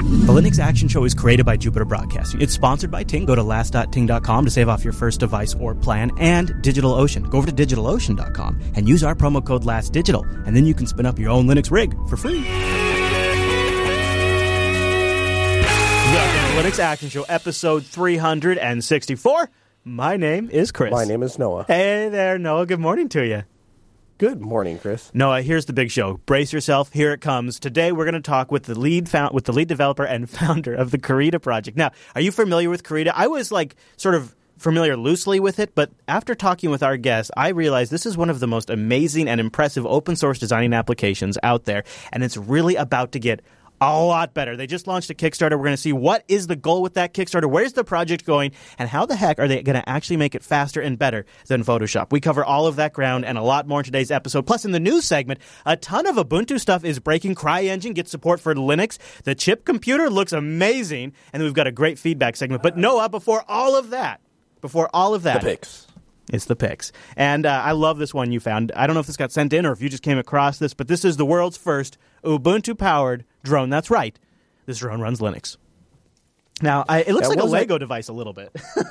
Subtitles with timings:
[0.00, 2.40] The Linux Action Show is created by Jupiter Broadcasting.
[2.40, 3.26] It's sponsored by Ting.
[3.26, 7.28] Go to last.ting.com to save off your first device or plan, and DigitalOcean.
[7.28, 11.04] Go over to digitalocean.com and use our promo code LASTDigital, and then you can spin
[11.04, 12.42] up your own Linux rig for free.
[16.10, 19.50] Welcome to the Linux Action Show, episode 364.
[19.84, 20.92] My name is Chris.
[20.92, 21.64] My name is Noah.
[21.64, 22.64] Hey there, Noah.
[22.64, 23.42] Good morning to you.
[24.20, 25.10] Good morning, Chris.
[25.14, 26.18] Noah, here's the big show.
[26.26, 26.92] Brace yourself.
[26.92, 27.58] Here it comes.
[27.58, 30.90] Today we're going to talk with the lead with the lead developer and founder of
[30.90, 31.78] the Krita project.
[31.78, 33.16] Now, are you familiar with Krita?
[33.16, 37.30] I was like sort of familiar loosely with it, but after talking with our guests,
[37.34, 41.38] I realized this is one of the most amazing and impressive open source designing applications
[41.42, 43.40] out there, and it's really about to get
[43.80, 44.56] a lot better.
[44.56, 45.52] They just launched a Kickstarter.
[45.52, 48.52] We're going to see what is the goal with that Kickstarter, where's the project going,
[48.78, 51.64] and how the heck are they going to actually make it faster and better than
[51.64, 52.12] Photoshop.
[52.12, 54.46] We cover all of that ground and a lot more in today's episode.
[54.46, 57.34] Plus, in the news segment, a ton of Ubuntu stuff is breaking.
[57.34, 58.98] CryEngine gets support for Linux.
[59.24, 62.62] The chip computer looks amazing, and we've got a great feedback segment.
[62.62, 64.20] But Noah, before all of that,
[64.60, 65.86] before all of that, The picks.
[66.32, 66.92] It's the picks.
[67.16, 68.72] And uh, I love this one you found.
[68.76, 70.74] I don't know if this got sent in or if you just came across this,
[70.74, 73.70] but this is the world's first Ubuntu powered drone.
[73.70, 74.18] That's right.
[74.66, 75.56] This drone runs Linux.
[76.62, 78.54] Now, I, it looks Now, like a that- Lego device a little bit.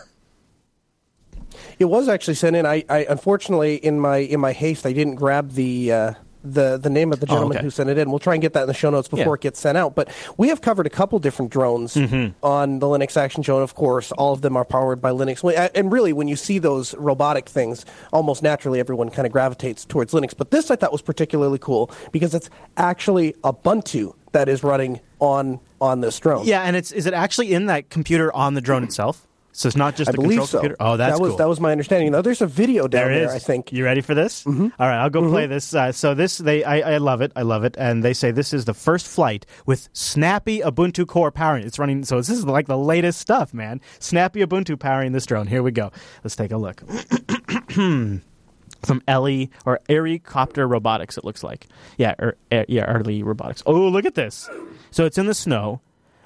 [1.80, 2.66] It was actually sent in.
[2.66, 6.90] I, I unfortunately in my in my haste I didn't grab the uh, the the
[6.90, 7.64] name of the Oh, gentleman okay.
[7.66, 8.10] who sent it in.
[8.10, 9.40] We'll try and get that in the show notes before Yeah.
[9.40, 9.96] it gets sent out.
[9.96, 12.34] But we have covered a couple different drones Mm-hmm.
[12.46, 15.44] on the Linux Action Show, and of course, all of them are powered by Linux.
[15.76, 20.14] And really, when you see those robotic things, almost naturally everyone kind of gravitates towards
[20.14, 20.34] Linux.
[20.38, 25.60] But this I thought was particularly cool because it's actually Ubuntu that is running on
[25.82, 26.46] on this drone.
[26.46, 29.26] yeah, and it's is it actually in that computer on the drone itself?
[29.60, 30.60] So it's not just I the believe control so.
[30.60, 30.78] computer.
[30.80, 31.38] Oh, that's that was cool.
[31.40, 32.14] that was my understanding.
[32.14, 33.26] Now there's a video down There there.
[33.26, 33.34] is.
[33.34, 33.74] I think.
[33.74, 34.46] You ready for this?
[34.46, 34.68] Mm-hmm.
[34.80, 35.74] All right, I'll go play this.
[35.74, 37.34] Uh, so this, they, I, I love it.
[37.36, 37.76] I love it.
[37.78, 41.66] And they say this is the first flight with Snappy Ubuntu Core powering.
[41.66, 42.06] It's running.
[42.06, 43.82] So this is like the latest stuff, man.
[44.00, 45.46] Snappy Ubuntu powering this drone.
[45.46, 45.92] Here we go.
[46.24, 46.82] Let's take a look.
[47.74, 51.68] From Ellie or Airy Copter Robotics, it looks like.
[51.98, 53.62] Yeah, or, uh, yeah, Erle Robotics.
[53.66, 54.50] Oh, look at this.
[54.92, 55.82] So it's in the snow,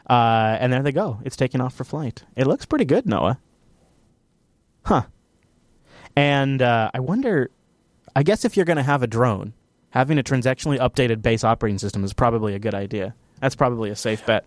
[0.10, 1.20] uh, and there they go.
[1.24, 2.24] It's taking off for flight.
[2.36, 3.40] It looks pretty good, Noah.
[4.86, 5.04] Huh.
[6.16, 7.50] And uh, I wonder,
[8.16, 9.54] I guess if you're going to have a drone,
[9.92, 13.16] having a transactionally updated base operating system is probably a good idea.
[13.40, 14.46] That's probably a safe bet.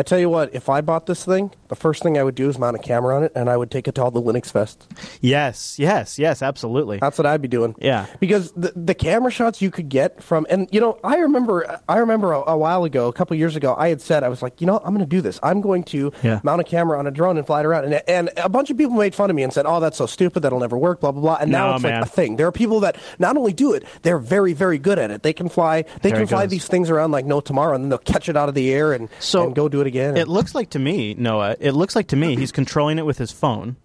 [0.00, 2.48] I tell you what, if I bought this thing, the first thing I would do
[2.48, 4.50] is mount a camera on it, and I would take it to all the Linux
[4.50, 4.86] fests.
[5.20, 6.98] Yes, yes, yes, absolutely.
[6.98, 7.74] That's what I'd be doing.
[7.78, 8.06] Yeah.
[8.18, 11.98] because the the camera shots you could get from, and you know, I remember, I
[11.98, 14.60] remember a, a while ago, a couple years ago, I had said I was like,
[14.60, 15.38] you know, I'm going to do this.
[15.42, 16.40] I'm going to Yeah.
[16.42, 18.76] mount a camera on a drone and fly it around, and and a bunch of
[18.78, 21.12] people made fun of me and said, oh, that's so stupid, that'll never work, blah
[21.12, 21.36] blah blah.
[21.40, 22.00] And now No, it's man.
[22.00, 22.36] like a thing.
[22.36, 25.22] There are people that not only do it, they're very very good at it.
[25.22, 26.50] They can fly, they There can fly goes.
[26.50, 28.92] these things around like no tomorrow, and then they'll catch it out of the air
[28.92, 30.16] and So, and go do it again.
[30.16, 33.18] It looks like to me, Noah, it looks like to me he's controlling it with
[33.18, 33.76] his phone.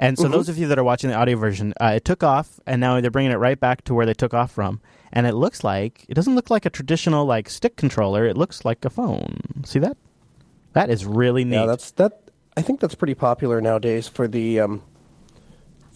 [0.00, 0.32] And so, Mm-hmm.
[0.32, 3.00] those of you that are watching the audio version, uh, it took off, and now
[3.00, 4.80] they're bringing it right back to where they took off from.
[5.12, 8.24] And it looks like it doesn't look like a traditional like stick controller.
[8.26, 9.62] It looks like a phone.
[9.64, 9.96] See that?
[10.74, 11.56] That is really neat.
[11.56, 12.20] Yeah, that's that.
[12.56, 14.82] I think that's pretty popular nowadays for the um,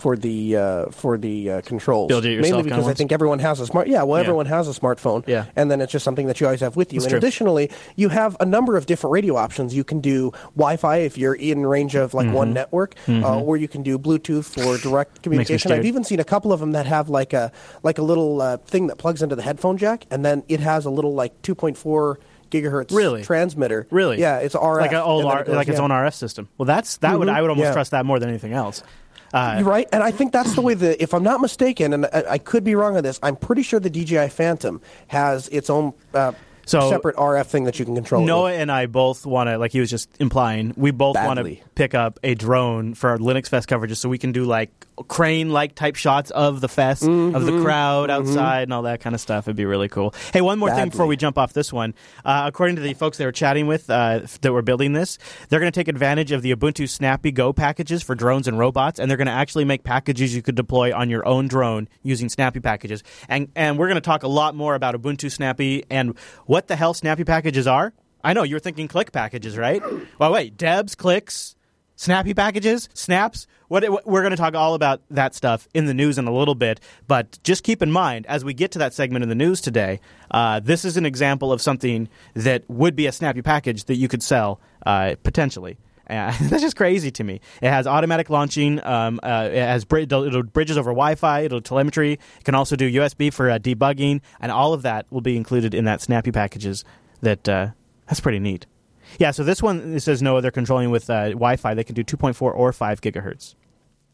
[0.03, 2.09] for the uh, for the uh, controls.
[2.09, 3.87] Build it yourself Mainly because I think everyone has a smart.
[3.87, 4.23] Yeah, well, Yeah.
[4.25, 5.23] everyone has a smartphone.
[5.29, 5.45] Yeah.
[5.55, 6.99] and then it's just something that you always have with you.
[6.99, 7.19] That's and true.
[7.19, 9.75] additionally, you have a number of different radio options.
[9.75, 12.35] You can do Wi-Fi if you're in range of like Mm-hmm.
[12.37, 15.71] one network, uh, or you can do Bluetooth for direct communication.
[15.73, 17.53] I've even seen a couple of them that have like a
[17.85, 20.85] like a little uh, thing that plugs into the headphone jack, and then it has
[20.85, 22.17] a little like 2.4
[22.51, 23.23] gigahertz Really?
[23.23, 23.87] transmitter.
[23.91, 24.21] Really?
[24.21, 24.81] Yeah, it's RF.
[24.81, 26.49] like an old and then R, it goes- like its own RF system.
[26.59, 27.35] Well, that's that would Mhm.
[27.35, 27.73] I would almost Yeah.
[27.73, 28.83] trust that more than anything else.
[29.33, 31.01] Uh, right, and I think that's the way the.
[31.03, 33.81] If I'm not mistaken, and I, I could be wrong on this, I'm pretty sure
[33.81, 36.33] the DJI Phantom has its own uh,
[36.67, 38.25] So- separate RF thing that you can control.
[38.25, 41.57] Noah and I both want to, like he was just implying, we both want to
[41.75, 44.71] pick up a drone for our Linux Fest coverages so we can do like
[45.03, 47.45] crane like type shots of the fest, of Mm-hmm.
[47.57, 49.47] the crowd outside, and all that kind of stuff.
[49.47, 50.15] It'd be really cool.
[50.33, 51.95] Hey, one more thing before we jump off this one.
[52.25, 55.19] Uh, according to the folks they were chatting with uh, that were building this,
[55.49, 58.99] they're going to take advantage of the Ubuntu Snappy Go packages for drones and robots,
[58.99, 62.29] and they're going to actually make packages you could deploy on your own drone using
[62.29, 63.03] Snappy packages.
[63.29, 66.17] And and we're going to talk a lot more about Ubuntu Snappy and
[66.47, 67.93] what the hell Snappy packages are.
[68.25, 69.83] I know you're thinking click packages, right?
[70.19, 71.57] Well, wait, Debs, clicks,
[71.97, 73.47] Snappy packages, snaps.
[73.73, 76.55] What, we're going to talk all about that stuff in the news in a little
[76.55, 76.79] bit,
[77.09, 79.99] but just keep in mind as we get to that segment in the news today,
[80.31, 84.09] uh, this is an example of something that would be a Snappy package that you
[84.09, 85.79] could sell uh, potentially.
[86.07, 87.41] Uh, that's just crazy to me.
[87.63, 88.79] It has automatic launching.
[88.85, 91.41] Um, uh, it has bri- it'll bridges over Wi-Fi.
[91.41, 92.13] It'll telemetry.
[92.13, 95.73] It can also do USB for uh, debugging, and all of that will be included
[95.73, 96.85] in that Snappy packages.
[97.23, 97.69] That uh,
[98.07, 98.67] that's pretty neat.
[99.19, 101.73] Yeah, so this one it says no, they're controlling with uh, Wi-Fi.
[101.73, 103.55] They can do 2.4 or 5 gigahertz.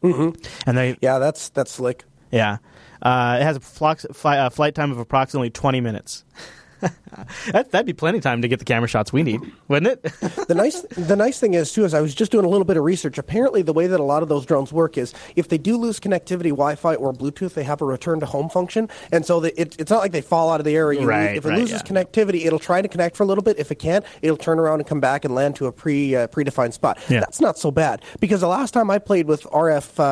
[0.03, 0.69] Mm-hmm.
[0.69, 2.05] And they Yeah, that's that's slick.
[2.31, 2.57] yeah,
[3.01, 6.23] uh, it has a flox, fi, uh, flight time of approximately 20 minutes.
[7.51, 10.01] that, that'd be plenty of time to get the camera shots we need, wouldn't it?
[10.47, 12.77] the nice the nice thing is too is I was just doing a little bit
[12.77, 13.17] of research.
[13.17, 15.99] Apparently, the way that a lot of those drones work is if they do lose
[15.99, 19.79] connectivity, Wi-Fi or Bluetooth, they have a return to home function, and so the, it,
[19.79, 20.93] it's not like they fall out of the air.
[20.93, 21.91] You Right, if it right, loses yeah.
[21.91, 23.57] connectivity, it'll try to connect for a little bit.
[23.57, 26.27] If it can't, it'll turn around and come back and land to a pre uh,
[26.27, 26.99] predefined spot.
[27.09, 27.21] Yeah.
[27.21, 30.03] That's not so bad because the last time I played with RF, uh,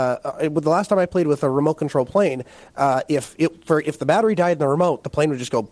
[0.45, 2.43] uh, with the last time I played with a remote control plane,
[2.75, 5.51] uh, if it for if the battery died in the remote, the plane would just
[5.51, 5.69] go.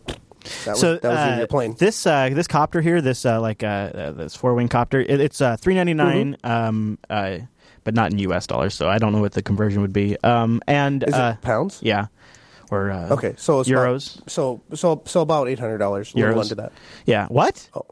[0.65, 1.75] That was, so that was uh, your plane.
[1.77, 5.41] This uh, this copter here, this uh, like uh, this four wing copter, it, it's
[5.41, 6.45] uh, three Mm-hmm.
[6.45, 7.39] um, uh,
[7.83, 8.47] but not in U.S.
[8.47, 8.73] dollars.
[8.73, 10.17] So I don't know what the conversion would be.
[10.23, 11.79] Um, and Is it pounds?
[11.81, 12.07] yeah,
[12.71, 14.29] or uh, Okay, so it's about- euros.
[14.29, 16.13] so so so about eight hundred dollars.
[16.13, 16.41] Euros.
[16.43, 16.71] under that.
[17.05, 17.69] Yeah, what?
[17.73, 17.85] Oh.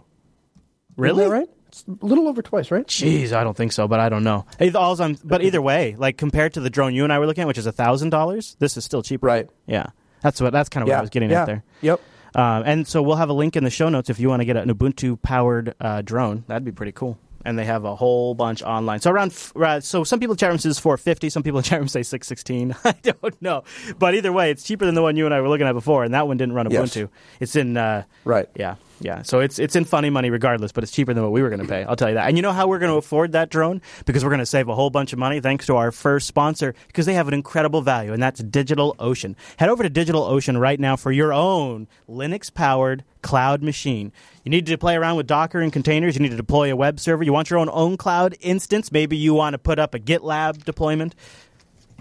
[0.97, 1.25] Really?
[1.25, 1.49] Right?
[1.67, 2.85] It's a little over twice, right?
[2.85, 4.45] Jeez, I don't think so, but I don't know.
[4.75, 7.41] All's I'm, but either way, like compared to the drone you and I were looking
[7.41, 9.25] at, which is thousand dollars, this is still cheaper.
[9.25, 9.49] Right.
[9.65, 9.88] Yeah,
[10.21, 10.97] that's what that's kind of what yeah.
[10.99, 11.41] I was getting yeah.
[11.41, 11.63] at there.
[11.81, 12.01] Yep.
[12.35, 14.45] Um, and so we'll have a link in the show notes if you want to
[14.45, 16.44] get an Ubuntu powered uh, drone.
[16.47, 17.18] That'd be pretty cool.
[17.45, 19.01] And they have a whole bunch online.
[19.01, 21.30] So around, f- uh, so some people in chat room says four fifty.
[21.30, 22.74] Some people in chat room say six sixteen.
[22.85, 23.63] I don't know,
[24.00, 26.06] but either way, it's cheaper than the one you and I were looking at before,
[26.06, 26.95] and that one didn't run Yes.
[26.95, 27.09] Ubuntu.
[27.41, 28.47] It's in uh, Right.
[28.56, 29.21] yeah, yeah.
[29.21, 31.61] So it's it's in funny money regardless, but it's cheaper than what we were going
[31.61, 31.83] to pay.
[31.83, 32.27] I'll tell you that.
[32.27, 33.81] And you know how we're going to afford that drone?
[34.05, 36.73] Because we're going to save a whole bunch of money thanks to our first sponsor
[36.88, 39.35] because they have an incredible value, and that's DigitalOcean.
[39.57, 44.11] Head over to DigitalOcean right now for your own Linux powered cloud machine.
[44.44, 46.15] You need to play around with Docker and containers.
[46.15, 47.23] You need to deploy a web server.
[47.23, 48.91] You want your own own cloud instance.
[48.91, 51.15] Maybe you want to put up a GitLab deployment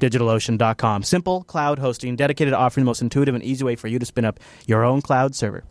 [0.00, 1.04] digitalocean.com.
[1.04, 4.06] Simple cloud hosting dedicated to offering the most intuitive and easy way for you to
[4.06, 5.62] spin up your own cloud server.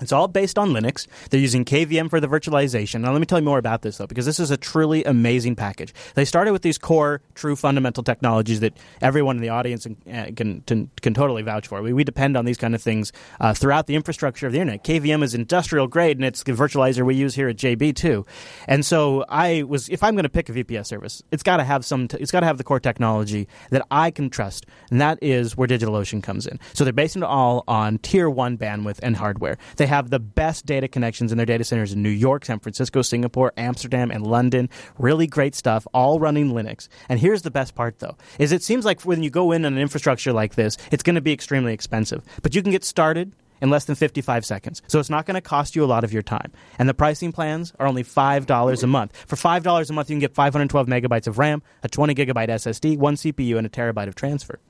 [0.00, 1.06] It's all based on Linux.
[1.30, 3.02] They're using KVM for the virtualization.
[3.02, 5.56] Now, let me tell you more about this, though, because this is a truly amazing
[5.56, 5.94] package.
[6.14, 10.62] They started with these core, true fundamental technologies that everyone in the audience uh, can,
[10.62, 11.82] can, can totally vouch for.
[11.82, 14.84] We, we depend on these kind of things uh, throughout the infrastructure of the internet.
[14.84, 18.26] KVM is industrial grade, and it's the virtualizer we use here at JB, too.
[18.66, 21.64] And so I was, if I'm going to pick a VPS service, it's got to
[21.64, 25.00] have some, t- it's got to have the core technology that I can trust, and
[25.00, 26.58] that is where DigitalOcean comes in.
[26.72, 29.58] So they're based it all on tier one bandwidth and hardware.
[29.76, 33.02] They have the best data connections in their data centers in New York, San Francisco,
[33.02, 34.70] Singapore, Amsterdam, and London.
[34.98, 36.86] Really great stuff, all running Linux.
[37.08, 39.72] And here's the best part, though, is it seems like when you go in on
[39.72, 43.32] an infrastructure like this, it's going to be extremely expensive, but you can get started
[43.60, 44.80] in less than 55 seconds.
[44.86, 46.52] So it's not going to cost you a lot of your time.
[46.78, 49.16] And the pricing plans are only $5 a month.
[49.26, 52.96] For $5 a month, you can get 512 megabytes of RAM, a 20 gigabyte SSD,
[52.96, 54.60] one CPU, and a terabyte of transfer.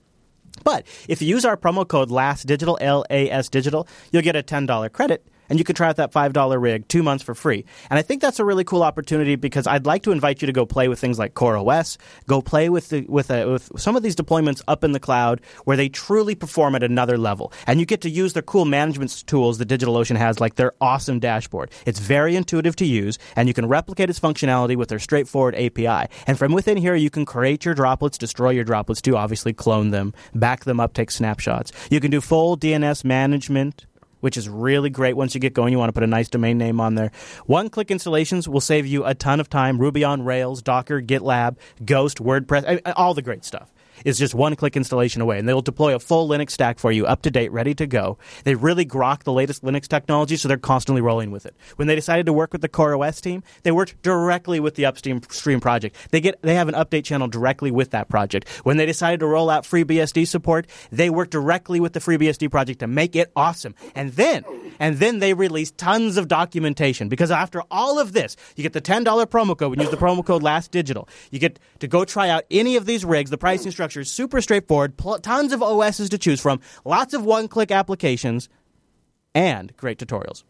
[0.65, 4.37] But if you use our promo code LAST Digital, L A S Digital, you'll get
[4.37, 7.64] a $10 credit and you can try out that $5 rig two months for free.
[7.91, 10.52] And I think that's a really cool opportunity because I'd like to invite you to
[10.52, 13.97] go play with things like Core OS, go play with, the, with, a, with some
[13.97, 17.52] of these deployments up in the cloud where they truly perform at another level.
[17.67, 21.19] And you get to use their cool management tools that DigitalOcean has, like their awesome
[21.19, 21.70] dashboard.
[21.85, 26.08] It's very intuitive to use, and you can replicate its functionality with their straightforward API.
[26.26, 29.91] And from within here, you can create your droplets, destroy your droplets too, obviously clone
[29.91, 31.73] them, back them up, take snapshots.
[31.91, 33.87] You can do full DNS management
[34.20, 35.72] which is really great once you get going.
[35.72, 37.11] You want to put a nice domain name on there.
[37.46, 39.79] One click installations will save you a ton of time.
[39.79, 43.70] Ruby on Rails, Docker, GitLab, Ghost, WordPress, all the great stuff.
[44.05, 47.07] Is just one click installation away, and they'll deploy a full Linux stack for you,
[47.07, 48.19] up to date, ready to go.
[48.45, 51.55] They really grok the latest Linux technology, so they're constantly rolling with it.
[51.77, 54.87] When they decided to work with the Core OS team, they worked directly with the
[54.87, 55.97] upstream stream project.
[56.11, 58.49] They get they have an update channel directly with that project.
[58.65, 62.81] When they decided to roll out FreeBSD support, they worked directly with the FreeBSD project
[62.81, 63.75] to make it awesome.
[63.95, 64.45] And then
[64.79, 68.81] and then they released tons of documentation because after all of this, you get the
[68.81, 71.09] $10 promo code you use the promo code last digital.
[71.31, 73.31] You get to go try out any of these rigs.
[73.31, 77.70] The pricing is super straightforward, pl- tons of OSs to choose from, lots of one-click
[77.70, 78.49] applications
[79.35, 80.44] and great tutorials.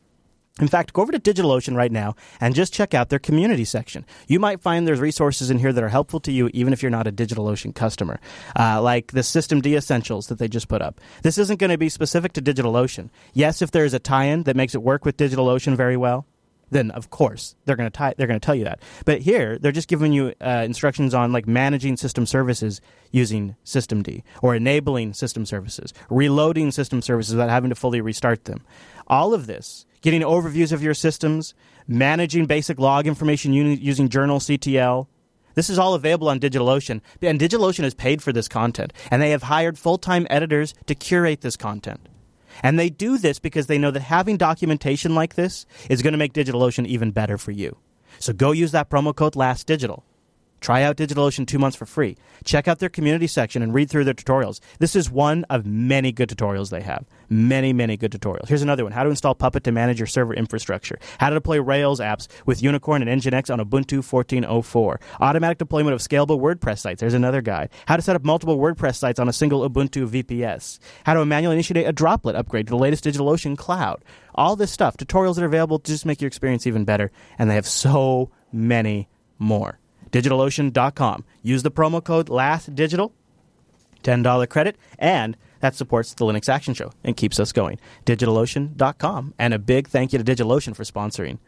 [0.60, 4.04] In fact, go over to DigitalOcean right now and just check out their community section.
[4.26, 6.90] You might find there's resources in here that are helpful to you even if you're
[6.90, 8.20] not a DigitalOcean customer,
[8.58, 11.00] uh, like the systemd Essentials that they just put up.
[11.22, 13.08] This isn't going to be specific to DigitalOcean.
[13.32, 16.26] Yes, if there's a tie-in that makes it work with DigitalOcean very well,
[16.70, 18.80] then of course they're going to tie, they're going to tell you that.
[19.04, 24.22] But here they're just giving you uh, instructions on like managing system services using systemd
[24.42, 28.64] or enabling system services, reloading system services without having to fully restart them.
[29.06, 31.54] All of this, getting overviews of your systems,
[31.86, 35.06] managing basic log information using journalctl.
[35.54, 39.30] This is all available on DigitalOcean, and DigitalOcean has paid for this content, and they
[39.30, 42.08] have hired full-time editors to curate this content.
[42.62, 46.18] And they do this because they know that having documentation like this is going to
[46.18, 47.76] make DigitalOcean even better for you.
[48.18, 50.02] So go use that promo code LASTDigital.
[50.60, 52.16] Try out DigitalOcean two months for free.
[52.44, 54.60] Check out their community section and read through their tutorials.
[54.78, 57.06] This is one of many good tutorials they have.
[57.30, 58.48] Many, many good tutorials.
[58.48, 60.98] Here's another one How to install Puppet to manage your server infrastructure.
[61.18, 65.00] How to deploy Rails apps with Unicorn and Nginx on Ubuntu 14.04.
[65.20, 67.00] Automatic deployment of scalable WordPress sites.
[67.00, 67.70] There's another guide.
[67.86, 70.78] How to set up multiple WordPress sites on a single Ubuntu VPS.
[71.04, 74.04] How to manually initiate a droplet upgrade to the latest DigitalOcean cloud.
[74.34, 74.96] All this stuff.
[74.96, 77.10] Tutorials that are available to just make your experience even better.
[77.38, 79.78] And they have so many more
[80.12, 81.24] digitalocean.com.
[81.42, 83.12] Use the promo code LASTDigital,
[84.02, 87.78] $10 credit, and that supports the Linux Action Show and keeps us going.
[88.06, 89.34] DigitalOcean.com.
[89.38, 91.38] And a big thank you to DigitalOcean for sponsoring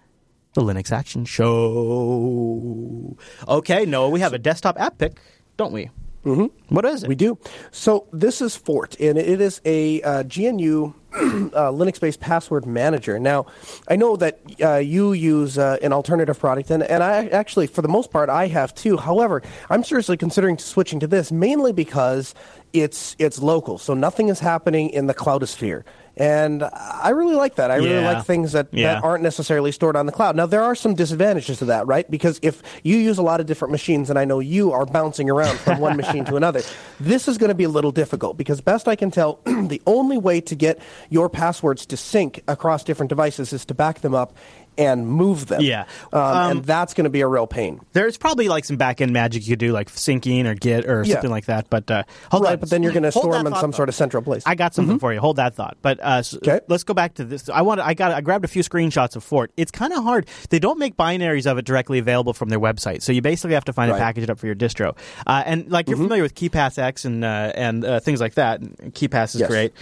[0.55, 3.17] the Linux Action Show.
[3.49, 5.19] Okay, Noah, we have a desktop app pick,
[5.57, 5.91] don't we?
[6.25, 6.75] Mm-hmm.
[6.75, 7.09] What is it?
[7.09, 7.39] We do.
[7.71, 13.19] So this is Fort, and it is a uh, GNU uh, Linux-based password manager.
[13.19, 13.47] Now,
[13.89, 17.83] I know that uh, you use uh, an alternative product, and, and I actually, for
[17.83, 18.97] the most part, I have too.
[18.97, 22.35] However, I'm seriously considering switching to this mainly because
[22.73, 25.85] it's it's local, so nothing is happening in the cloudosphere.
[26.17, 27.71] And I really like that.
[27.71, 28.13] I really Yeah.
[28.13, 28.95] like things that, Yeah.
[28.95, 30.37] that aren't necessarily stored on the cloud.
[30.37, 32.09] Now, there are some disadvantages to that, right?
[32.11, 35.31] Because if you use a lot of different machines, and I know you are bouncing
[35.31, 36.61] around from one machine to another,
[37.01, 40.19] this is going to be a little difficult because, best I can tell, the only
[40.19, 40.79] way to get
[41.09, 44.35] your passwords to sync across different devices is to back them up
[44.79, 45.61] and move them.
[45.61, 45.85] Yeah.
[46.13, 47.81] Um, Um, and that's going to be a real pain.
[47.93, 51.03] There's probably like some back end magic you could do, like syncing or Git or
[51.05, 51.15] Yeah.
[51.15, 51.69] something like that.
[51.69, 52.59] But uh, hold Right, on.
[52.61, 53.77] but then you're going to store them in some though.
[53.77, 54.43] sort of central place.
[54.47, 55.21] I got something for you.
[55.21, 55.77] Hold that thought.
[55.83, 56.61] But uh, Okay.
[56.69, 57.49] let's go back to this.
[57.49, 57.85] I wanted.
[57.87, 58.13] I got.
[58.13, 59.51] I grabbed a few screenshots of Fort.
[59.57, 60.27] It's kind of hard.
[60.51, 63.65] They don't make binaries of it directly available from their website, so you basically have
[63.67, 63.97] to find Right.
[63.97, 64.97] and package it up for your distro.
[65.27, 68.61] Uh, and like you're familiar with KeePassX and uh, and uh, things like that.
[68.63, 69.49] KeePass is Yes.
[69.51, 69.73] great.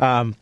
[0.00, 0.34] Um,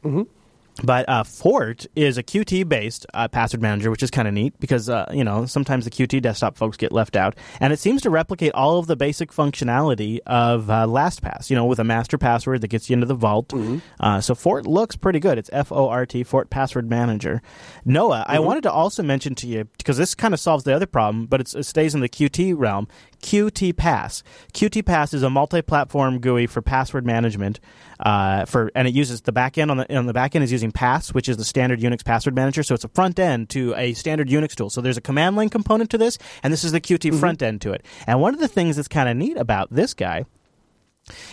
[0.83, 4.59] But uh, Fort is a Qt based uh, password manager, which is kind of neat
[4.59, 8.01] because uh, you know sometimes the Qt desktop folks get left out, and it seems
[8.03, 11.51] to replicate all of the basic functionality of uh, LastPass.
[11.51, 13.53] You know, with a master password that gets you into the vault.
[14.01, 15.37] Uh, so Fort looks pretty good.
[15.39, 17.43] It's F O R T Fort Password Manager.
[17.85, 20.87] Noah, I wanted to also mention to you because this kind of solves the other
[20.87, 22.89] problem, but it's, it stays in the Qt realm.
[23.23, 24.23] Qt Pass.
[24.53, 27.61] Qt Pass is a multi-platform GUI for password management.
[28.03, 31.15] Uh, for and it uses the backend on the on the backend is using Pass,
[31.15, 32.63] which is the standard Unix password manager.
[32.63, 34.71] So it's a front end to a standard Unix tool.
[34.71, 37.61] So there's a command line component to this, and this is the Qt front end
[37.63, 37.87] to it.
[38.07, 40.25] And one of the things that's kind of neat about this guy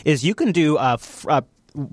[0.05, 0.97] is you can do uh,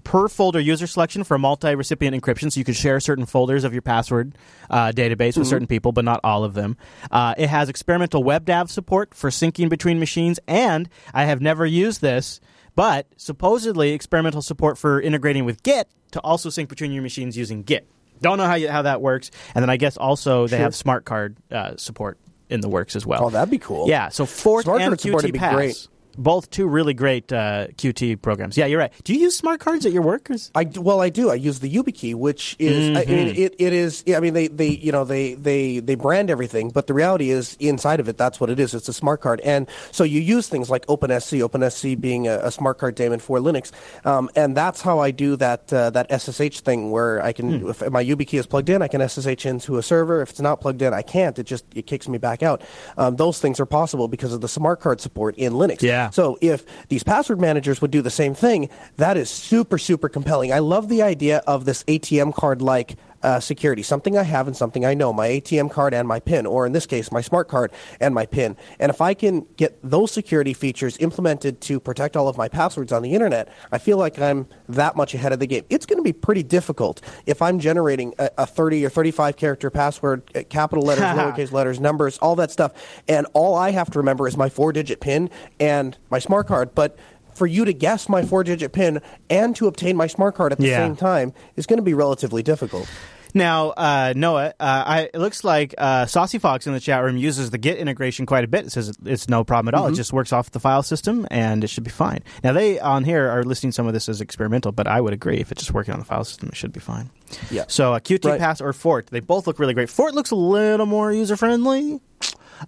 [0.05, 3.83] per folder user selection for multi-recipient encryption, so you can share certain folders of your
[3.83, 4.37] password
[4.71, 6.77] uh, database with certain people, but not all of them.
[7.11, 12.01] Uh, it has experimental WebDAV support for syncing between machines, and I have never used
[12.01, 12.41] this,
[12.77, 17.63] but supposedly experimental support for integrating with Git to also sync between your machines using
[17.65, 17.89] Git.
[18.23, 20.63] Don't know how you, how that works, and then I guess also they Sure.
[20.65, 22.19] have smart card uh, support
[22.49, 23.25] in the works as well.
[23.25, 23.89] Oh, that'd be cool.
[23.89, 25.89] Yeah, so Fort Smart and card support Qt Pass, great.
[26.19, 28.57] Both two really great uh, Qt programs.
[28.57, 28.93] Yeah, you're right.
[29.05, 30.31] Do you use smart cards at your work?
[30.31, 31.31] Or is- I well, I do.
[31.31, 33.13] I use the YubiKey, which is I Mm-hmm.
[33.15, 34.03] mean, it, it is.
[34.07, 37.31] yeah, I mean, they, they you know they, they they brand everything, but the reality
[37.31, 38.75] is inside of it, that's what it is.
[38.75, 41.41] It's a smart card, and so you use things like OpenSC.
[41.49, 43.71] OpenSC being a, a smart card daemon for Linux,
[44.07, 47.71] um, and that's how I do that uh, that SSH thing where I can Hmm.
[47.71, 50.21] if my YubiKey is plugged in, I can SSH into a server.
[50.23, 51.39] If it's not plugged in, I can't.
[51.39, 52.63] It just it kicks me back out.
[52.97, 55.83] Um, those things are possible because of the smart card support in Linux.
[55.83, 56.06] Yeah.
[56.11, 60.53] So if these password managers would do the same thing, that is super, super compelling.
[60.53, 64.57] I love the idea of this ATM card like uh, security, something I have and
[64.57, 67.49] something I know, my ATM card and my PIN, or in this case, my smart
[67.49, 68.57] card and my PIN.
[68.79, 72.93] And if I can get those security features implemented to protect all of my passwords
[72.93, 75.65] on the internet, I feel like I'm that much ahead of the game.
[75.71, 79.71] It's going to be pretty difficult if I'm generating a, a 30 or 35 character
[79.71, 82.73] password, uh, capital letters, lowercase letters, numbers, all that stuff,
[83.09, 86.77] and all I have to remember is my four digit PIN and my smart card.
[86.77, 86.97] But
[87.35, 90.59] for you to guess my four digit PIN and to obtain my smart card at
[90.59, 90.87] the Yeah.
[90.87, 92.89] same time is going to be relatively difficult.
[93.37, 97.19] Now, uh, Noah, uh, I, it looks like uh, Saucy Fox in the chat room
[97.19, 98.65] uses the Git integration quite a bit.
[98.65, 99.89] It says it's no problem at all.
[99.89, 102.21] It just works off the file system, and it should be fine.
[102.43, 105.37] Now, they on here are listing some of this as experimental, but I would agree
[105.37, 107.11] if it's just working on the file system, it should be fine.
[107.51, 107.65] Yeah.
[107.69, 108.41] So, uh, Qt Right.
[108.41, 109.91] Pass or Fort, they both look really great.
[109.91, 112.01] Fort looks a little more user friendly.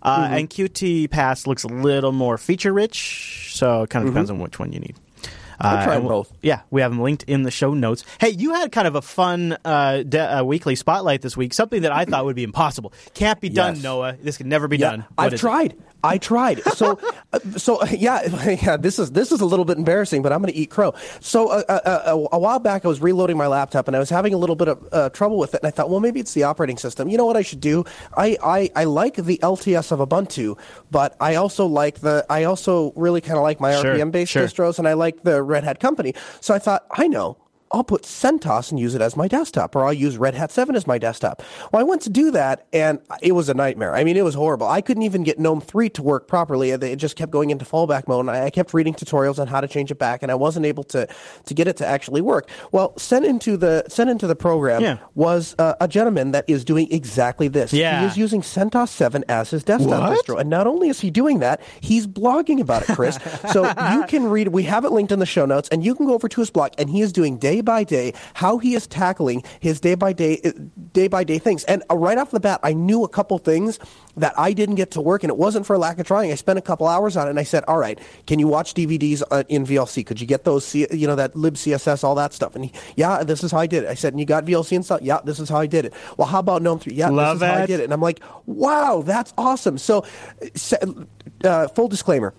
[0.02, 4.28] Uh, And Qt Pass looks a little more feature rich, so it kind of depends
[4.30, 4.96] on which one you need.
[5.60, 6.32] I tried and we'll- both.
[6.42, 8.04] Yeah, we have them linked in the show notes.
[8.20, 11.52] Hey, you had kind of a fun uh, de- uh, weekly spotlight this week.
[11.54, 12.92] Something that I thought would be impossible.
[13.14, 13.82] Can't be done, Yes.
[13.84, 14.16] Noah.
[14.22, 15.00] This can never be Yeah, done.
[15.14, 15.42] What I've is it?
[15.42, 15.76] tried.
[16.04, 16.62] I tried.
[16.74, 16.96] So,
[17.32, 18.22] uh, so uh, yeah,
[18.62, 18.76] yeah.
[18.76, 20.94] This is this is a little bit embarrassing, but I'm going to eat crow.
[21.18, 24.08] So, uh, uh, uh, a while back, I was reloading my laptop and I was
[24.08, 26.34] having a little bit of uh, trouble with it, and I thought, well, maybe it's
[26.34, 27.08] the operating system.
[27.08, 27.84] You know what I should do?
[28.16, 30.56] I I, I like the LTS of Ubuntu,
[30.92, 34.30] but I also like the I also really kind of like my Sure, RPM based
[34.30, 34.44] sure.
[34.46, 36.14] distros, and I like the Red Hat company.
[36.40, 37.36] So I thought, I know.
[37.70, 40.75] I'll put CentOS and use it as my desktop, or I'll use Red Hat 7
[40.75, 41.42] as my desktop.
[41.72, 43.94] Well, I went to do that, and it was a nightmare.
[43.94, 44.66] I mean, it was horrible.
[44.66, 46.70] I couldn't even get GNOME 3 to work properly.
[46.70, 49.60] It just kept going into fallback mode, and I I kept reading tutorials on how
[49.60, 51.06] to change it back, and I wasn't able to,
[51.44, 52.48] to get it to actually work.
[52.72, 54.98] Well, sent into the, sent into the program Yeah.
[55.14, 57.72] was uh, a gentleman that is doing exactly this.
[57.75, 58.00] Yeah.
[58.00, 60.25] He is using CentOS 7 as his desktop What?
[60.25, 60.40] distro.
[60.40, 63.18] And not only is he doing that, he's blogging about it, Chris.
[63.52, 66.06] so you can read, we have it linked in the show notes, and you can
[66.06, 68.86] go over to his blog, and he is doing day by day how he is
[68.86, 70.40] tackling his day by day,
[70.92, 71.64] day by day things.
[71.64, 73.78] And uh, right off the bat, I knew a couple things
[74.16, 76.32] that I didn't get to work, and it wasn't for lack of trying.
[76.32, 78.74] I spent a couple hours on it, and I said, all right, can you watch
[78.74, 80.04] DVDs uh, in VLC?
[80.04, 82.54] Could you get those, you know, that libcss, all that stuff?
[82.54, 83.88] And he, yeah, this is how I did it.
[83.88, 85.02] I said, and you got VLC installed?
[85.02, 85.94] Yeah, this is how I did it.
[86.16, 86.94] Well, how about GNOME 3?
[86.94, 87.84] Yeah, Love this is how I did it.
[87.84, 89.78] And I'm like, wow, that's awesome.
[89.78, 90.04] So,
[91.44, 92.34] uh, full disclaimer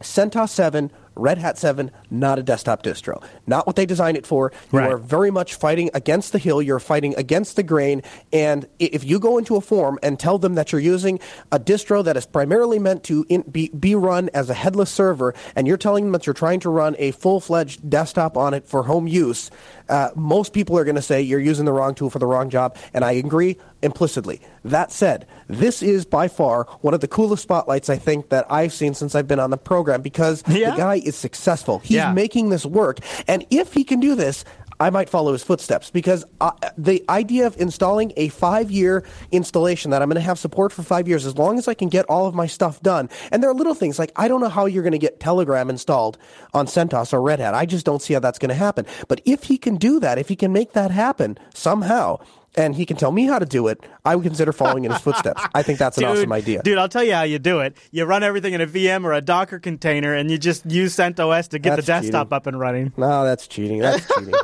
[0.00, 3.22] CentOS 7, Red Hat 7, not a desktop distro.
[3.46, 4.52] Not what they designed it for.
[4.72, 4.92] You Right.
[4.92, 6.60] are very much fighting against the hill.
[6.60, 8.02] You're fighting against the grain.
[8.32, 11.18] And if you go into a forum and tell them that you're using
[11.50, 15.34] a distro that is primarily meant to in, be, be run as a headless server,
[15.54, 18.66] and you're telling them that you're trying to run a full fledged desktop on it
[18.66, 19.50] for home use,
[19.88, 22.50] uh, most people are going to say you're using the wrong tool for the wrong
[22.50, 22.76] job.
[22.92, 23.56] And I agree
[23.86, 24.42] implicitly.
[24.64, 28.72] That said, this is by far one of the coolest spotlights I think that I've
[28.74, 30.72] seen since I've been on the program because Yeah.
[30.72, 31.78] the guy is successful.
[31.78, 32.12] He's Yeah.
[32.12, 32.98] making this work.
[33.26, 34.44] And if he can do this,
[34.78, 39.90] I might follow his footsteps because uh, the idea of installing a five year installation
[39.90, 42.04] that I'm going to have support for five years, as long as I can get
[42.10, 43.08] all of my stuff done.
[43.32, 45.70] And there are little things like I don't know how you're going to get Telegram
[45.70, 46.18] installed
[46.52, 47.54] on CentOS or Red Hat.
[47.54, 48.84] I just don't see how that's going to happen.
[49.08, 52.18] But if he can do that, if he can make that happen somehow,
[52.56, 55.00] and he can tell me how to do it, I would consider following in his
[55.00, 55.42] footsteps.
[55.54, 56.62] I think that's an Dude, awesome idea.
[56.62, 57.76] Dude, I'll tell you how you do it.
[57.90, 61.48] You run everything in a VM or a Docker container, and you just use CentOS
[61.48, 62.36] to get That's the desktop cheating.
[62.36, 62.92] up and running.
[62.96, 63.80] No, that's cheating.
[63.80, 64.34] That's cheating.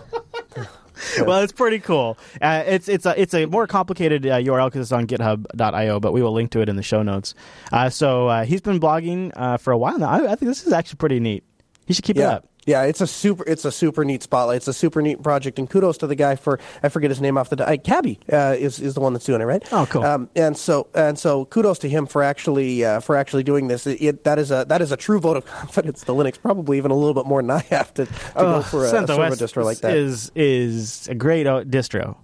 [1.27, 2.17] well, it's pretty cool.
[2.41, 6.13] Uh, it's it's a it's a more complicated uh, URL because it's on GitHub.io, but
[6.13, 7.35] we will link to it in the show notes.
[7.73, 10.09] Uh, so uh, he's been blogging uh, for a while now.
[10.09, 11.45] I, I think this is actually pretty neat.
[11.87, 12.47] He should keep it up.
[12.67, 14.59] Yeah, it's a super, it's a super neat spotlight.
[14.59, 17.37] It's a super neat project, and kudos to the guy for I forget his name
[17.37, 19.63] off the uh, Cabby uh, is is the one that's doing it, right?
[19.73, 20.05] Oh, cool.
[20.05, 23.87] Um, and so and so kudos to him for actually uh, for actually doing this.
[23.87, 26.79] It, it, that is a that is a true vote of confidence to Linux, probably
[26.79, 29.37] even a little bit more than I have to, to go for a, a server
[29.37, 29.97] distro like that.
[29.97, 32.17] is is a great uh, distro.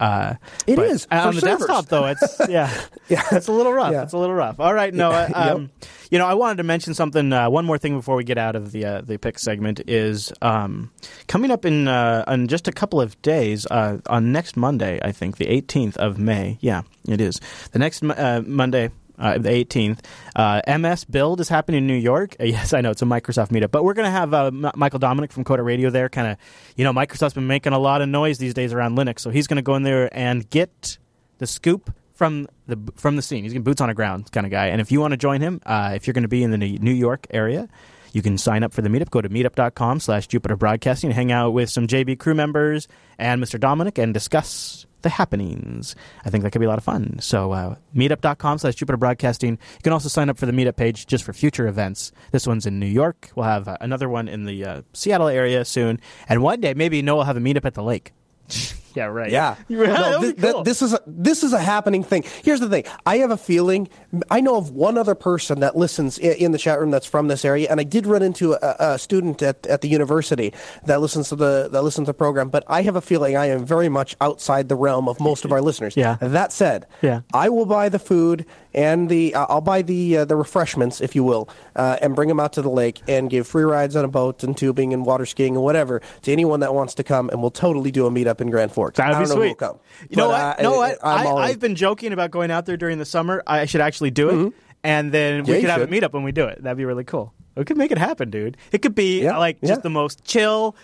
[0.00, 0.34] Uh,
[0.66, 1.58] It is, on the servers.
[1.66, 2.06] desktop though.
[2.06, 2.70] It's yeah,
[3.08, 3.22] Yeah.
[3.32, 3.92] it's a little rough.
[3.92, 4.02] Yeah.
[4.04, 4.60] It's a little rough.
[4.60, 5.26] All right, Noah.
[5.28, 5.36] Yep.
[5.36, 5.70] Um,
[6.10, 7.32] You know, I wanted to mention something.
[7.32, 10.32] Uh, one more thing before we get out of the uh, the pick segment is
[10.40, 10.90] um,
[11.26, 14.98] coming up in uh, in just a couple of days uh, on next Monday.
[15.02, 16.56] I think the 18th of May.
[16.60, 17.40] Yeah, it is
[17.72, 18.90] the next uh, Monday.
[19.18, 19.98] Uh, the 18th.
[20.36, 22.36] Uh, MS Build is happening in New York.
[22.38, 24.70] Uh, yes, I know it's a Microsoft meetup, but we're going to have uh, M-
[24.76, 26.08] Michael Dominick from Coder Radio there.
[26.08, 26.38] Kind of,
[26.76, 29.48] you know, Microsoft's been making a lot of noise these days around Linux, so he's
[29.48, 30.98] going to go in there and get
[31.38, 33.44] the scoop from the from the scene.
[33.44, 34.66] He's a boots on the ground kind of guy.
[34.66, 36.58] And if you want to join him, uh, if you're going to be in the
[36.58, 37.68] New York area,
[38.12, 39.10] you can sign up for the meetup.
[39.10, 43.42] Go to meetup.com slash Jupiter Broadcasting and hang out with some JB crew members and
[43.42, 43.58] Mr.
[43.58, 45.94] Dominick and discuss the happenings.
[46.24, 47.18] I think that could be a lot of fun.
[47.20, 49.52] So uh, meetup.com slash Jupiter Broadcasting.
[49.52, 52.12] You can also sign up for the meetup page just for future events.
[52.32, 53.30] This one's in New York.
[53.34, 56.00] We'll have uh, another one in the uh, Seattle area soon.
[56.28, 58.12] And one day, maybe Noah will have a meetup at the lake.
[58.98, 59.30] yeah, right.
[59.30, 59.56] Yeah.
[59.68, 60.32] No, be
[60.64, 62.24] this is a, this is a happening thing.
[62.42, 62.84] Here's the thing.
[63.06, 63.88] I have a feeling.
[64.30, 67.28] I know of one other person that listens in, in the chat room that's from
[67.28, 70.52] this area, and I did run into a, a student at, at the university
[70.86, 72.48] that listens to the that listens to the program.
[72.48, 75.52] But I have a feeling I am very much outside the realm of most of
[75.52, 75.96] our listeners.
[75.96, 76.16] Yeah.
[76.20, 77.20] That said, Yeah.
[77.32, 81.14] I will buy the food and the uh, I'll buy the uh, the refreshments, if
[81.16, 84.04] you will, uh, and bring them out to the lake and give free rides on
[84.04, 87.28] a boat and tubing and water skiing and whatever to anyone that wants to come,
[87.30, 88.87] and we'll totally do a meetup in Grand Forks.
[88.94, 89.58] That'd I be know sweet.
[89.58, 89.78] come.
[90.10, 90.58] You know But, what?
[90.58, 90.98] uh, know what?
[91.02, 91.50] I'm all I, in.
[91.50, 93.42] I've been joking about going out there during the summer.
[93.46, 94.52] I should actually do it,
[94.84, 95.50] and then we Mm-hmm.
[95.52, 95.92] Yeah, could have should.
[95.92, 96.62] a meetup when we do it.
[96.62, 97.32] That'd be really cool.
[97.56, 98.56] We could make it happen, dude.
[98.72, 99.76] It could be Yeah, like just yeah.
[99.78, 100.76] the most chill,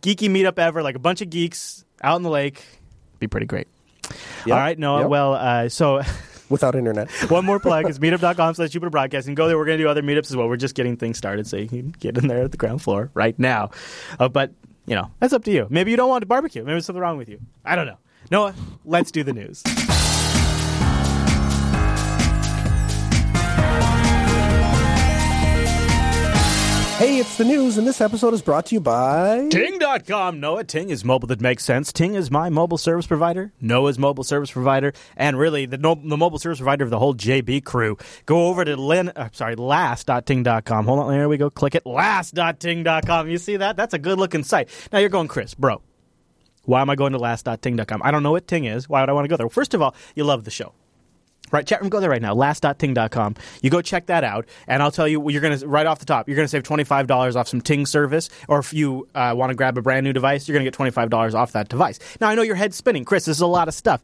[0.00, 0.82] geeky meetup ever.
[0.82, 2.64] Like a bunch of geeks out in the lake.
[3.20, 3.68] Be pretty great.
[4.44, 5.00] Yep, All right, Noah.
[5.02, 5.08] yep.
[5.10, 6.02] Well, uh, so
[6.48, 7.10] without internet.
[7.30, 9.34] One more plug is meetup.com slash Jupiter Broadcasting.
[9.34, 9.56] Go there.
[9.58, 10.48] We're going to do other meetups as well.
[10.48, 13.10] We're just getting things started, so you can get in there at the ground floor
[13.14, 13.70] right now.
[14.20, 14.52] Uh, but,
[14.86, 15.66] you know, that's up to you.
[15.70, 16.62] Maybe you don't want to barbecue.
[16.62, 17.40] Maybe there's something wrong with you.
[17.64, 17.98] I don't know.
[18.30, 19.62] Noah, let's do the news.
[26.98, 30.40] Hey, it's the news, and this episode is brought to you by Ting.com.
[30.40, 31.92] Noah Ting is mobile that makes sense.
[31.92, 33.52] Ting is my mobile service provider.
[33.60, 37.14] Noah's mobile service provider, and really the, no, the mobile service provider of the whole
[37.14, 37.98] JB crew.
[38.24, 40.86] Go over to lin, uh, sorry, last.ting.com.
[40.86, 41.50] Hold on, there we go.
[41.50, 41.84] Click it.
[41.84, 43.28] Last.ting.com.
[43.28, 43.76] You see that?
[43.76, 44.70] That's a good looking site.
[44.90, 45.82] Now you're going, Chris, bro.
[46.64, 48.00] Why am I going to last.ting.com?
[48.04, 48.88] I don't know what Ting is.
[48.88, 49.46] Why would I want to go there?
[49.46, 50.72] Well, first of all, you love the show.
[51.52, 53.36] Right, chat room, go there right now, last.ting.com.
[53.62, 56.04] You go check that out, and I'll tell you, you're going to, right off the
[56.04, 59.50] top, you're going to save $25 off some Ting service, or if you uh, want
[59.50, 61.98] to grab a brand new device, you're going to get $25 off that device.
[62.20, 63.04] Now, I know your head's spinning.
[63.04, 64.02] Chris, this is a lot of stuff.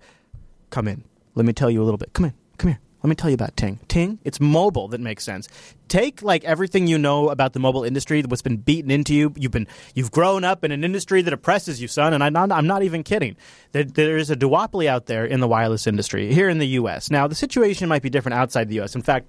[0.71, 1.05] Come in.
[1.35, 2.13] Let me tell you a little bit.
[2.13, 2.35] Come in.
[2.59, 2.81] Come here.
[3.03, 3.81] Let me tell you about Ting.
[3.89, 5.49] Ting, it's mobile that makes sense.
[5.89, 9.33] Take like everything you know about the mobile industry, what's been beaten into you.
[9.37, 12.15] You've been you've grown up in an industry that oppresses you, son.
[12.15, 13.37] And I'm not, I'm not even kidding.
[13.73, 17.11] There, there is a duopoly out there in the wireless industry here in the U.S.
[17.11, 18.95] Now the situation might be different outside the U.S.
[18.95, 19.27] In fact,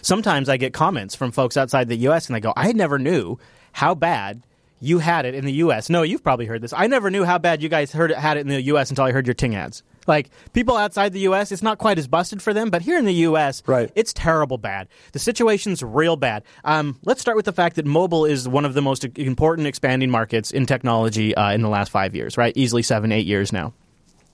[0.00, 2.26] sometimes I get comments from folks outside the U.S.
[2.26, 3.38] and they go, "I never knew
[3.72, 4.42] how bad."
[4.84, 5.88] You had it in the U.S.
[5.88, 6.72] No, you've probably heard this.
[6.72, 8.90] I never knew how bad you guys heard it, had it in the U.S.
[8.90, 9.84] until I heard your Ting ads.
[10.06, 13.04] Like people outside the U.S., it's not quite as busted for them, but here in
[13.04, 13.90] the U.S., Right.
[13.94, 14.88] it's terrible bad.
[15.12, 16.42] The situation's real bad.
[16.64, 20.10] Um, let's start with the fact that mobile is one of the most important expanding
[20.10, 22.52] markets in technology uh, in the last five years, right?
[22.56, 23.72] Easily seven, eight years now.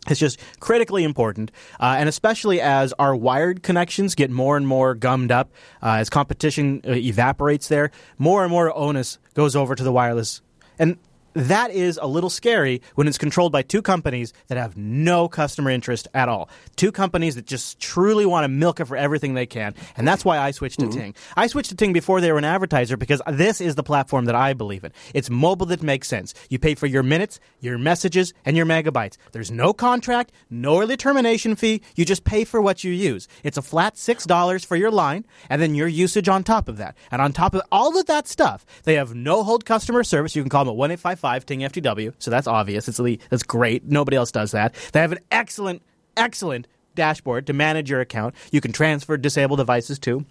[0.09, 1.50] It's just critically important,
[1.81, 5.50] uh, and especially as our wired connections get more and more gummed up,
[5.83, 10.40] uh, as competition uh, evaporates there, more and more onus goes over to the wireless.
[10.78, 10.96] And
[11.34, 15.70] that is a little scary when it's controlled by two companies that have no customer
[15.70, 16.48] interest at all.
[16.76, 19.74] Two companies that just truly want to milk it for everything they can.
[19.96, 20.98] And that's why I switched to mm-hmm.
[20.98, 21.14] Ting.
[21.36, 24.34] I switched to Ting before they were an advertiser because this is the platform that
[24.34, 24.92] I believe in.
[25.14, 26.34] It's mobile that makes sense.
[26.48, 29.16] You pay for your minutes, your messages, and your megabytes.
[29.32, 31.82] There's no contract, no early termination fee.
[31.94, 33.28] You just pay for what you use.
[33.42, 36.96] It's a flat $6 for your line and then your usage on top of that.
[37.10, 40.34] And on top of all of that stuff, they have no hold customer service.
[40.34, 42.14] You can call them at 1 855 Ting FTW.
[42.18, 42.88] So that's obvious.
[42.88, 43.84] It's really, that's great.
[43.84, 44.74] Nobody else does that.
[44.92, 45.82] They have an excellent,
[46.16, 48.34] excellent dashboard to manage your account.
[48.50, 50.24] You can transfer disabled devices too.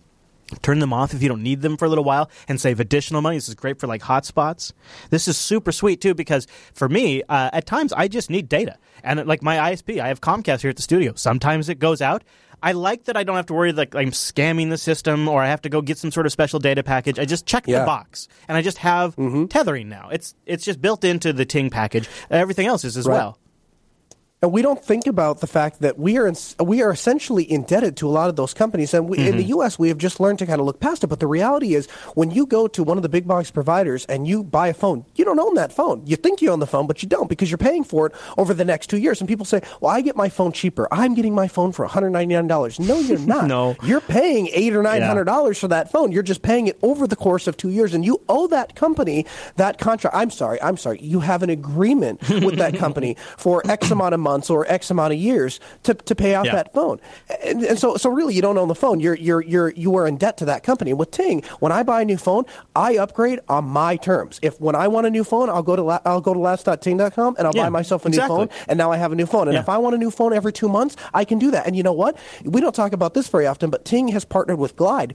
[0.62, 3.22] Turn them off if you don't need them for a little while and save additional
[3.22, 3.36] money.
[3.36, 4.72] This is great for like hotspots.
[5.10, 8.78] This is super sweet too because for me, uh, at times I just need data.
[9.04, 11.14] And like my ISP, I have Comcast here at the studio.
[11.16, 12.24] Sometimes it goes out.
[12.62, 15.48] I like that I don't have to worry like I'm scamming the system or I
[15.48, 17.20] have to go get some sort of special data package.
[17.20, 17.80] I just check Yeah.
[17.80, 19.46] the box and I just have mm-hmm.
[19.46, 20.10] tethering now.
[20.12, 22.10] It's it's just built into the Ting package.
[22.32, 23.16] Everything else is as Right.
[23.16, 23.38] well.
[24.40, 27.98] And we don't think about the fact that we are in, we are essentially indebted
[27.98, 29.50] to a lot of those companies, and we, in the mm-hmm.
[29.50, 29.80] U.S.
[29.80, 31.08] we have just learned to kind of look past it.
[31.08, 34.28] But the reality is, when you go to one of the big box providers and
[34.28, 36.06] you buy a phone, you don't own that phone.
[36.06, 38.54] You think you own the phone, but you don't because you're paying for it over
[38.54, 39.20] the next two years.
[39.20, 40.88] And people say, "Well, I get my phone cheaper.
[40.92, 43.48] I'm getting my phone for 199 dollars." No, you're not.
[43.48, 43.76] No.
[43.82, 46.12] you're paying eight or nine hundred dollars for that phone.
[46.12, 49.26] You're just paying it over the course of two years, and you owe that company
[49.56, 50.16] that contract.
[50.16, 51.00] I'm sorry, I'm sorry.
[51.02, 55.14] You have an agreement with that company for X amount of months or X amount
[55.14, 56.56] of years to, to pay off Yeah.
[56.56, 57.00] that phone.
[57.44, 59.00] And, and so, so really, you don't own the phone.
[59.00, 60.94] You're you're you're you are in debt to that company.
[60.94, 62.44] With Ting, when I buy a new phone,
[62.76, 64.40] I upgrade on my terms.
[64.42, 67.36] If when I want a new phone, I'll go to la- I'll go to last.ting.com
[67.38, 69.48] and I'll Yeah, buy myself a new phone, and now I have a new phone.
[69.48, 69.62] And Yeah.
[69.62, 71.66] if I want a new phone every two months, I can do that.
[71.68, 72.18] And you know what?
[72.44, 75.14] We don't talk about this very often, but Ting has partnered with Glyde.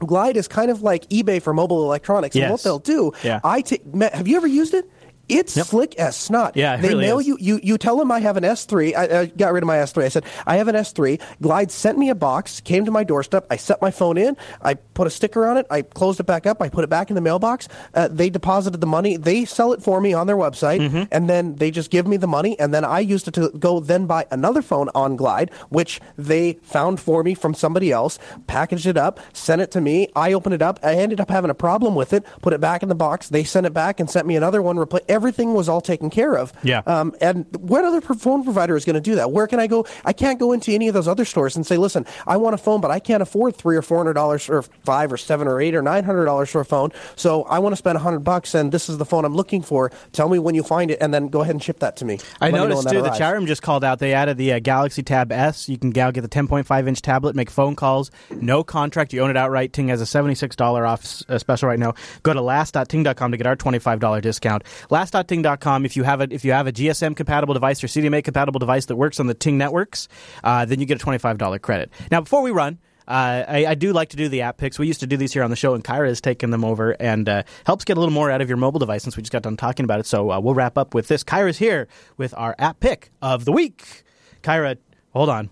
[0.00, 2.34] Glyde is kind of like eBay for mobile electronics.
[2.34, 3.40] And what they'll do, Yeah.
[3.44, 3.76] I ta-
[4.14, 4.90] have you ever used it?
[5.30, 5.66] It's Yep.
[5.66, 6.56] slick as snot.
[6.56, 7.26] Yeah, they really mail is.
[7.26, 7.60] you, you.
[7.62, 8.94] You tell them I have an S3.
[8.96, 10.04] I, I got rid of my S3.
[10.04, 11.20] I said I have an S3.
[11.42, 13.46] Glyde sent me a box, came to my doorstep.
[13.50, 14.36] I set my phone in.
[14.62, 15.66] I put a sticker on it.
[15.70, 16.60] I closed it back up.
[16.62, 17.68] I put it back in the mailbox.
[17.94, 19.16] Uh, they deposited the money.
[19.16, 21.02] They sell it for me on their website, Mm-hmm.
[21.12, 22.58] and then they just give me the money.
[22.58, 26.54] And then I used it to go then buy another phone on Glyde, which they
[26.62, 30.08] found for me from somebody else, packaged it up, sent it to me.
[30.16, 30.78] I opened it up.
[30.82, 32.24] I ended up having a problem with it.
[32.42, 33.28] Put it back in the box.
[33.28, 34.76] They sent it back and sent me another one.
[34.76, 36.50] Repla- everything was all taken care of.
[36.62, 36.80] Yeah.
[36.86, 39.32] Um, and what other phone provider is going to do that?
[39.32, 39.86] Where can I go?
[40.06, 42.58] I can't go into any of those other stores and say, listen, I want a
[42.58, 45.60] phone, but I can't afford three or four hundred dollars or five or seven or
[45.60, 46.90] eight or nine hundred dollars for a phone.
[47.16, 49.60] So I want to spend a hundred bucks, and this is the phone I'm looking
[49.60, 49.92] for.
[50.12, 52.18] Tell me when you find it, and then go ahead and ship that to me.
[52.40, 53.02] I Let me know noticed when too.
[53.02, 53.98] The chat room just called out.
[53.98, 55.68] They added the uh, Galaxy Tab S.
[55.68, 59.12] You can now get the 10.5 inch tablet, make phone calls, no contract.
[59.12, 59.74] You own it outright.
[59.74, 61.92] Ting has a $76 off uh, special right now.
[62.22, 64.62] Go to last.ting.com to get our $25 discount.
[65.12, 65.84] last.ting.com.
[65.84, 68.86] If you have a if you have a GSM compatible device or CDMA compatible device
[68.86, 70.08] that works on the Ting networks,
[70.44, 71.90] uh, then you get a twenty five dollar credit.
[72.10, 72.78] Now, before we run.
[73.08, 74.78] Uh, I, I, do like to do the app picks.
[74.78, 76.92] We used to do these here on the show, and Kyra has taken them over
[77.00, 79.32] and uh, helps get a little more out of your mobile device since we just
[79.32, 80.06] got done talking about it.
[80.06, 81.24] So uh, we'll wrap up with this.
[81.24, 84.04] Kyra's here with our app pick of the week.
[84.44, 84.76] Kyra,
[85.12, 85.50] hold on.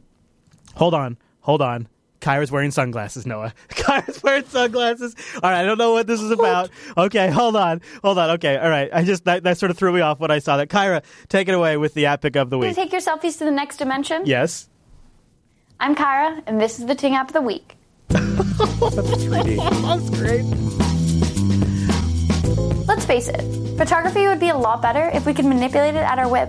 [0.77, 1.17] Hold on.
[1.41, 1.89] Hold on.
[2.21, 3.55] Kyra's wearing sunglasses, Noah.
[3.69, 5.15] Kyra's wearing sunglasses.
[5.37, 6.71] All right, I don't know what this is about.
[6.97, 7.81] Okay, hold on.
[8.03, 8.31] Hold on.
[8.31, 8.91] Okay, all right.
[8.93, 10.69] I just, that, that sort of threw me off when I saw that.
[10.69, 12.75] Kyra, take it away with the app pick of the You week.
[12.75, 14.23] take your selfies to the next dimension?
[14.25, 14.69] Yes.
[15.81, 17.77] I'm Kyra, and this is the Ting app of the week.
[18.09, 19.57] That's 3D.
[19.83, 20.45] That's great.
[22.89, 23.43] Let's face it,
[23.77, 26.49] photography would be a lot better if we could manipulate it at our whim.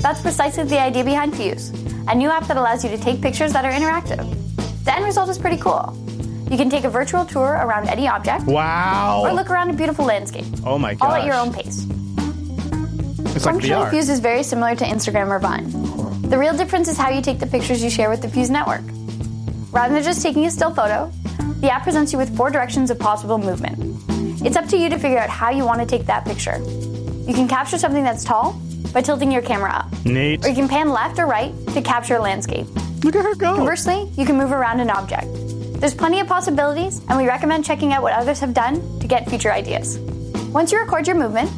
[0.00, 1.70] That's precisely the idea behind Fyuse,
[2.08, 4.24] a new app that allows you to take pictures that are interactive.
[4.84, 5.96] The end result is pretty cool.
[6.50, 9.22] You can take a virtual tour around any object, Wow.
[9.24, 11.06] or look around a beautiful landscape, oh my god.
[11.06, 11.86] all at your own pace.
[13.34, 13.90] It's like Functionally, VR.
[13.90, 15.70] Fyuse is very similar to Instagram or Vine.
[16.28, 18.82] The real difference is how you take the pictures you share with the Fyuse network.
[19.72, 21.10] Rather than just taking a still photo,
[21.60, 23.78] the app presents you with four directions of possible movement.
[24.44, 26.58] It's up to you to figure out how you want to take that picture.
[27.26, 28.60] You can capture something that's tall
[28.92, 30.44] by tilting your camera up, Neat.
[30.44, 32.66] or you can pan left or right to capture a landscape.
[33.04, 33.56] Look at her go.
[33.56, 35.26] Conversely, you can move around an object.
[35.80, 39.28] There's plenty of possibilities, and we recommend checking out what others have done to get
[39.28, 39.98] future ideas.
[40.52, 41.50] Once you record your movement,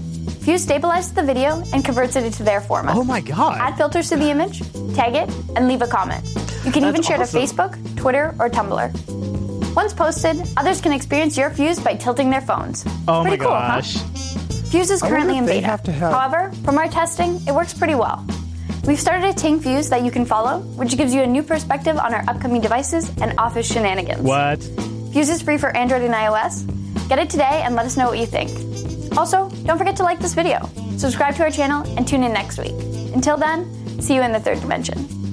[0.42, 2.96] Fyuse stabilizes the video and converts it into their format.
[2.96, 3.59] Oh my god.
[3.61, 4.61] Add filters to the image,
[4.94, 6.24] tag it, and leave a comment.
[6.64, 7.40] You can even share awesome.
[7.40, 9.74] to Facebook, Twitter, or Tumblr.
[9.74, 12.85] Once posted, others can experience your Fyuse by tilting their phones.
[13.09, 13.76] oh my Pretty cool, huh?
[13.80, 13.96] gosh.
[14.70, 15.66] Fyuse is currently in beta.
[15.66, 18.24] have to have- However, from our testing, it works pretty well.
[18.87, 21.97] We've started a Ting Fyuse that you can follow, which gives you a new perspective
[21.97, 24.20] on our upcoming devices and office shenanigans.
[24.20, 24.62] What?
[25.14, 26.68] Fyuse is free for Android and iOS.
[27.09, 28.51] Get it today and let us know what you think.
[29.16, 30.68] Also, don't forget to like this video,
[30.99, 32.75] subscribe to our channel, and tune in next week.
[33.14, 35.23] Until then, see you in the third dimension.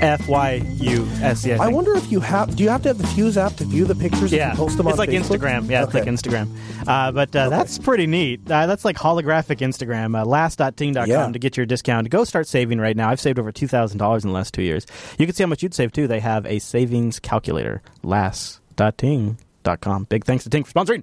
[0.00, 1.52] F Y U S E.
[1.52, 2.54] I wonder if you have.
[2.56, 4.32] Do you have to have the Fyuse app to view the pictures?
[4.32, 5.38] Yeah, and post them it's like Facebook?
[5.38, 5.68] Instagram.
[5.70, 6.48] Yeah, it's like Instagram.
[6.86, 8.50] Uh, but uh, that's pretty neat.
[8.50, 10.18] Uh, that's like holographic Instagram.
[10.18, 11.30] Uh, last.ting.com Yeah.
[11.30, 12.08] to get your discount.
[12.10, 13.10] Go start saving right now.
[13.10, 14.86] I've saved over $2,000 in the last two years.
[15.18, 16.06] You can see how much you'd save too.
[16.06, 17.82] They have a savings calculator.
[18.02, 20.04] Last.ting.com.
[20.08, 21.02] Big thanks to Ting for sponsoring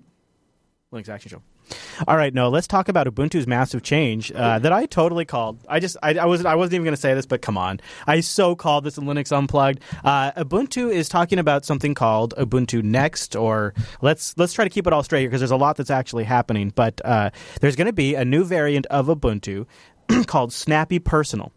[0.92, 1.42] Linux Action Show.
[2.08, 5.60] All right, no, let's talk about Ubuntu's massive change uh, that I totally called.
[5.68, 7.80] I just, I, I wasn't, I wasn't even going to say this, but come on,
[8.06, 9.82] I so called this in Linux Unplugged.
[10.04, 14.88] Uh, Ubuntu is talking about something called Ubuntu Next, or let's let's try to keep
[14.88, 16.72] it all straight here because there's a lot that's actually happening.
[16.76, 19.66] But uh, there's going to be a new variant of Ubuntu
[20.28, 21.52] called Snappy Personal.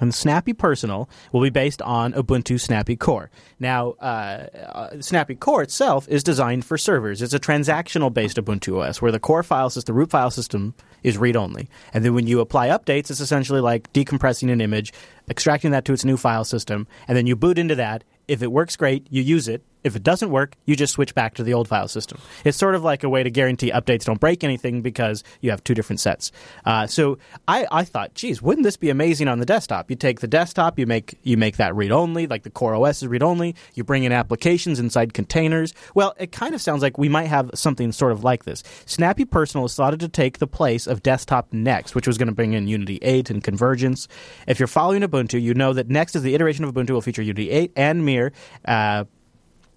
[0.00, 3.30] And Snappy Personal will be based on Ubuntu Snappy Core.
[3.58, 7.22] Now, uh, uh, Snappy Core itself is designed for servers.
[7.22, 10.74] It's a transactional based Ubuntu OS where the core file system, the root file system,
[11.02, 11.68] is read only.
[11.94, 14.92] And then when you apply updates, it's essentially like decompressing an image,
[15.30, 18.04] extracting that to its new file system, and then you boot into that.
[18.28, 19.62] If it works great, you use it.
[19.84, 22.18] If it doesn't work, you just switch back to the old file system.
[22.44, 25.62] It's sort of like a way to guarantee updates don't break anything because you have
[25.62, 26.32] two different sets.
[26.64, 29.90] Uh, so I, I thought, geez, wouldn't this be amazing on the desktop?
[29.90, 33.02] You take the desktop, you make you make that read only, like the Core OS
[33.02, 33.54] is read only.
[33.74, 35.72] You bring in applications inside containers.
[35.94, 38.62] Well, it kind of sounds like we might have something sort of like this.
[38.86, 42.34] Snappy Personal is thought to take the place of Desktop Next, which was going to
[42.34, 44.08] bring in Unity 8 and convergence.
[44.46, 47.22] If you're following Ubuntu, you know that Next is the iteration of Ubuntu will feature
[47.22, 48.32] Unity 8 and Mir.
[48.64, 49.04] Uh,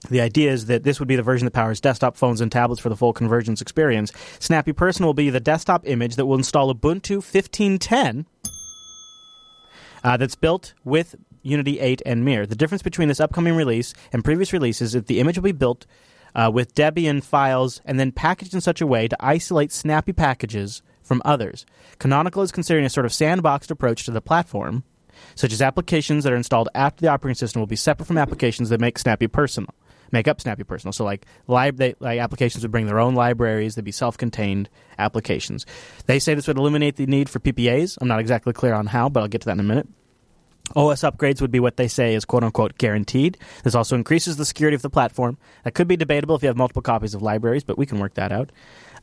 [0.08, 2.82] the idea is that this would be the version that powers desktop phones and tablets
[2.82, 4.14] for the full convergence experience.
[4.40, 8.26] Snappy Person will be the desktop image that will install Ubuntu 1510
[10.04, 12.46] uh, that's built with Unity 8 and Mir.
[12.46, 15.52] The difference between this upcoming release and previous releases is that the image will be
[15.52, 15.86] built
[16.36, 20.82] uh, with Debian files and then packaged in such a way to isolate snappy packages
[21.02, 21.66] from others.
[21.98, 24.84] Canonical is considering a sort of sandboxed approach to the platform,
[25.36, 28.70] such as applications that are installed after the operating system will be separate from applications
[28.70, 29.74] that make Snappy personal.
[30.12, 30.94] Make up Snappy personal.
[30.94, 33.76] So, like, lib- they, like applications would bring their own libraries.
[33.76, 35.66] They'd be self-contained applications.
[36.06, 37.98] They say this would eliminate the need for PPAs.
[38.02, 39.88] I'm not exactly clear on how, but I'll get to that in a minute.
[40.76, 43.38] OS upgrades would be what they say is quote unquote guaranteed.
[43.64, 45.38] This also increases the security of the platform.
[45.64, 48.14] That could be debatable if you have multiple copies of libraries, but we can work
[48.16, 48.52] that out.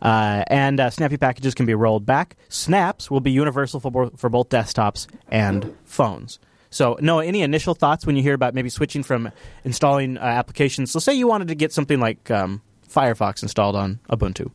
[0.00, 2.36] Uh, and uh, Snappy packages can be rolled back.
[2.48, 6.38] Snaps will be universal for, bo- for both desktops and phones.
[6.70, 9.30] So, no, any initial thoughts when you hear about maybe switching from
[9.64, 10.90] installing uh, applications?
[10.90, 14.50] So, say you wanted to get something like um, Firefox installed on Ubuntu,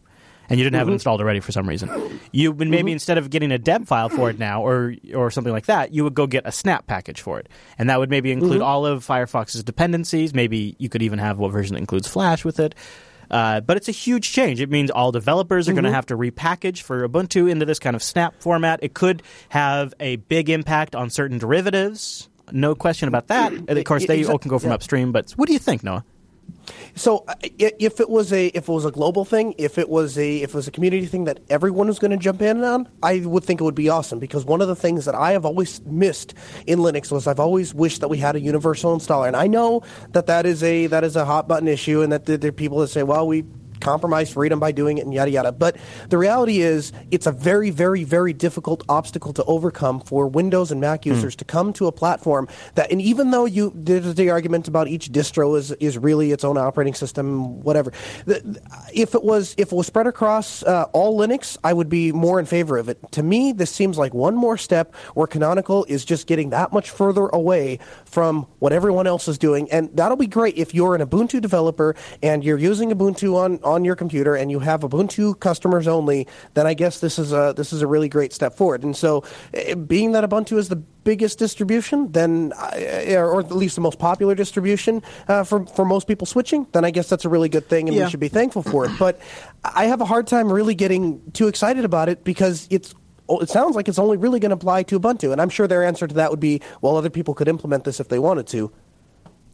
[0.50, 2.20] and you didn't have it installed already for some reason.
[2.32, 5.54] You would maybe instead of getting a deb file for it now, or or something
[5.54, 8.32] like that, you would go get a snap package for it, and that would maybe
[8.32, 10.34] include all of Firefox's dependencies.
[10.34, 12.76] Maybe you could even have what version that includes Flash with it.
[13.32, 14.60] Uh, but it's a huge change.
[14.60, 17.96] It means all developers are going to have to repackage for Ubuntu into this kind
[17.96, 18.82] of snap format.
[18.84, 22.30] It could have a big impact on certain derivatives.
[22.52, 23.54] No question about that.
[23.54, 24.76] And of course, they all can go from yeah.
[24.76, 25.14] upstream.
[25.14, 26.04] But what do you think, Noah?
[26.96, 30.18] So uh, if it was a if it was a global thing, if it was
[30.18, 32.88] a if it was a community thing that everyone was going to jump in on,
[33.02, 35.46] I would think it would be awesome because one of the things that I have
[35.46, 36.34] always missed
[36.68, 39.84] in Linux was I've always wished that we had a universal installer, and I know
[40.10, 42.54] that that is a that is a hot button issue, and that there there are
[42.54, 43.44] people that say, well, we
[43.82, 45.52] compromise freedom by doing it and yada yada.
[45.52, 45.78] But
[46.10, 50.80] the reality is, it's a very, very, very difficult obstacle to overcome for Windows and
[50.80, 54.68] Mac users to come to a platform that, and even though you there's the argument
[54.68, 57.92] about each distro is is really its own operating system, whatever.
[58.94, 62.40] If it was if it was spread across uh, all Linux, I would be more
[62.40, 63.00] in favor of it.
[63.14, 66.90] To me, this seems like one more step where Canonical is just getting that much
[66.90, 71.02] further away from what everyone else is doing, and that'll be great if you're an
[71.02, 75.88] Ubuntu developer and you're using Ubuntu on, on your computer and you have Ubuntu customers
[75.88, 76.28] only.
[76.54, 78.84] Then I guess this is a this is a really great step forward.
[78.84, 82.54] And so, eh, being that Ubuntu is the biggest distribution, then
[83.16, 86.86] or, or at least the most popular distribution uh, for for most people switching, then
[86.86, 88.06] I guess that's a really good thing, and Yeah.
[88.06, 88.92] we should be thankful for it.
[89.00, 89.20] But
[89.64, 92.94] I have a hard time really getting too excited about it because it's.
[93.30, 95.68] oh, It sounds like it's only really going to apply to Ubuntu, and I'm sure
[95.68, 98.46] their answer to that would be, well, other people could implement this if they wanted
[98.48, 98.72] to.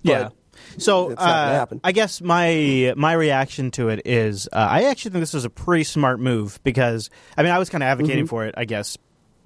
[0.03, 0.29] Yeah.
[0.77, 1.79] So it's not gonna uh.
[1.83, 5.49] I guess my my reaction to it is uh, I actually think this is a
[5.49, 8.29] pretty smart move because I mean I was kind of advocating Mm-hmm.
[8.29, 8.97] for it I guess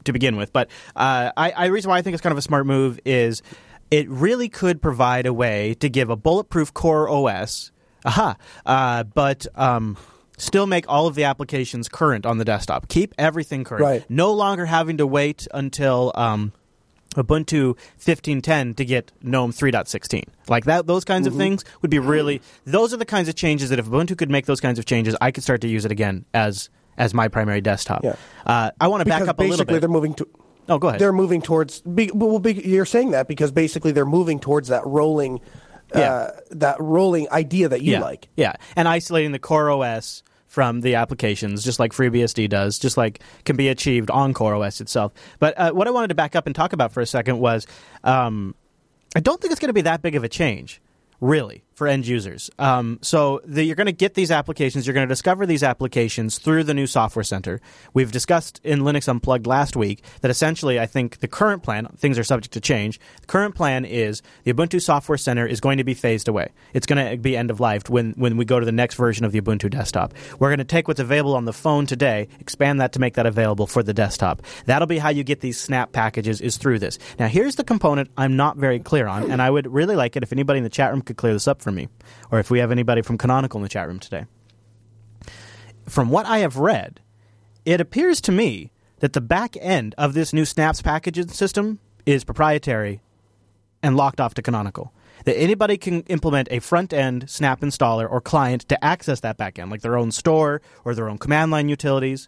[0.06, 2.38] to begin with, but uh, I, I the reason why I think it's kind of
[2.38, 3.42] a smart move is
[3.92, 7.72] it really could provide a way to give a bulletproof core OS,
[8.06, 9.98] aha, uh, but um,
[10.38, 12.88] still make all of the applications current on the desktop.
[12.88, 13.84] Keep everything current.
[13.84, 14.06] Right.
[14.10, 16.12] No longer having to wait until.
[16.16, 16.52] Um,
[17.16, 20.24] Ubuntu 15.10 to get GNOME 3.16.
[20.48, 21.36] Like that, those kinds Mm-hmm.
[21.36, 22.42] of things would be really.
[22.66, 25.16] Those are the kinds of changes that if Ubuntu could make those kinds of changes,
[25.22, 28.04] I could start to use it again as as my primary desktop.
[28.04, 28.16] Yeah.
[28.46, 29.68] Uh, I want to back up a little bit.
[29.68, 30.28] basically they're moving to.
[30.70, 31.00] Oh, go ahead.
[31.02, 31.82] They're moving towards.
[31.82, 35.42] Be, well, be, you're saying that because basically they're moving towards that rolling,
[35.94, 36.00] Yeah.
[36.14, 38.00] uh, that rolling idea that you yeah.
[38.02, 38.30] like.
[38.38, 40.22] Yeah, and isolating the core OS
[40.52, 44.82] from the applications, just like FreeBSD does, just like can be achieved on core OS
[44.82, 45.14] itself.
[45.40, 47.66] But uh, what I wanted to back up and talk about for a second was,
[48.04, 48.54] um,
[49.16, 50.82] I don't think it's going to be that big of a change,
[51.22, 52.50] really, for end users.
[52.60, 56.38] Um, so the, you're going to get these applications, you're going to discover these applications
[56.38, 57.62] through the new Software Center.
[57.94, 62.20] We've discussed in Linux Unplugged last week that essentially, I think the current plan, things
[62.20, 63.00] are subject to change.
[63.22, 66.50] The current plan is the Ubuntu Software Center is going to be phased away.
[66.74, 69.26] It's going to be end of life when, when we go to the next version
[69.26, 70.14] of the Ubuntu desktop.
[70.40, 73.26] We're going to take what's available on the phone today, expand that to make that
[73.26, 74.44] available for the desktop.
[74.66, 77.00] That'll be how you get these snap packages is through this.
[77.18, 80.24] Now, here's the component I'm not very clear on, and I would really like it
[80.24, 81.90] if anybody in the chat room could clear this up for me,
[82.32, 84.26] or if we have anybody from Canonical in the chat room today.
[85.88, 87.00] From what I have read,
[87.66, 92.24] it appears to me that the back end of this new Snaps packaging system is
[92.24, 93.02] proprietary
[93.84, 94.94] and locked off to Canonical.
[95.26, 99.60] That anybody can implement a front end Snap installer or client to access that back
[99.60, 102.28] end, like their own store or their own command line utilities.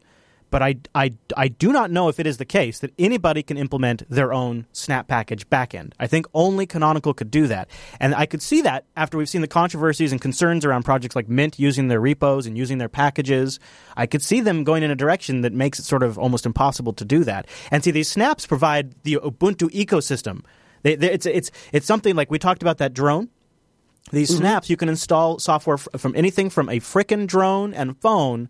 [0.53, 3.57] But I, I, I do not know if it is the case that anybody can
[3.57, 5.93] implement their own Snap package backend.
[5.99, 7.71] I think only Canonical could do that.
[7.99, 11.27] And I could see that after we've seen the controversies and concerns around projects like
[11.27, 13.59] Mint using their repos and using their packages.
[13.97, 16.93] I could see them going in a direction that makes it sort of almost impossible
[16.93, 17.47] to do that.
[17.71, 20.43] And see, these snaps provide the Ubuntu ecosystem.
[20.83, 23.29] They, they, it's, it's, it's something like we talked about that drone.
[24.11, 24.41] These mm-hmm.
[24.41, 28.49] snaps, you can install software from anything from a frickin' drone and phone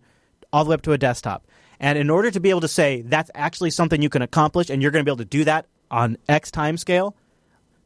[0.52, 1.46] all the way up to a desktop.
[1.80, 4.80] And in order to be able to say that's actually something you can accomplish and
[4.80, 7.14] you're going to be able to do that on X time scale,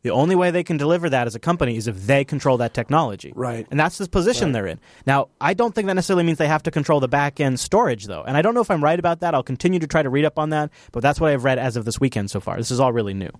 [0.02, 2.72] the only way they can deliver that as a company is if they control that
[2.72, 3.32] technology.
[3.34, 3.66] Right.
[3.70, 4.78] And that's the position they're in.
[5.06, 8.06] Now, I don't think that necessarily means they have to control the back end storage,
[8.06, 8.22] though.
[8.22, 9.34] And I don't know if I'm right about that.
[9.34, 11.76] I'll continue to try to read up on that, but that's what I've read as
[11.76, 12.56] of this weekend so far.
[12.56, 13.30] This is all really new.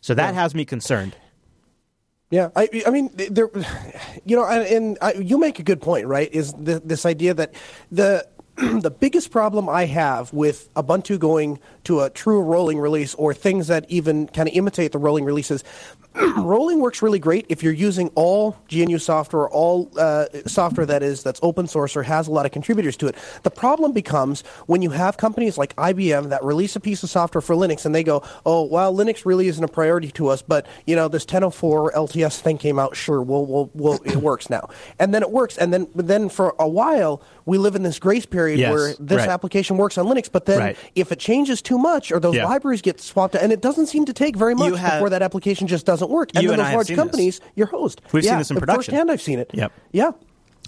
[0.00, 1.16] So that has me concerned.
[2.30, 3.48] Yeah, I, I mean, there,
[4.24, 6.32] you know, and, and I, you make a good point, right?
[6.32, 7.54] Is the, this idea that
[7.92, 13.34] the the biggest problem I have with Ubuntu going to a true rolling release or
[13.34, 15.62] things that even kind of imitate the rolling releases,
[16.36, 21.22] rolling works really great if you're using all GNU software, all uh, software that is
[21.22, 23.16] that's open source or has a lot of contributors to it.
[23.42, 27.42] The problem becomes when you have companies like IBM that release a piece of software
[27.42, 30.66] for Linux and they go, "Oh, well, Linux really isn't a priority to us, but
[30.86, 32.94] you know, this 1004 LTS thing came out.
[32.96, 34.68] Sure, we'll, we'll, we'll it works now."
[34.98, 37.98] And then it works, and then but then for a while we live in this
[37.98, 39.28] grace period Yes, where this right.
[39.28, 40.76] application works on Linux, but then Right.
[40.94, 42.46] if it changes too much or those Yeah.
[42.46, 45.22] libraries get swapped out, and it doesn't seem to take very much have- before that
[45.22, 46.30] application just doesn't work.
[46.34, 47.02] And You then and those I large seen this.
[47.02, 48.00] companies, your host.
[48.12, 48.92] We've seen yeah, this in production.
[48.92, 49.50] Firsthand, I've seen it.
[49.54, 49.72] Yep.
[49.92, 50.10] Yeah.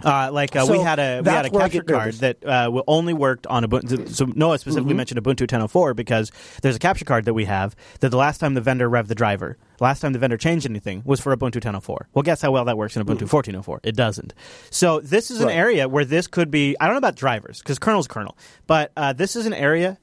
[0.04, 3.14] Uh, like uh, So we had a we had a capture card that uh, only
[3.14, 4.06] worked on Ubuntu.
[4.10, 4.96] So Noah specifically Mm-hmm.
[4.98, 6.30] mentioned Ubuntu 10.04 because
[6.60, 9.14] there's a capture card that we have that the last time the vendor revved the
[9.14, 12.08] driver, last time the vendor changed anything was for Ubuntu 10.04.
[12.12, 13.78] Well, guess how well that works in Ubuntu 14.04?
[13.84, 14.34] It doesn't.
[14.68, 15.54] So this is an Mm.
[15.56, 16.76] Area where this could be.
[16.78, 18.36] I don't know about drivers because kernel's kernel,
[18.66, 19.98] but uh, this is an area that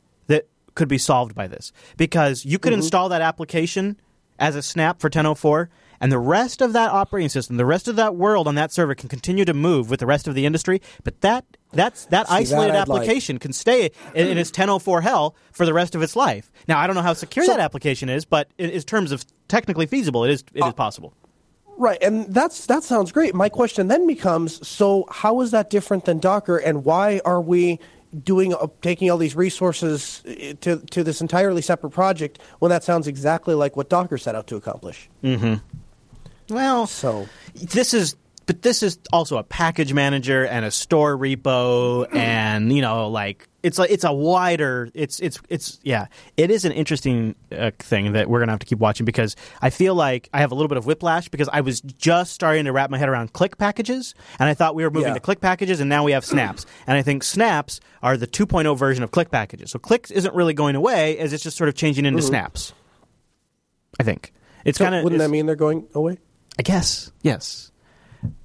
[0.76, 2.80] could be solved by this because you could Mm-hmm.
[2.82, 4.00] install that application
[4.40, 5.70] as a snap for 1004
[6.02, 8.96] and the rest of that operating system the rest of that world on that server
[8.96, 12.34] can continue to move with the rest of the industry but that that's that See,
[12.36, 13.02] isolated that I'd like.
[13.04, 16.80] application can stay in, in its 1004 hell for the rest of its life now
[16.80, 19.86] i don't know how secure So- that application is but in, in terms of technically
[19.86, 21.14] feasible it is it Uh, is possible
[21.76, 23.34] Right, and that's that sounds great.
[23.34, 27.80] My question then becomes: So, how is that different than Docker, and why are we
[28.24, 32.84] doing uh, taking all these resources uh, to to this entirely separate project when that
[32.84, 35.09] sounds exactly like what Docker set out to accomplish?
[36.49, 38.16] well So, this is
[38.46, 43.48] but this is also a package manager and a store repo and you know like
[43.64, 46.08] it's like it's a wider it's it's it's yeah.
[46.36, 49.70] It is an interesting uh, thing that we're gonna have to keep watching because i
[49.70, 52.72] feel like i have a little bit of whiplash because i was just starting to
[52.74, 55.14] wrap my head around click packages and i thought we were moving Yeah.
[55.14, 56.66] to click packages and now we have snaps.
[56.88, 59.72] And i think snaps are the 2.0 version of click packages.
[59.72, 62.74] So clicks isn't really going away as it's just sort of changing into snaps
[64.00, 64.34] i think.
[64.66, 66.18] It's so kind of wouldn't that mean they're going away?
[66.60, 67.72] I guess yes,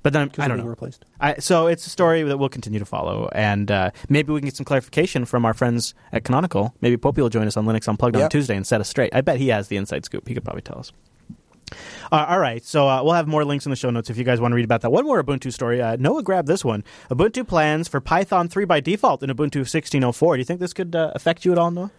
[0.03, 0.65] but then I don't know.
[0.65, 1.05] replaced.
[1.21, 4.47] I, so it's a story that we'll continue to follow, and uh, maybe we can
[4.47, 6.75] get some clarification from our friends at Canonical.
[6.81, 8.25] Maybe Popey will join us on Linux Unplugged Yeah.
[8.25, 9.15] on Tuesday and set us straight.
[9.15, 10.27] I bet he has the inside scoop.
[10.29, 10.93] He could probably tell us.
[12.11, 14.25] Uh, all right, so uh, we'll have more links in the show notes if you
[14.25, 14.91] guys want to read about that.
[14.91, 15.83] One more Ubuntu story.
[15.83, 16.83] Uh, Noah grabbed this one.
[17.11, 20.35] Ubuntu plans for Python 3 by default in Ubuntu 16.04.
[20.35, 21.91] Do you think this could uh, affect you at all, Noah?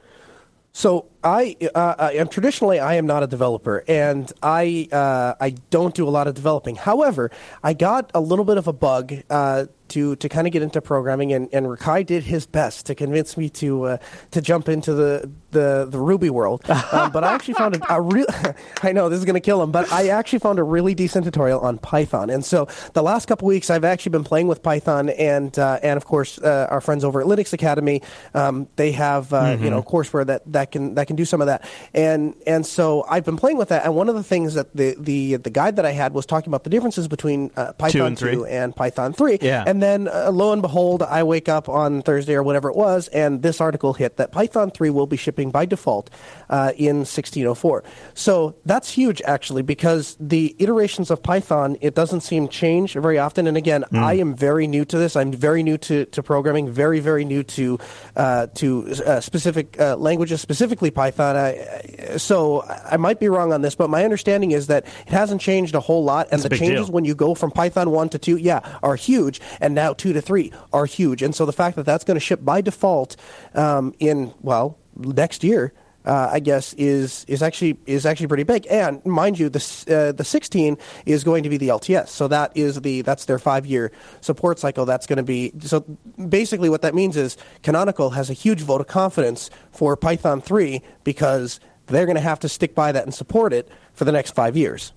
[0.79, 5.49] So I, uh, I am traditionally I am not a developer, and I uh, I
[5.71, 6.77] don't do a lot of developing.
[6.77, 10.61] However, I got a little bit of a bug uh, to to kind of get
[10.61, 13.97] into programming, and, and Rakai did his best to convince me to uh,
[14.31, 16.69] to jump into the the, the Ruby world.
[16.91, 18.25] um, but I actually found a, a real
[18.83, 21.25] I know this is going to kill him, but I actually found a really decent
[21.25, 22.29] tutorial on Python.
[22.29, 25.97] And so the last couple weeks, I've actually been playing with Python, and uh, and
[25.97, 28.01] of course uh, our friends over at Linux Academy,
[28.33, 31.47] um, they have uh, you know courseware that, that can that can do some of
[31.47, 31.67] that.
[31.93, 33.85] And and so I've been playing with that.
[33.85, 36.49] And one of the things that the the the guide that I had was talking
[36.49, 38.43] about the differences between uh, Python and three.
[38.47, 39.39] and Python three.
[39.41, 39.63] Yeah.
[39.65, 43.07] And then uh, lo and behold, I wake up on Thursday or whatever it was,
[43.09, 46.09] and this article hit that Python 3 will be shipping by default
[46.49, 47.83] uh, in 1604.
[48.13, 53.47] So that's huge, actually, because the iterations of Python, it doesn't seem change very often.
[53.47, 55.15] And again, I am very new to this.
[55.15, 57.79] I'm very new to, to programming, very, very new to
[58.15, 61.35] uh, to uh, specific uh, languages, specifically Python.
[61.35, 65.13] I, I- so I might be wrong on this, but my understanding is that it
[65.13, 66.93] hasn't changed a whole lot, and That's the changes deal.
[66.93, 70.21] when you go from Python 1 to 2, yeah, are huge, and now 2 to
[70.21, 71.21] 3 are huge.
[71.21, 73.15] And so the fact that that's going to ship by default
[73.55, 75.73] um, in, well, next year.
[76.05, 79.59] Uh, I guess is is actually is actually pretty big, and mind you, the
[79.89, 83.37] uh, the 16 is going to be the LTS, so that is the that's their
[83.37, 83.91] five year
[84.21, 84.85] support cycle.
[84.85, 85.81] That's going to be so
[86.29, 90.81] basically what that means is Canonical has a huge vote of confidence for Python 3
[91.03, 94.31] because they're going to have to stick by that and support it for the next
[94.33, 94.93] five years.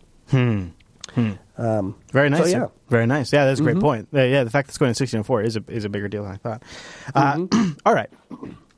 [2.13, 2.51] Very nice.
[2.53, 2.67] yeah.
[2.89, 3.33] Very nice.
[3.33, 4.09] Yeah, that's a great point.
[4.13, 6.25] Uh, yeah, the fact that it's going to 1604 is a, is a bigger deal
[6.25, 6.63] than I thought.
[7.15, 7.47] Uh,
[7.87, 8.11] all right.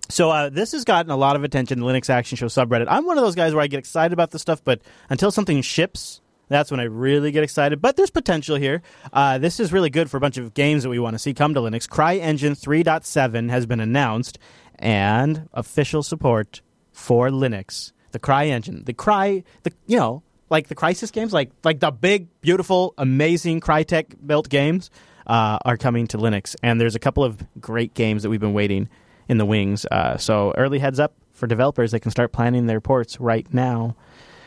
[0.09, 2.87] So uh, this has gotten a lot of attention, the Linux Action Show subreddit.
[2.89, 5.62] I'm one of those guys where I get excited about this stuff, but until something
[5.62, 7.80] ships, that's when I really get excited.
[7.80, 8.82] But there's potential here.
[9.12, 11.32] Uh, this is really good for a bunch of games that we want to see
[11.32, 11.89] come to Linux.
[11.89, 14.39] CryEngine 3.7 has been announced,
[14.78, 16.61] and official support
[16.93, 17.93] for Linux.
[18.12, 22.28] The CryEngine, the Cry, the you know, like the Crysis games, like like the big,
[22.40, 24.90] beautiful, amazing Crytek built games
[25.26, 28.53] uh, are coming to Linux, and there's a couple of great games that we've been
[28.55, 28.88] waiting
[29.28, 29.86] in the wings.
[29.90, 33.97] Uh, so early heads up for developers; they can start planning their ports right now.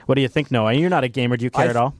[0.05, 0.73] What do you think, Noah?
[0.73, 1.37] You're not a gamer.
[1.37, 1.93] Do you care I've- at all?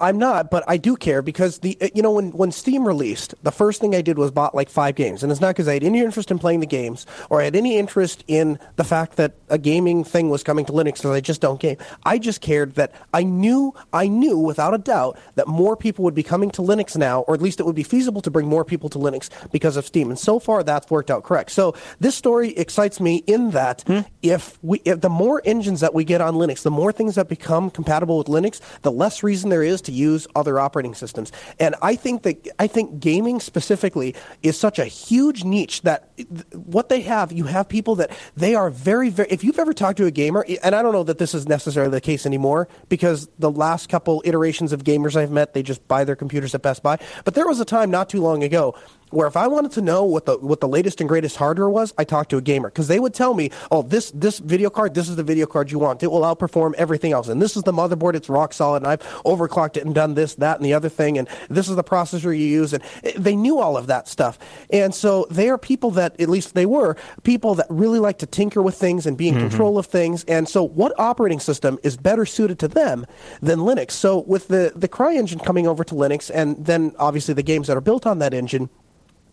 [0.00, 3.34] I'm not, but I do care because the uh, you know when when Steam released,
[3.42, 5.74] the first thing I did was bought like five games, and it's not because I
[5.74, 9.16] had any interest in playing the games or I had any interest in the fact
[9.16, 11.76] that a gaming thing was coming to Linux because I just don't game.
[12.04, 16.14] I just cared that I knew I knew without a doubt that more people would
[16.14, 18.64] be coming to Linux now, or at least it would be feasible to bring more
[18.64, 21.50] people to Linux because of Steam, and so far that's worked out correct.
[21.50, 23.84] So this story excites me in that
[24.22, 27.28] if we if the more engines that we get on Linux, the more things that
[27.28, 31.32] become compatible with Linux, the less reason there is is to use other operating systems.
[31.60, 36.08] And I think that I think gaming specifically is such a huge niche that
[36.52, 39.28] what they have, you have people that they are very, very.
[39.30, 41.90] If you've ever talked to a gamer, and I don't know that this is necessarily
[41.90, 46.04] the case anymore because the last couple iterations of gamers I've met, they just buy
[46.04, 46.98] their computers at Best Buy.
[47.24, 48.74] But there was a time not too long ago
[49.14, 51.94] where if I wanted to know what the what the latest and greatest hardware was,
[51.96, 54.94] I talked to a gamer because they would tell me, "Oh, this this video card,
[54.94, 56.02] this is the video card you want.
[56.02, 58.14] It will outperform everything else, and this is the motherboard.
[58.14, 61.16] It's rock solid, and I've overclocked it and done this, that, and the other thing,
[61.16, 62.82] and this is the processor you use." And
[63.16, 64.38] they knew all of that stuff,
[64.70, 68.26] and so they are people that, at least they were people that really like to
[68.26, 69.48] tinker with things and be in mm-hmm.
[69.48, 70.24] control of things.
[70.24, 73.06] And so, what operating system is better suited to them
[73.40, 73.92] than Linux?
[73.92, 77.76] So, with the the CryEngine coming over to Linux, and then obviously the games that
[77.76, 78.68] are built on that engine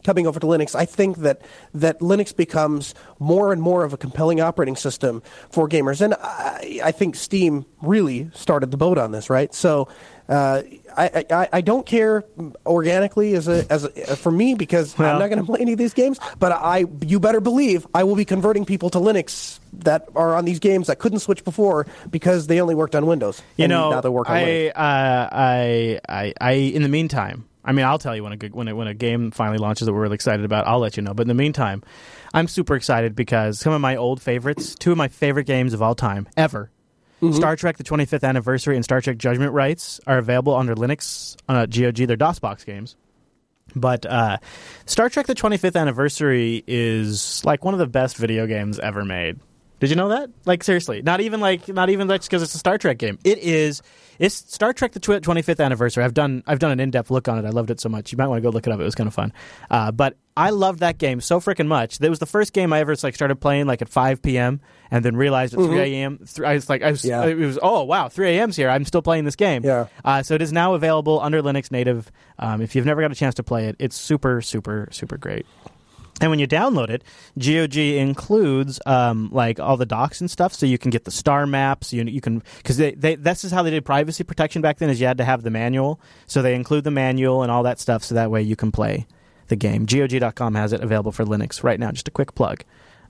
[0.04, 1.42] coming over to Linux, I think that
[1.74, 6.82] that Linux becomes more and more of a compelling operating system for gamers, and I,
[6.84, 9.54] I think Steam really started the boat on this, right?
[9.54, 9.88] So.
[10.30, 10.62] Uh,
[10.96, 12.24] I, I, I, don't care
[12.66, 15.74] organically as a as a, for me because well, I'm not going to play any
[15.74, 16.20] of these games.
[16.40, 20.46] But I, you better believe, I will be converting people to Linux that are on
[20.46, 23.42] these games that couldn't switch before because they only worked on Windows.
[23.58, 27.74] You know, now they work on I, uh, I, I, I, in the meantime, I
[27.74, 30.02] mean, I'll tell you when a when a, when a game finally launches that we're
[30.02, 30.68] really excited about.
[30.68, 31.14] I'll let you know.
[31.14, 31.84] But in the meantime,
[32.34, 35.82] I'm super excited because some of my old favorites, two of my favorite games of
[35.82, 36.72] all time ever,
[37.22, 37.36] mm-hmm.
[37.36, 41.56] Star Trek: The 25th Anniversary and Star Trek: Judgment Rites, are available under Linux on
[41.56, 42.08] a GOG.
[42.08, 42.96] They're DOSBox games.
[43.76, 44.38] But uh,
[44.86, 49.40] Star Trek: The 25th Anniversary is like one of the best video games ever made.
[49.82, 50.30] Did you know that?
[50.46, 53.18] Like seriously, not even like not even just because it's a Star Trek game.
[53.24, 53.82] It is.
[54.20, 56.04] It's Star Trek: The Twenty Fifth Anniversary.
[56.04, 57.48] I've done I've done an in depth look on it.
[57.48, 58.12] I loved it so much.
[58.12, 58.80] You might want to go look it up.
[58.80, 59.34] It was kind of fun.
[59.72, 61.98] Uh, but I loved that game so freaking much.
[61.98, 64.62] That was the first game I ever like started playing like at 5 p.m.
[64.92, 65.74] and then realized at mm-hmm.
[65.74, 66.18] 3 a.m.
[66.20, 67.26] Th- I was like, I was, yeah.
[67.26, 68.70] it was oh wow, 3 a.m.'s here.
[68.70, 69.66] I'm still playing this game.
[69.66, 69.88] Yeah.
[70.06, 72.12] Uh, so it is now available under Linux native.
[72.38, 75.48] Um, if you've never got a chance to play it, it's super super super great.
[76.22, 77.04] And when you download it,
[77.40, 81.48] GOG includes um, like all the docs and stuff, so you can get the star
[81.48, 81.92] maps.
[81.92, 84.92] You you can because they, they this is how they did privacy protection back then.
[84.92, 87.80] Is you had to have the manual, so they include the manual and all that
[87.80, 89.08] stuff, so that way you can play
[89.48, 89.86] the game.
[89.86, 91.92] GOG.com has it available for Linux right now.
[91.92, 92.64] Just a quick plug.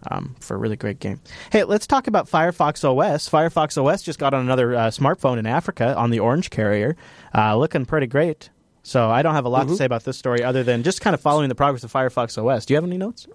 [0.09, 1.21] Um, for a really great game.
[1.51, 3.29] Hey, let's talk about Firefox OS.
[3.29, 6.95] Firefox OS just got on another uh, smartphone in Africa on the Orange carrier,
[7.35, 8.49] uh, looking pretty great.
[8.83, 9.73] So I don't have a lot mm-hmm.
[9.73, 12.37] to say about this story other than just kind of following the progress of Firefox
[12.37, 12.65] OS.
[12.65, 13.27] Do you have any notes?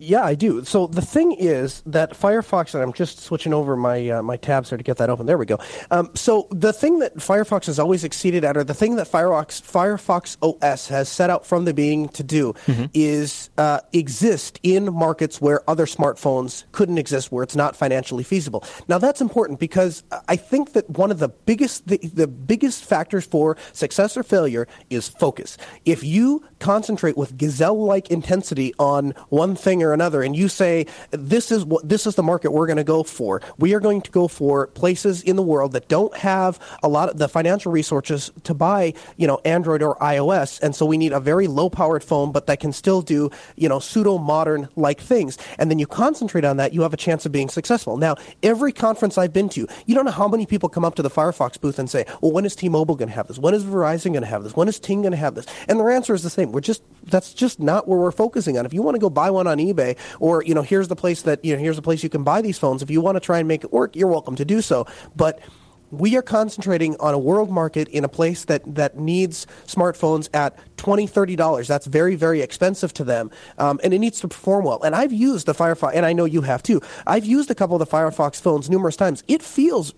[0.00, 0.64] Yeah, I do.
[0.64, 4.68] So the thing is that Firefox, and I'm just switching over my uh, my tabs
[4.68, 5.26] here to get that open.
[5.26, 5.58] There we go.
[5.90, 9.60] Um, so the thing that Firefox has always exceeded at, or the thing that Firefox
[9.60, 12.84] Firefox OS has set out from the beginning to do, mm-hmm.
[12.94, 18.62] is uh, exist in markets where other smartphones couldn't exist, where it's not financially feasible.
[18.86, 23.26] Now that's important because I think that one of the biggest the, the biggest factors
[23.26, 25.58] for success or failure is focus.
[25.84, 31.50] If you concentrate with gazelle-like intensity on one thing or another, and you say this
[31.50, 33.40] is what this is the market we're going to go for.
[33.58, 37.08] We are going to go for places in the world that don't have a lot
[37.08, 41.12] of the financial resources to buy, you know, Android or iOS, and so we need
[41.12, 45.38] a very low-powered phone, but that can still do, you know, pseudo-modern like things.
[45.58, 47.96] And then you concentrate on that, you have a chance of being successful.
[47.96, 51.02] Now, every conference I've been to, you don't know how many people come up to
[51.02, 53.38] the Firefox booth and say, "Well, when is T-Mobile going to have this?
[53.38, 54.56] When is Verizon going to have this?
[54.56, 56.52] When is Ting going to have this?" And their answer is the same.
[56.52, 58.66] We're just that's just not where we're focusing on.
[58.66, 59.77] If you want to go buy one on eBay,
[60.20, 62.42] or you know, here's the place that you know, here's the place you can buy
[62.42, 62.82] these phones.
[62.82, 64.86] If you want to try and make it work, you're welcome to do so.
[65.16, 65.40] But
[65.90, 70.58] we are concentrating on a world market in a place that, that needs smartphones at
[70.76, 71.66] $20, $30.
[71.66, 73.30] That's very, very expensive to them.
[73.56, 74.82] Um, and it needs to perform well.
[74.82, 76.80] And I've used the Firefox, and I know you have too.
[77.06, 79.24] I've used a couple of the Firefox phones numerous times.
[79.28, 79.94] It feels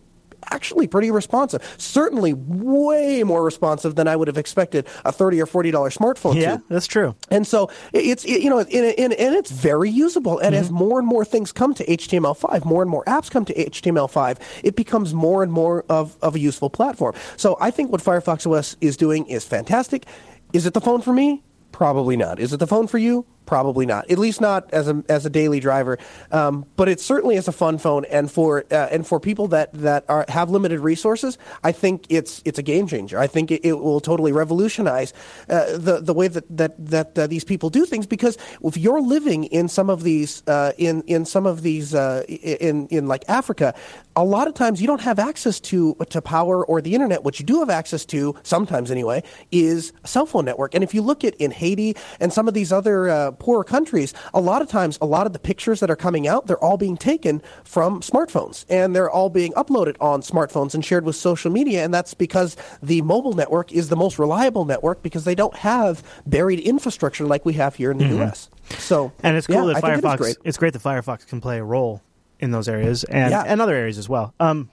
[0.51, 1.62] actually pretty responsive.
[1.78, 6.41] Certainly way more responsive than I would have expected a thirty or forty dollar smartphone.
[6.41, 6.62] Yeah, to.
[6.68, 7.14] that's true.
[7.30, 10.38] And so it's it, you know, and, and, and it's very usable.
[10.38, 10.64] And mm-hmm.
[10.64, 14.38] as more and more things come to HTML5, more and more apps come to HTML5,
[14.62, 17.14] it becomes more and more of, of a useful platform.
[17.36, 20.07] So I think what Firefox OS is doing is fantastic.
[20.53, 21.43] Is it the phone for me?
[21.72, 22.41] Probably not.
[22.41, 23.26] Is it the phone for you?
[23.51, 24.09] Probably not.
[24.09, 25.98] At least not as a as a daily driver.
[26.30, 29.72] Um, but it certainly is a fun phone, and for uh, and for people that
[29.74, 33.18] that are have limited resources, I think it's it's a game changer.
[33.18, 35.12] I think it, it will totally revolutionize
[35.48, 38.07] uh, the the way that that that uh, these people do things.
[38.07, 42.22] Because if you're living in some of these uh, in in some of these uh,
[42.28, 43.74] in in like Africa,
[44.14, 47.24] a lot of times you don't have access to to power or the internet.
[47.24, 50.76] What you do have access to, sometimes anyway, is a cell phone network.
[50.76, 54.14] And if you look at in Haiti and some of these other uh, poorer countries,
[54.32, 56.76] a lot of times, a lot of the pictures that are coming out, they're all
[56.76, 61.51] being taken from smartphones and they're all being uploaded on smartphones and shared with social
[61.51, 61.82] media.
[61.84, 66.03] And that's because the mobile network is the most reliable network because they don't have
[66.26, 68.49] buried infrastructure like we have here in the U.S.
[68.78, 69.26] So, Mm-hmm.
[69.26, 70.16] And it's cool yeah, that think it Firefox.
[70.18, 70.36] great.
[70.45, 72.03] it's great that Firefox can play a role
[72.38, 73.43] in those areas and Yeah.
[73.47, 74.34] and other areas as well.
[74.38, 74.70] Um,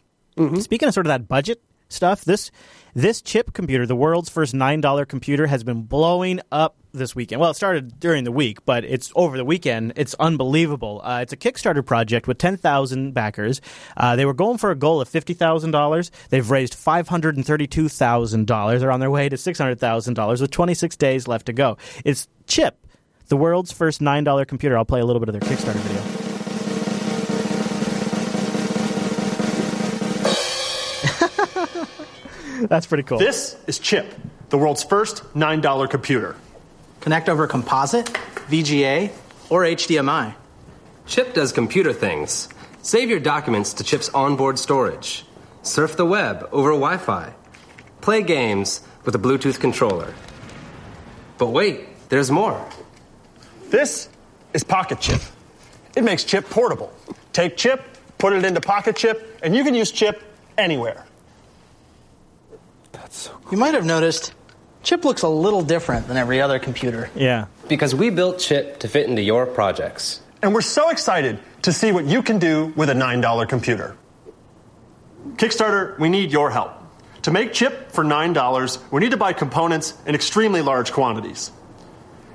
[0.59, 2.51] Speaking of sort of that budget stuff, this
[2.93, 7.39] this chip computer, the world's first nine dollar computer, has been blowing up this weekend.
[7.39, 9.93] Well, it started during the week, but it's over the weekend.
[9.95, 11.01] It's unbelievable.
[11.03, 13.61] Uh, it's a Kickstarter project with ten thousand backers.
[13.95, 16.11] Uh, they were going for a goal of fifty thousand dollars.
[16.29, 18.81] They've raised five hundred and thirty two thousand dollars.
[18.81, 21.53] They're on their way to six hundred thousand dollars with twenty six days left to
[21.53, 21.77] go.
[22.03, 22.87] It's Chip,
[23.27, 24.77] the world's first nine dollar computer.
[24.77, 26.26] I'll play a little bit of their Kickstarter video.
[32.69, 33.19] That's pretty cool.
[33.19, 34.13] This is Chip,
[34.49, 36.35] the world's first $9 computer.
[37.01, 38.05] Connect over composite,
[38.49, 39.11] VGA,
[39.49, 40.33] or HDMI.
[41.05, 42.49] Chip does computer things.
[42.81, 45.25] Save your documents to Chip's onboard storage.
[45.61, 47.33] Surf the web over Wi Fi.
[48.01, 50.13] Play games with a Bluetooth controller.
[51.37, 52.65] But wait, there's more.
[53.69, 54.09] This
[54.53, 55.21] is Pocket Chip.
[55.95, 56.91] It makes Chip portable.
[57.33, 57.83] Take Chip,
[58.17, 60.23] put it into Pocket Chip, and you can use Chip
[60.57, 61.05] anywhere.
[63.51, 64.33] You might have noticed
[64.83, 67.09] Chip looks a little different than every other computer.
[67.15, 67.45] yeah.
[67.67, 70.21] Because we built Chip to fit into your projects.
[70.41, 73.97] And we're so excited to see what you can do with a $9 computer.
[75.35, 76.71] Kickstarter, we need your help.
[77.23, 81.51] To make Chip for $9, we need to buy components in extremely large quantities.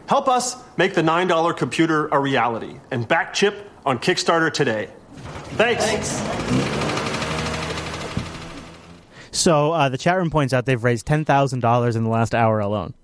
[0.06, 4.88] Help us make the $9 computer a reality and back Chip on Kickstarter today.
[5.56, 6.81] Thanks.
[9.32, 12.34] So uh, the chat room points out they've raised ten thousand dollars in the last
[12.34, 12.94] hour alone.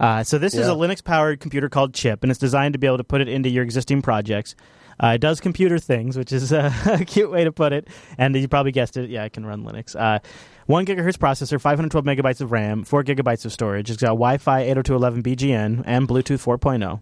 [0.00, 2.98] Uh, so this is a Linux-powered computer called Chip, and it's designed to be able
[2.98, 4.54] to put it into your existing projects.
[5.02, 7.88] Uh, it does computer things, which is a, a cute way to put it.
[8.16, 9.10] And you probably guessed it.
[9.10, 9.96] Yeah, it can run Linux.
[9.96, 10.20] Uh,
[10.66, 13.90] one gigahertz processor, 512 megabytes of RAM, four gigabytes of storage.
[13.90, 17.00] It's got Wi-Fi 802.11 BGN and Bluetooth 4.0.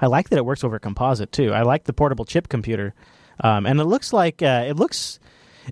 [0.00, 1.52] I like that it works over composite too.
[1.52, 2.94] I like the portable chip computer,
[3.40, 5.18] um, and it looks like uh, it looks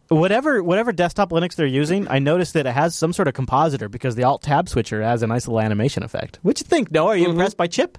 [0.09, 2.09] whatever whatever desktop Linux they're using.
[2.09, 5.22] I noticed that it has some sort of compositor because the Alt Tab switcher has
[5.22, 6.38] a nice little animation effect.
[6.43, 6.91] What you think?
[6.91, 7.32] Noah, are you mm-hmm.
[7.32, 7.99] impressed by Chip?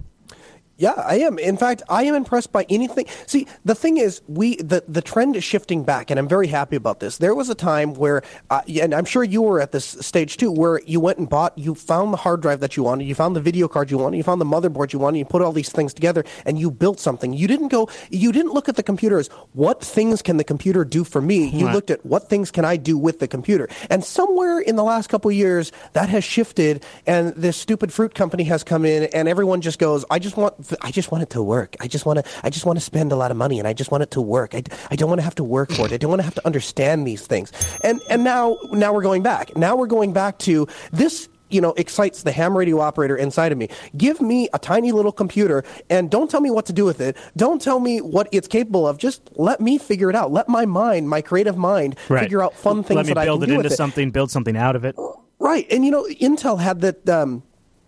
[0.82, 1.38] Yeah, I am.
[1.38, 3.06] In fact, I am impressed by anything.
[3.28, 6.74] See, the thing is, we the, the trend is shifting back, and I'm very happy
[6.74, 7.18] about this.
[7.18, 10.50] There was a time where, uh, and I'm sure you were at this stage too,
[10.50, 13.36] where you went and bought, you found the hard drive that you wanted, you found
[13.36, 15.70] the video card you wanted, you found the motherboard you wanted, you put all these
[15.70, 17.32] things together, and you built something.
[17.32, 20.84] You didn't go, you didn't look at the computer as what things can the computer
[20.84, 21.46] do for me.
[21.46, 21.76] You Right.
[21.76, 23.68] looked at what things can I do with the computer.
[23.88, 28.16] And somewhere in the last couple of years, that has shifted, and this stupid fruit
[28.16, 31.30] company has come in, and everyone just goes, I just want, I just want it
[31.30, 31.76] to work.
[31.80, 33.72] I just want to, I just want to spend a lot of money, and I
[33.72, 34.54] just want it to work.
[34.54, 35.92] I, I don't want to have to work for it.
[35.92, 37.52] I don't want to have to understand these things.
[37.82, 39.56] And and now now we're going back.
[39.56, 43.58] Now we're going back to this you know, excites the ham radio operator inside of
[43.58, 43.68] me.
[43.96, 47.16] Give me a tiny little computer and don't tell me what to do with it.
[47.36, 48.96] Don't tell me what it's capable of.
[48.96, 50.32] Just let me figure it out.
[50.32, 53.44] Let my mind, my creative mind, figure out fun things Let me that build I
[53.44, 53.76] it do into with it.
[53.76, 54.96] something, build something out of it.
[55.38, 57.08] Right, and you know, Intel had that.
[57.08, 57.42] Um,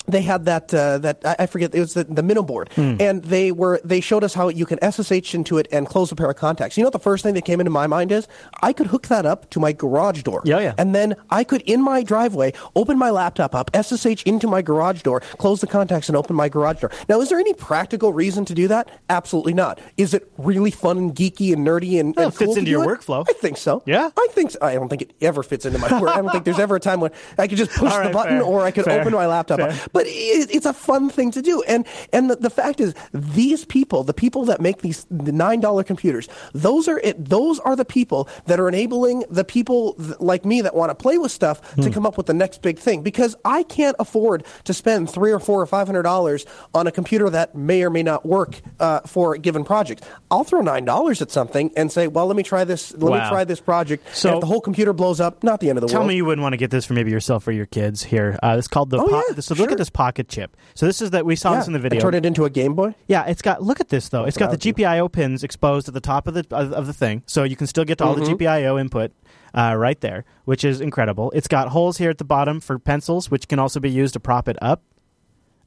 [0.06, 2.96] they had that uh, that I forget it was the, the Minnow board, Hmm.
[3.00, 6.14] and they were they showed us how you can SSH into it and close a
[6.16, 6.76] pair of contacts.
[6.76, 8.28] You know what the first thing that came into my mind is
[8.62, 10.42] I could hook that up to my garage door.
[10.44, 10.74] Yeah, yeah.
[10.78, 15.02] And then I could in my driveway open my laptop up, SSH into my garage
[15.02, 16.90] door, close the contacts, and open my garage door.
[17.08, 18.88] Now, is there any practical reason to do that?
[19.08, 19.80] Absolutely not.
[19.96, 22.84] Is it really fun and geeky and nerdy and, Well, and it fits into your
[22.84, 23.00] it?
[23.00, 23.24] workflow.
[23.28, 23.82] I think so.
[23.86, 24.10] Yeah?
[24.16, 24.58] I think so.
[24.60, 26.10] I don't think it ever fits into my work.
[26.16, 28.38] I don't think there's ever a time when I could just push All the button
[28.38, 29.60] fair, or I could fair, open my laptop.
[29.94, 31.62] But it, it's a fun thing to do.
[31.62, 35.60] And and the, the fact is, these people, the people that make these the nine
[35.60, 37.24] dollar computers, those are it.
[37.24, 40.94] Those are the people that are enabling the people th- like me that want to
[40.94, 41.90] play with stuff to Hmm.
[41.92, 43.02] come up with the next big thing.
[43.02, 46.92] Because I can't afford to spend three or four or five hundred dollars on a
[46.92, 50.02] computer that may or may not work uh, for a given project.
[50.30, 52.92] I'll throw nine dollars at something and say, well, let me try this.
[52.92, 53.22] Let Wow.
[53.22, 54.04] me try this project.
[54.16, 56.04] So- and if the whole computer blows up, not the end of the Tell world.
[56.04, 58.36] Tell me you wouldn't want to get this for maybe yourself or your kids here.
[58.42, 58.98] Uh, it's called the.
[58.98, 59.72] Oh, po- yeah, so look sure.
[59.72, 60.56] at this pocket chip.
[60.74, 62.00] So this is that we saw yeah, this in the video.
[62.00, 62.94] turn it into a Game Boy.
[63.06, 63.62] Yeah, it's got.
[63.62, 64.24] Look at this though.
[64.24, 64.82] It's got the what I would do.
[64.82, 67.66] GPIO pins exposed at the top of the of, of the thing, so you can
[67.66, 68.36] still get to all Mm-hmm.
[68.36, 69.12] the GPIO input
[69.54, 71.30] uh, right there, which is incredible.
[71.32, 74.20] It's got holes here at the bottom for pencils, which can also be used to
[74.20, 74.82] prop it up.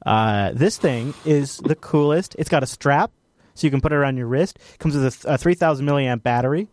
[0.04, 2.34] Uh, this thing is the coolest.
[2.38, 3.10] It's got a strap,
[3.54, 4.58] so you can put it around your wrist.
[4.78, 6.68] Comes with a, th- a 3,000 milliamp battery,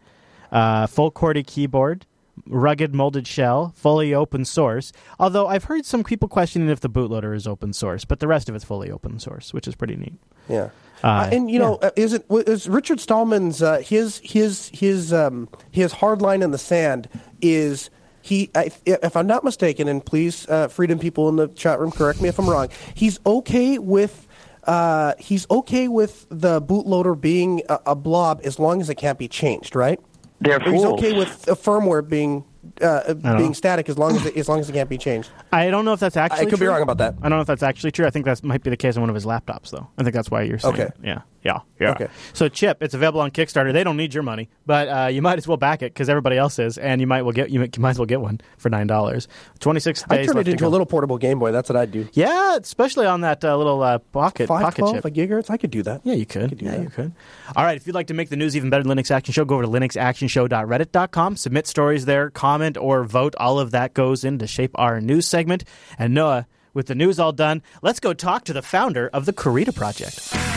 [0.51, 2.05] uh, full QWERTY keyboard
[2.47, 4.91] rugged molded shell, fully open source.
[5.19, 8.49] Although I've heard some people questioning if the bootloader is open source, but the rest
[8.49, 10.19] of it's fully open source, which is pretty neat.
[10.49, 10.69] Yeah.
[11.03, 11.89] Uh, Uh, and you know, yeah.
[11.89, 16.51] uh, is it is Richard Stallman's uh, his his his um, his hard line in
[16.51, 17.09] the sand
[17.41, 17.89] is
[18.21, 21.91] he I, if I'm not mistaken, and please, uh, freedom people in the chat room,
[21.91, 22.69] correct me if I'm wrong.
[22.93, 24.27] He's okay with.
[24.63, 29.19] Uh, he's okay with the bootloader being a, a blob as long as it can't
[29.19, 29.99] be changed, right?
[30.41, 30.99] They're he's fools.
[30.99, 32.43] okay with a firmware being
[32.81, 33.37] uh, know.
[33.37, 35.29] being static as long as it, as long as it can't be changed.
[35.51, 36.41] I don't know if that's actually.
[36.41, 36.69] I could be true.
[36.69, 37.15] wrong about that.
[37.21, 38.05] I don't know if that's actually true.
[38.05, 39.87] I think that might be the case on one of his laptops, though.
[39.97, 40.73] I think that's why you're saying.
[40.73, 40.83] Okay.
[40.83, 40.93] it.
[41.03, 41.21] Yeah.
[41.45, 41.59] Yeah.
[41.79, 41.91] Yeah.
[41.91, 42.07] Okay.
[42.33, 43.71] So Chip, it's available on Kickstarter.
[43.71, 46.37] They don't need your money, but uh, you might as well back it because everybody
[46.37, 48.41] else is, and you might well get you might, you might as well get one
[48.57, 49.27] for nine dollars.
[49.59, 50.07] Twenty six days.
[50.09, 51.51] I turn left it into a little portable Game Boy.
[51.51, 52.07] That's what I'd do.
[52.13, 55.05] Yeah, especially on that uh, little uh, pocket pocket chip.
[55.05, 55.51] a gigahertz.
[55.51, 56.01] I could do that.
[56.03, 56.49] Yeah, you could.
[56.49, 56.81] could do yeah, that.
[56.81, 57.11] you could.
[57.55, 59.55] All right, if you'd like to make the news even better Linux Action Show, go
[59.55, 63.35] over to linuxactionshow.reddit.com, submit stories there, comment or vote.
[63.37, 65.65] All of that goes in to shape our news segment.
[65.99, 69.33] And Noah, with the news all done, let's go talk to the founder of the
[69.33, 70.54] Krita Project.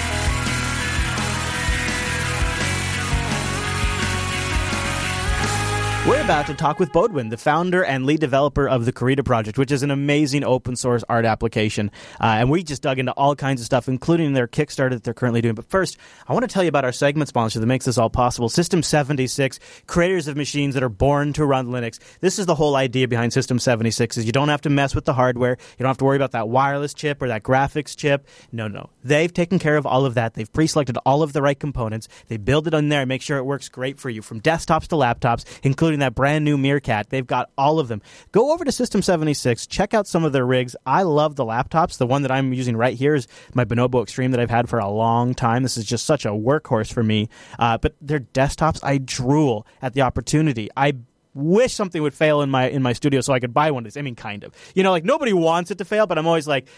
[6.09, 9.59] We're about to talk with Boudewijn, the founder and lead developer of the Krita Project,
[9.59, 11.91] which is an amazing open source art application.
[12.19, 15.13] Uh, and we just dug into all kinds of stuff, including their Kickstarter that they're
[15.13, 15.55] currently doing.
[15.55, 18.09] But first, I want to tell you about our segment sponsor that makes this all
[18.09, 21.99] possible System 76, creators of machines that are born to run Linux.
[22.21, 25.05] This is the whole idea behind System 76 is you don't have to mess with
[25.05, 25.59] the hardware.
[25.61, 28.27] You don't have to worry about that wireless chip or that graphics chip.
[28.51, 28.89] No, no.
[29.05, 30.33] They've taken care of all of that.
[30.33, 32.09] They've pre-selected all of the right components.
[32.29, 34.89] They build it on there and make sure it works great for you from desktops
[34.89, 37.11] to laptops, including that brand new Meerkat.
[37.11, 38.03] They've got all of them.
[38.33, 40.77] Go over to System 76, check out some of their rigs.
[40.87, 41.99] I love the laptops.
[41.99, 44.79] The one that I'm using right here is my Bonobo Extreme that I've had for
[44.79, 45.63] a long time.
[45.63, 47.29] This is just such a workhorse for me.
[47.59, 50.69] Uh, but their desktops, I drool at the opportunity.
[50.77, 50.95] I
[51.35, 53.85] wish something would fail in my in my studio so I could buy one of
[53.85, 53.97] these.
[53.97, 54.53] I mean, kind of.
[54.75, 56.69] You know, like nobody wants it to fail, but I'm always like,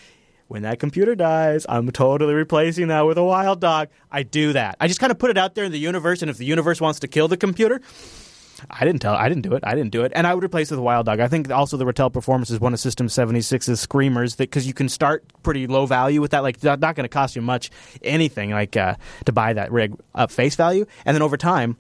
[0.49, 3.89] when that computer dies, I'm totally replacing that with a wild dog.
[4.11, 4.77] I do that.
[4.81, 6.81] I just kind of put it out there in the universe, and if the universe
[6.81, 7.81] wants to kill the computer,
[8.69, 9.15] I didn't tell.
[9.15, 9.63] I didn't do it.
[9.65, 10.13] I didn't do it.
[10.15, 11.21] And I would replace it with wild dog.
[11.21, 14.75] I think also the Ratel Performance is one of System 76's screamers that because you
[14.75, 16.43] can start pretty low value with that.
[16.43, 17.71] Like not, not going to cost you much
[18.03, 18.97] anything like uh,
[19.27, 21.77] to buy that rig up face value, and then over time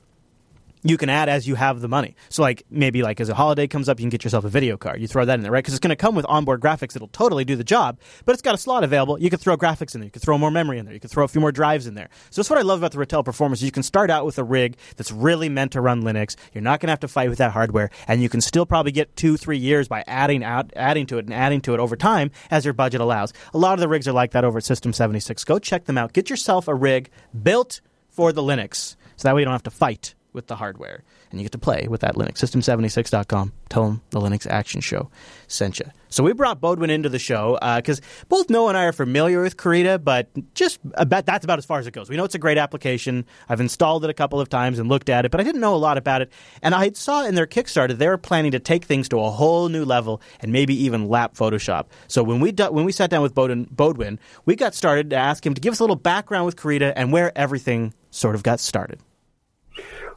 [0.83, 2.15] you can add as you have the money.
[2.29, 4.77] So, like maybe like as a holiday comes up, you can get yourself a video
[4.77, 5.01] card.
[5.01, 5.63] You throw that in there, right?
[5.63, 7.99] Because it's going to come with onboard graphics It'll totally do the job.
[8.25, 9.21] But it's got a slot available.
[9.21, 10.07] You could throw graphics in there.
[10.07, 10.95] You could throw more memory in there.
[10.95, 12.09] You could throw a few more drives in there.
[12.31, 13.63] So that's what I love about the Ratel Performance.
[13.63, 16.37] You can start out with a rig that's really meant to run Linux.
[16.53, 18.93] You're not going to have to fight with that hardware, and you can still probably
[18.93, 21.97] get two, three years by adding out, adding to it and adding to it over
[21.97, 23.33] time as your budget allows.
[23.55, 25.45] A lot of the rigs are like that over at System 76.
[25.45, 26.13] Go check them out.
[26.13, 27.11] Get yourself a rig
[27.43, 31.03] built for the Linux, so that way you don't have to fight with the hardware
[31.31, 32.35] and you get to play with that Linux.
[32.35, 33.53] System76.com.
[33.69, 35.11] Tell them the Linux Action Show
[35.47, 35.87] sent you.
[36.09, 39.41] So we brought Boudewijn into the show uh, because both Noah and I are familiar
[39.43, 42.11] with Krita, but just about, that's about as far as it goes.
[42.11, 43.25] We know it's a great application.
[43.49, 45.75] I've installed it a couple of times and looked at it, but I didn't know
[45.75, 46.33] a lot about it.
[46.63, 49.69] And I saw in their Kickstarter they were planning to take things to a whole
[49.69, 51.87] new level and maybe even lap Photoshop.
[52.09, 55.17] So when we do, when we sat down with Boudewijn, Boudewijn, we got started to
[55.17, 58.43] ask him to give us a little background with Krita and where everything sort of
[58.43, 59.01] got started.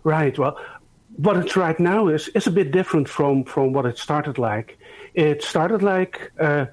[0.03, 0.37] Right.
[0.37, 0.57] Well,
[1.17, 4.77] what it's right now is is a bit different from from what it started like.
[5.13, 6.65] It started like, uh,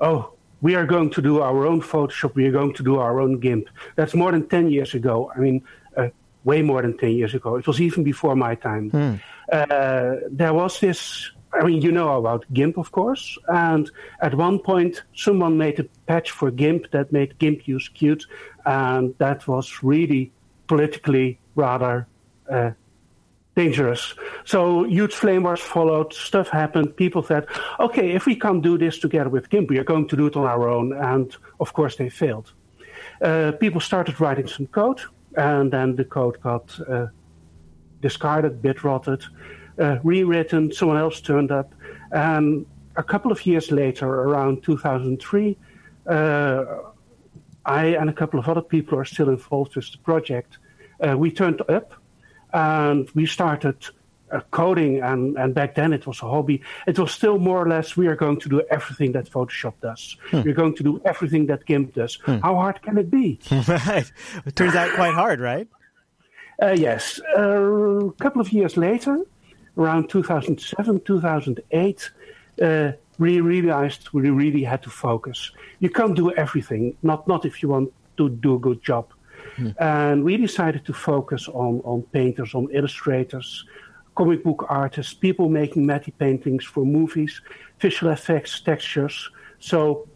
[0.00, 2.34] oh, we are going to do our own Photoshop.
[2.34, 3.68] We are going to do our own GIMP.
[3.96, 5.30] That's more than ten years ago.
[5.36, 5.62] I mean,
[5.96, 6.08] uh,
[6.44, 7.56] way more than ten years ago.
[7.56, 8.90] It was even before my time.
[9.52, 11.30] Uh, there was this.
[11.52, 13.38] I mean, you know about GIMP, of course.
[13.46, 13.88] And
[14.20, 18.22] at one point, someone made a patch for GIMP that made GIMP use Qt,
[18.66, 20.32] and that was really
[20.66, 22.08] politically rather
[22.50, 22.70] uh,
[23.54, 24.14] dangerous.
[24.44, 26.96] So huge flame wars followed, stuff happened.
[26.96, 27.46] People said,
[27.78, 30.36] okay, if we can't do this together with GIMP, we are going to do it
[30.36, 30.92] on our own.
[30.92, 32.52] And of course, they failed.
[33.22, 35.00] Uh, people started writing some code,
[35.36, 37.06] and then the code got uh,
[38.00, 39.22] discarded, bit rotted,
[39.78, 41.74] uh, rewritten, someone else turned up.
[42.12, 42.66] And
[42.96, 45.56] a couple of years later, around 2003,
[46.06, 46.64] uh,
[47.66, 50.58] I and a couple of other people are still involved with the project.
[51.00, 51.94] Uh, we turned up
[52.54, 53.76] and we started
[54.30, 56.62] uh, coding and, and back then it was a hobby.
[56.86, 60.16] It was still more or less we are going to do everything that photoshop does.
[60.32, 62.18] We're going to do everything that gimp does.
[62.26, 63.38] How hard can it be?
[63.68, 64.10] Right.
[64.46, 65.68] It turns out quite hard, right?
[66.62, 67.20] uh, yes.
[67.36, 69.18] A couple of years later
[69.76, 72.10] around 2007 2008
[72.62, 75.50] uh, we realized we really had to focus.
[75.80, 76.96] You can't do everything.
[77.02, 79.12] Not not if you want to do a good job
[79.78, 83.64] and we decided to focus on, on painters, on illustrators,
[84.14, 87.40] comic book artists, people making matte paintings for movies,
[87.80, 89.30] visual effects, textures.
[89.58, 90.08] So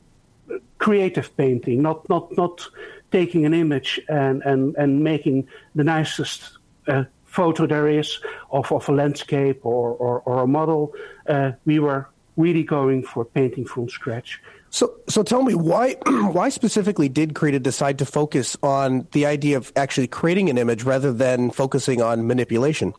[0.79, 2.69] creative painting, not not not
[3.11, 8.21] taking an image and and and making the nicest uh, photo there is
[8.51, 10.93] of, of a landscape or, or, or a model.
[11.29, 14.41] Uh, we were really going for painting from scratch.
[14.71, 19.57] So, so tell me why why specifically did Krita decide to focus on the idea
[19.57, 22.95] of actually creating an image rather than focusing on manipulation?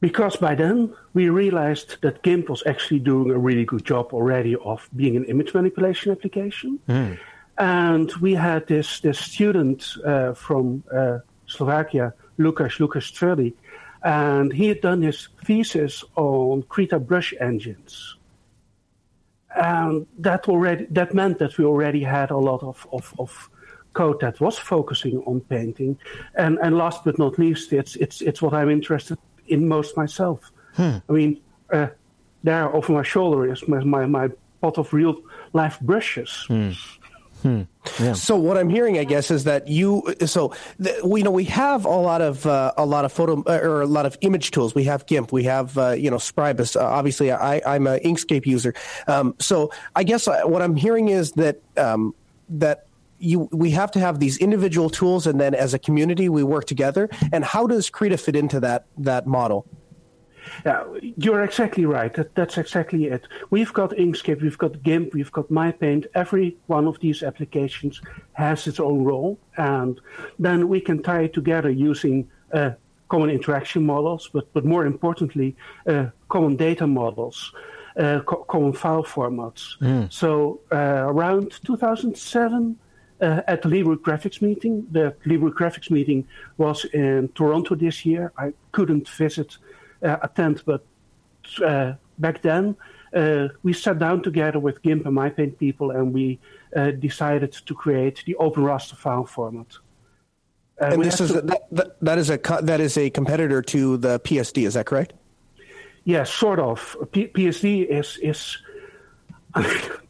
[0.00, 4.56] Because by then we realized that GIMP was actually doing a really good job already
[4.56, 6.80] of being an image manipulation application.
[6.88, 7.18] Mm.
[7.58, 13.52] And we had this, this student uh, from uh, Slovakia, Lukas Lukas Tvrdý,
[14.02, 18.16] and he had done his thesis on Krita brush engines.
[19.54, 23.50] And that already that meant that we already had a lot of, of, of
[23.92, 25.98] code that was focusing on painting.
[26.34, 30.50] And and last but not least, it's it's it's what I'm interested in most myself.
[30.74, 30.96] Hmm.
[31.08, 31.40] I mean,
[31.72, 31.88] uh,
[32.42, 34.28] there over my shoulder is my, my, my
[34.60, 35.20] pot of real
[35.52, 36.44] life brushes.
[36.48, 36.70] Hmm.
[37.42, 37.62] Hmm.
[38.00, 38.12] Yeah.
[38.12, 40.14] So what I'm hearing, I guess, is that you.
[40.26, 43.42] So the, we you know we have a lot of uh, a lot of photo
[43.42, 44.74] uh, or a lot of image tools.
[44.74, 45.32] We have GIMP.
[45.32, 46.76] We have uh, you know Scribus.
[46.76, 48.74] Uh, obviously, I, I'm an Inkscape user.
[49.08, 52.14] Um, so I guess uh, what I'm hearing is that um,
[52.48, 52.86] that
[53.18, 56.66] you we have to have these individual tools, and then as a community, we work
[56.66, 57.08] together.
[57.32, 59.66] And how does Krita fit into that that model?
[60.64, 62.12] Yeah, you're exactly right.
[62.14, 63.26] That, that's exactly it.
[63.50, 66.06] We've got Inkscape, we've got GIMP, we've got MyPaint.
[66.14, 68.00] Every one of these applications
[68.32, 70.00] has its own role, and
[70.38, 72.70] then we can tie it together using uh,
[73.08, 75.54] common interaction models, but, but more importantly,
[75.86, 77.52] uh, common data models,
[77.96, 79.78] uh, co- common file formats.
[79.80, 80.10] Mm.
[80.12, 82.78] So uh, around 2007,
[83.22, 84.84] uh, at the Libre Graphics meeting.
[84.90, 86.26] The Libre Graphics meeting
[86.56, 88.32] was in Toronto this year.
[88.36, 89.58] I couldn't visit
[90.02, 90.62] attend.
[90.64, 90.84] But
[91.64, 92.76] uh, back then,
[93.14, 96.38] uh, we sat down together with GIMP and MyPaint people, and we
[96.98, 99.66] decided to create the open raster file format.
[100.78, 104.18] and this is to, a, that, that is a that is a competitor to the
[104.20, 104.66] PSD.
[104.66, 105.12] Is that correct?
[105.56, 105.64] Yes,
[106.04, 106.96] yeah, sort of.
[107.12, 108.58] P- PSD is is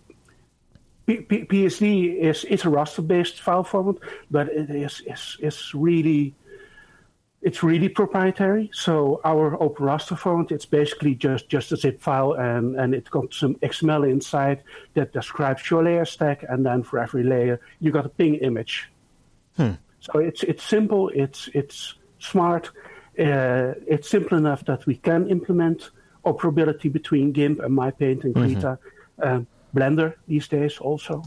[1.07, 3.97] P- P- PSD is is a raster based file format,
[4.31, 6.35] but it is is is really
[7.43, 8.71] it's really proprietary.
[8.73, 13.11] So our open raster format, it's basically just, just a zip file and, and it
[13.11, 14.63] got some XML inside
[14.95, 16.45] that describes your layer stack.
[16.49, 18.89] And then for every layer, you got a ping image.
[19.57, 19.73] Hmm.
[20.01, 21.09] So it's, it's simple.
[21.09, 22.71] It's, it's smart.
[23.19, 25.91] Uh, it's simple enough that we can implement
[26.25, 28.79] operability between GIMP and MyPaint and Krita.
[29.21, 29.23] Mm-hmm.
[29.23, 29.41] Uh,
[29.75, 31.23] Blender these days also.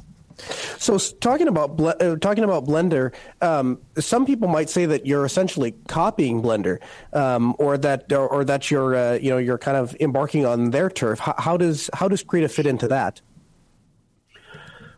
[0.78, 5.74] So talking about uh, talking about Blender, um, some people might say that you're essentially
[5.88, 6.80] copying Blender,
[7.14, 10.72] um, or that or, or that you're uh, you know you're kind of embarking on
[10.72, 11.20] their turf.
[11.20, 13.22] How, how does how does Krita fit into that?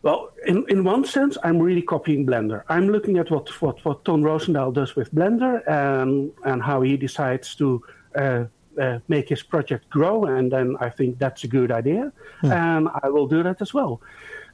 [0.02, 2.62] Well, in, in one sense, I'm really copying Blender.
[2.68, 6.96] I'm looking at what, what, what Ton Roosendaal does with Blender and, and how he
[6.96, 7.82] decides to
[8.14, 8.44] uh,
[8.80, 10.24] uh, make his project grow.
[10.24, 12.12] And then I think that's a good idea.
[12.40, 12.52] Hmm.
[12.52, 14.00] And I will do that as well.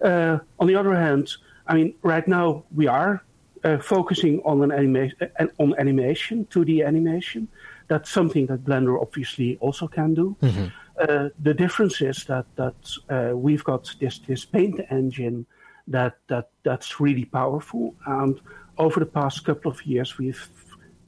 [0.03, 1.37] Uh, on the other hand,
[1.67, 3.23] I mean, right now we are
[3.65, 7.49] uh, focusing on an anima- uh, on animation, 2D animation.
[7.89, 10.37] That's something that Blender obviously also can do.
[10.43, 10.67] Mm-hmm.
[10.99, 12.75] Uh, the difference is that that
[13.11, 15.45] uh, we've got this this paint engine
[15.89, 18.41] that that that's really powerful, and
[18.79, 20.49] over the past couple of years we've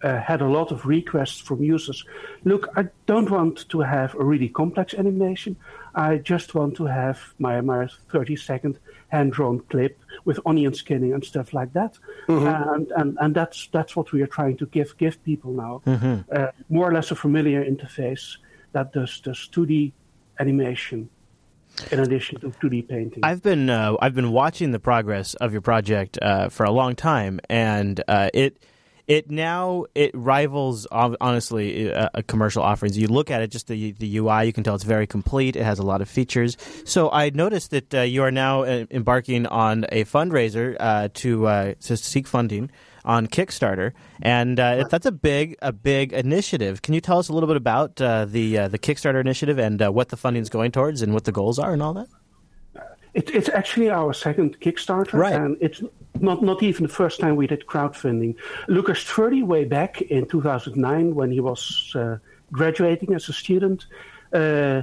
[0.03, 2.05] uh, had a lot of requests from users.
[2.45, 5.57] Look, I don't want to have a really complex animation.
[5.95, 8.79] I just want to have my, my 30 second
[9.09, 11.97] hand drawn clip with onion skinning and stuff like that.
[12.29, 12.47] Mm-hmm.
[12.47, 15.83] And, and, and that's, that's what we are trying to give, give people now.
[15.87, 16.31] Mm-hmm.
[16.31, 18.37] Uh, more or less a familiar interface
[18.73, 19.93] that does, does 2D
[20.39, 21.09] animation
[21.91, 23.21] in addition to 2D painting.
[23.23, 26.95] I've been uh, I've been watching the progress of your project uh, for a long
[26.95, 28.59] time, and uh, it
[29.07, 32.99] it now it rivals honestly uh, commercial offerings.
[32.99, 35.57] You look at it, just the the UI, you can tell it's very complete.
[35.57, 36.57] It has a lot of features.
[36.85, 41.47] So I noticed that uh, you are now uh, embarking on a fundraiser uh, to
[41.47, 42.71] uh, to seek funding
[43.05, 46.83] on Kickstarter, and uh, that's a big a big initiative.
[46.83, 50.17] Can you tell us a little bit about the the Kickstarter initiative and what the
[50.17, 52.09] funding is going towards and what the goals are and all that?
[53.17, 55.33] It, it's actually our second Kickstarter, right.
[55.33, 55.83] and it's
[56.21, 58.37] not not even the first time we did crowdfunding.
[58.69, 62.19] Lucas Tvrdý, way back in 2009, when he was uh,
[62.53, 63.87] graduating as a student,
[64.35, 64.83] uh,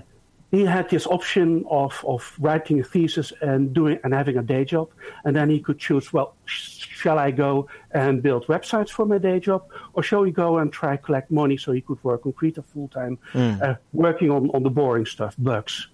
[0.50, 4.66] he had this option of, of writing a thesis and doing and having a day
[4.66, 4.90] job,
[5.26, 6.12] and then he could choose.
[6.12, 9.62] Well, shall I go and build websites for my day job,
[9.94, 12.88] or shall we go and try collect money so he could work on Krita full
[12.88, 13.62] time, mm.
[13.62, 15.88] uh, working on, on the boring stuff, bugs,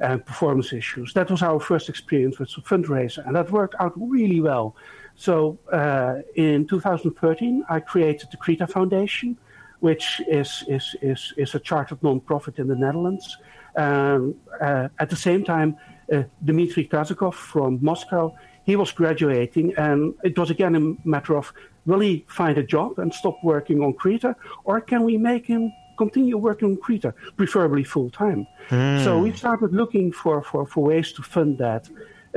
[0.00, 1.12] and performance issues.
[1.14, 4.74] That was our first experience with fundraiser, and that worked out really well.
[5.16, 9.36] So uh, in 2013, I created the Krita Foundation,
[9.80, 13.36] which is is is, is a chartered non-profit in the Netherlands
[13.76, 15.76] um, uh, at the same time,
[16.12, 18.34] uh, Dmitry Kazakov from Moscow,
[18.64, 21.52] he was graduating, and it was again a matter of
[21.86, 25.72] will he find a job and stop working on Krita, or can we make him
[26.04, 28.40] continue working on Krita, preferably full time?
[28.70, 29.04] Mm.
[29.04, 31.82] So we started looking for, for, for ways to fund that.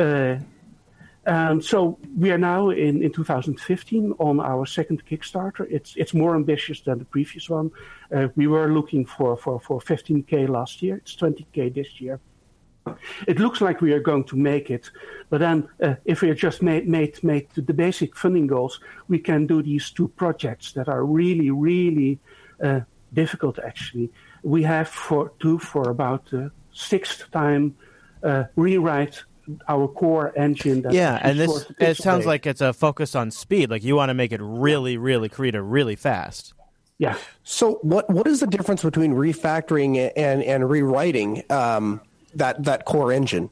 [0.06, 0.36] Uh,
[1.26, 5.66] and so we are now in, in 2015 on our second Kickstarter.
[5.70, 7.72] It's it's more ambitious than the previous one.
[8.16, 10.98] Uh, we were looking for, for, for 15k last year.
[10.98, 12.20] It's 20k this year.
[13.28, 14.92] It looks like we are going to make it,
[15.30, 19.48] but then uh, if we just made, made made the basic funding goals, we can
[19.48, 22.20] do these two projects that are really really
[22.62, 22.82] uh,
[23.14, 23.60] difficult.
[23.60, 24.12] Actually,
[24.44, 27.76] we have for to for about the sixth time
[28.24, 29.24] uh, rewrite
[29.68, 30.86] our core engine.
[30.92, 33.70] yeah, and this it sounds like it's a focus on speed.
[33.70, 36.54] Like you want to make it really, really Krita really fast.
[36.98, 37.18] Yeah.
[37.44, 42.02] So what what is the difference between refactoring and and rewriting um,
[42.36, 43.50] that that core engine?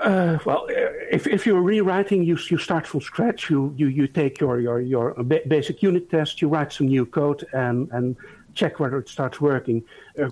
[0.00, 3.50] Uh, well, if, if you're rewriting, you you start from scratch.
[3.50, 6.40] You you, you take your your your basic unit test.
[6.40, 8.16] You write some new code and and
[8.54, 9.84] check whether it starts working.
[10.20, 10.30] Uh,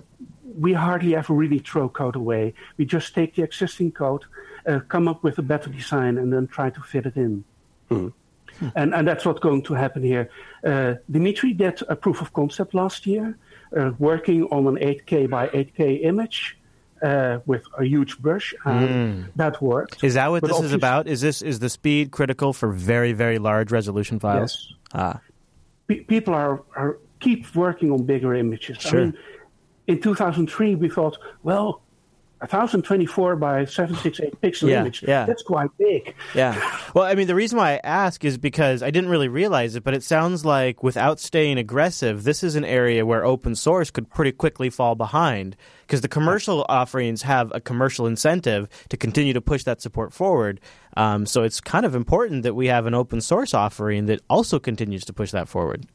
[0.57, 2.53] we hardly ever really throw code away.
[2.77, 4.23] We just take the existing code,
[4.65, 7.43] uh, come up with a better design, and then try to fit it in.
[7.89, 8.13] Mm.
[8.75, 10.29] And, and that's what's going to happen here.
[10.63, 13.37] Uh, Dimitri did a proof of concept last year,
[13.77, 16.56] uh, working on an 8K by 8K image.
[17.01, 19.31] Uh, with a huge brush, and mm.
[19.35, 20.03] that worked.
[20.03, 21.07] Is that what but this is about?
[21.07, 24.69] Is this is the speed critical for very very large resolution files?
[24.69, 24.77] Yes.
[24.93, 25.21] Ah.
[25.85, 28.77] P- people are, are keep working on bigger images.
[28.79, 28.99] Sure.
[28.99, 29.17] I mean,
[29.87, 31.81] in 2003, we thought, well,
[32.39, 35.03] 1024 by 768 pixel yeah, image.
[35.03, 35.25] Yeah.
[35.25, 36.15] That's quite big.
[36.35, 36.55] Yeah.
[36.93, 39.83] Well, I mean, the reason why I ask is because I didn't really realize it,
[39.83, 44.09] but it sounds like without staying aggressive, this is an area where open source could
[44.09, 49.41] pretty quickly fall behind because the commercial offerings have a commercial incentive to continue to
[49.41, 50.59] push that support forward.
[50.95, 54.59] Um, so it's kind of important that we have an open source offering that also
[54.59, 55.85] continues to push that forward.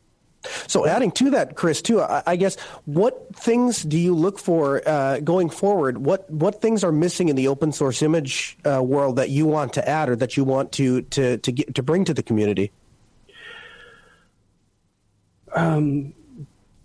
[0.66, 4.86] So, adding to that, Chris, too, I, I guess what things do you look for
[4.88, 5.98] uh, going forward?
[5.98, 9.72] What what things are missing in the open source image uh, world that you want
[9.74, 12.72] to add or that you want to to to get, to bring to the community?
[15.54, 16.14] Um,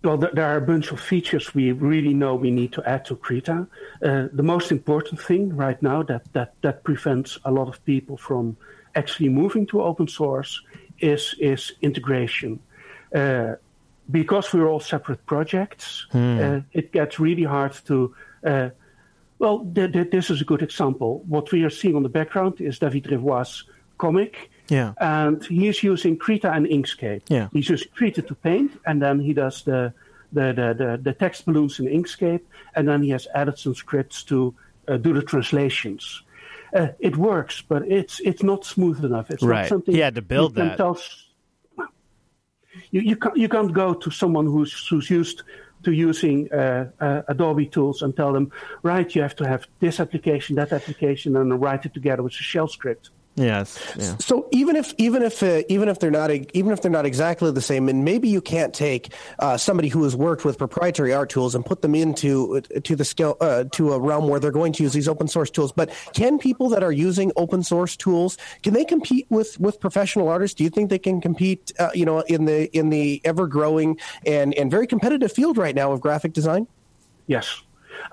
[0.04, 3.16] well, there are a bunch of features we really know we need to add to
[3.16, 3.68] Krita.
[4.04, 8.16] Uh, the most important thing right now that, that, that prevents a lot of people
[8.16, 8.56] from
[8.96, 10.62] actually moving to open source
[11.00, 12.60] is, is integration.
[13.14, 13.56] Uh,
[14.10, 18.16] because we're all separate projects, uh, it gets really hard to.
[18.46, 18.70] Uh,
[19.40, 21.24] well, th- th- this is a good example.
[21.28, 23.66] What we are seeing on the background is David Revoy's
[23.98, 24.50] comic.
[24.70, 24.94] Yeah.
[25.00, 27.24] And he is using Krita and Inkscape.
[27.30, 27.50] Yeah.
[27.54, 29.94] He's using Krita to paint, and then he does the,
[30.32, 32.42] the, the, the, the text balloons in Inkscape,
[32.76, 34.54] and then he has added some scripts to
[34.88, 36.24] uh, do the translations.
[36.74, 39.32] Uh, it works, but it's it's not smooth enough.
[39.32, 39.62] It's right.
[39.62, 40.76] not something he had to build that.
[40.76, 41.00] Tell,
[42.92, 45.44] you, you, can't, you can't go to someone who's, who's used
[45.84, 48.52] to using uh, uh, Adobe tools and tell them,
[48.84, 52.44] right, you have to have this application, that application, and write it together with a
[52.44, 53.12] shell script.
[53.38, 53.80] Yes.
[53.96, 54.18] Yeah.
[54.18, 57.52] So even if even if uh, even if they're not even if they're not exactly
[57.52, 61.30] the same, and maybe you can't take uh, somebody who has worked with proprietary art
[61.30, 64.74] tools and put them into to the scale uh, to a realm where they're going
[64.74, 65.72] to use these open source tools.
[65.72, 70.30] But can people that are using open source tools can they compete with with professional
[70.30, 70.56] artists?
[70.56, 71.72] Do you think they can compete?
[71.78, 75.76] Uh, you know, in the in the ever growing and and very competitive field right
[75.76, 76.66] now of graphic design.
[77.28, 77.62] Yes.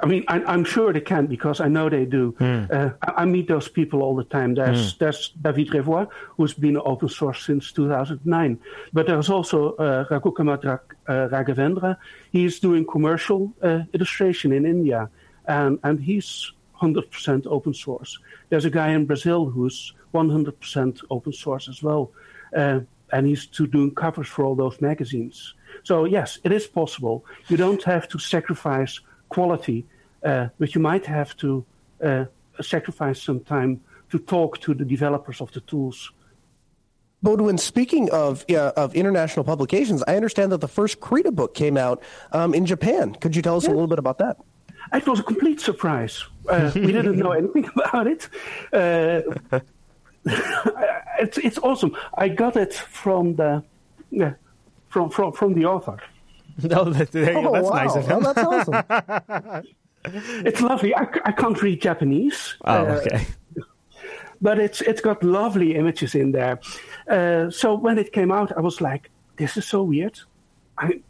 [0.00, 2.34] I mean, I, am sure they can because I know they do.
[2.38, 2.70] Mm.
[2.72, 4.54] Uh, I, I, meet those people all the time.
[4.54, 4.98] There's, mm.
[4.98, 8.58] there's David Revoy, who's been open source since 2009.
[8.92, 10.78] But there's also uh, Raghukamath uh,
[11.08, 11.96] Raghavendra.
[12.32, 15.08] He's doing commercial uh, illustration in India,
[15.46, 18.18] and, and he's 100% open source.
[18.48, 22.10] There's a guy in Brazil who's 100% open source as well.
[22.54, 22.80] Uh,
[23.12, 25.54] and he's to doing covers for all those magazines.
[25.84, 27.24] So yes, it is possible.
[27.48, 29.00] You don't have to sacrifice
[29.34, 29.78] quality,
[30.24, 31.64] uh, but you might have to
[32.08, 32.24] uh,
[32.60, 33.80] sacrifice some time
[34.10, 36.12] to talk to the developers of the tools.
[37.24, 41.76] Boudewijn, speaking of uh, of international publications, I understand that the first Krita book came
[41.86, 41.98] out
[42.32, 43.14] um, in Japan.
[43.20, 43.72] Could you tell us yes.
[43.72, 44.36] a little bit about that?
[44.92, 46.24] It was a complete surprise.
[46.48, 48.28] Uh, we didn't know anything about it.
[48.72, 49.22] Uh,
[51.24, 51.92] it's it's awesome.
[52.24, 53.62] I got it from the
[54.10, 54.34] yeah,
[54.90, 55.98] from from from the author.
[56.62, 57.36] No, that, there.
[57.38, 57.82] Oh, That's wow.
[57.84, 58.22] nice of Oh, him.
[58.22, 59.64] that's awesome.
[60.44, 60.94] It's lovely.
[60.94, 62.56] I, I can't read Japanese.
[62.66, 63.26] Oh, uh, okay.
[64.42, 66.60] but it's it's got lovely images in there.
[67.08, 70.20] Uh, so when it came out, I was like, "This is so weird.
[70.76, 71.00] I,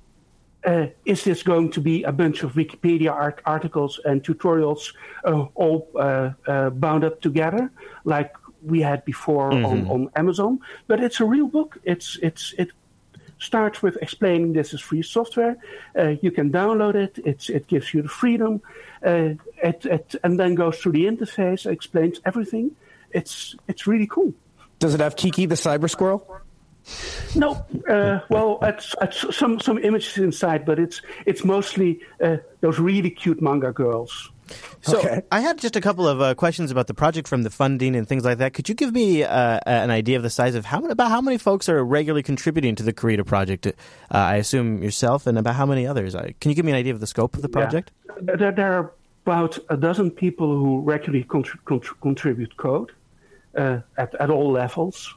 [0.65, 5.47] uh, is this going to be a bunch of Wikipedia art- articles and tutorials uh,
[5.57, 7.73] all uh, uh, bound up together,
[8.05, 8.33] like
[8.63, 10.61] we had before on, on Amazon?
[10.87, 11.79] But it's a real book.
[11.83, 12.69] It's it's it
[13.45, 15.57] starts with explaining this is free software.
[15.99, 17.19] Uh, you can download it.
[17.25, 18.63] It's, it gives you the freedom.
[19.05, 22.75] Uh, it, it, and then goes through the interface, explains everything.
[23.11, 24.35] It's, it's really cool.
[24.79, 26.44] Does it have Kiki the cyber squirrel?
[27.35, 32.79] No, uh, well, it's, it's some, some images inside, but it's, it's mostly uh, those
[32.79, 34.31] really cute manga girls.
[34.83, 35.23] So Okay.
[35.33, 38.07] I had just a couple of uh, questions about the project from the funding and
[38.07, 38.53] things like that.
[38.53, 41.39] Could you give me uh, an idea of the size of how about how many
[41.39, 43.67] folks are regularly contributing to the Krita project?
[43.67, 43.73] Uh,
[44.11, 46.15] I assume yourself, and about how many others?
[46.15, 47.91] Uh, Can you give me an idea of the scope of the project?
[48.07, 48.37] Yeah.
[48.37, 48.93] There, there are
[49.25, 52.93] about a dozen people who regularly contr- contr- contribute code
[53.57, 55.15] uh, at, at all levels.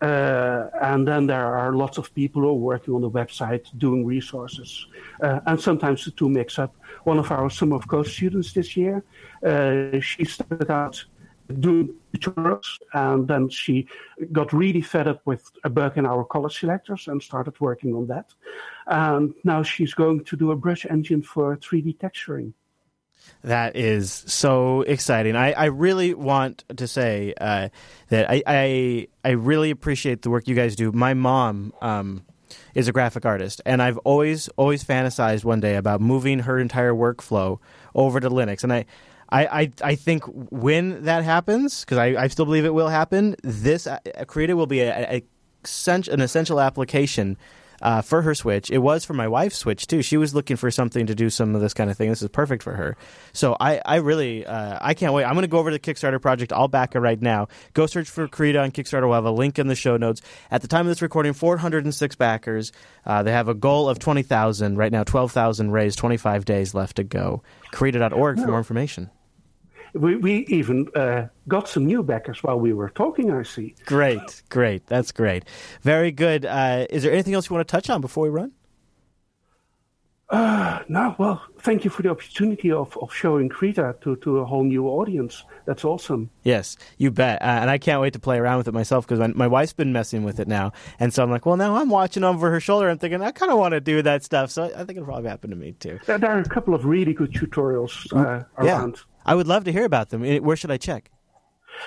[0.00, 4.06] Uh, and then there are lots of people who are working on the website doing
[4.06, 4.86] resources.
[5.22, 6.74] Uh, and sometimes the two mix up.
[7.04, 9.04] One of our Summer of Code students this year,
[9.44, 11.04] uh, she started out
[11.58, 13.88] doing tutorials and then she
[14.32, 18.06] got really fed up with a bug in our color selectors and started working on
[18.06, 18.32] that.
[18.86, 22.52] And now she's going to do a brush engine for 3D texturing.
[23.42, 25.36] That is so exciting.
[25.36, 27.68] I, I really want to say uh,
[28.08, 30.92] that I, I I really appreciate the work you guys do.
[30.92, 32.24] My mom um,
[32.74, 36.92] is a graphic artist, and I've always always fantasized one day about moving her entire
[36.92, 37.58] workflow
[37.94, 38.62] over to Linux.
[38.62, 38.84] And I
[39.32, 43.36] I, I, I think when that happens, because I, I still believe it will happen,
[43.42, 45.24] this uh, Krita will be a, a
[45.86, 47.36] an essential application
[47.80, 48.70] uh, for her Switch.
[48.70, 50.02] It was for my wife's Switch too.
[50.02, 52.08] She was looking for something to do some of this kind of thing.
[52.08, 52.96] This is perfect for her.
[53.32, 55.24] So I, I really, uh, I can't wait.
[55.24, 56.52] I'm going to go over to the Kickstarter project.
[56.52, 57.48] I'll back it right now.
[57.74, 59.02] Go search for Krita on Kickstarter.
[59.02, 60.22] We'll have a link in the show notes.
[60.50, 62.72] At the time of this recording, 406 backers.
[63.04, 64.76] Uh, they have a goal of 20,000.
[64.76, 65.98] Right now, 12,000 raised.
[65.98, 67.42] 25 days left to go.
[67.72, 69.10] Krita.org for more information.
[69.94, 73.74] We, we even uh, got some new backers while we were talking, I see.
[73.86, 74.86] Great, great.
[74.86, 75.44] That's great.
[75.82, 76.46] Very good.
[76.46, 78.52] Uh, is there anything else you want to touch on before we run?
[80.90, 84.64] No, well, thank you for the opportunity of, of showing Krita to, to a whole
[84.64, 85.44] new audience.
[85.70, 86.30] That's awesome.
[86.42, 87.40] Yes, you bet.
[87.40, 89.72] Uh, and I can't wait to play around with it myself because my, my wife's
[89.72, 90.72] been messing with it now.
[90.98, 92.88] And so I'm like, well, now I'm watching over her shoulder.
[92.88, 94.50] I'm thinking, I kind of want to do that stuff.
[94.50, 96.00] So I think it'll probably happen to me too.
[96.06, 98.84] There, there are a couple of really good tutorials uh, Yeah.
[99.24, 100.24] I would love to hear about them.
[100.42, 101.12] Where should I check?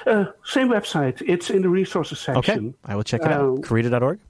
[0.08, 1.22] Uh, same website.
[1.28, 2.70] It's in the resources section.
[2.70, 2.76] Okay.
[2.86, 3.42] I will check it out.
[3.42, 4.22] Um, Krita.org.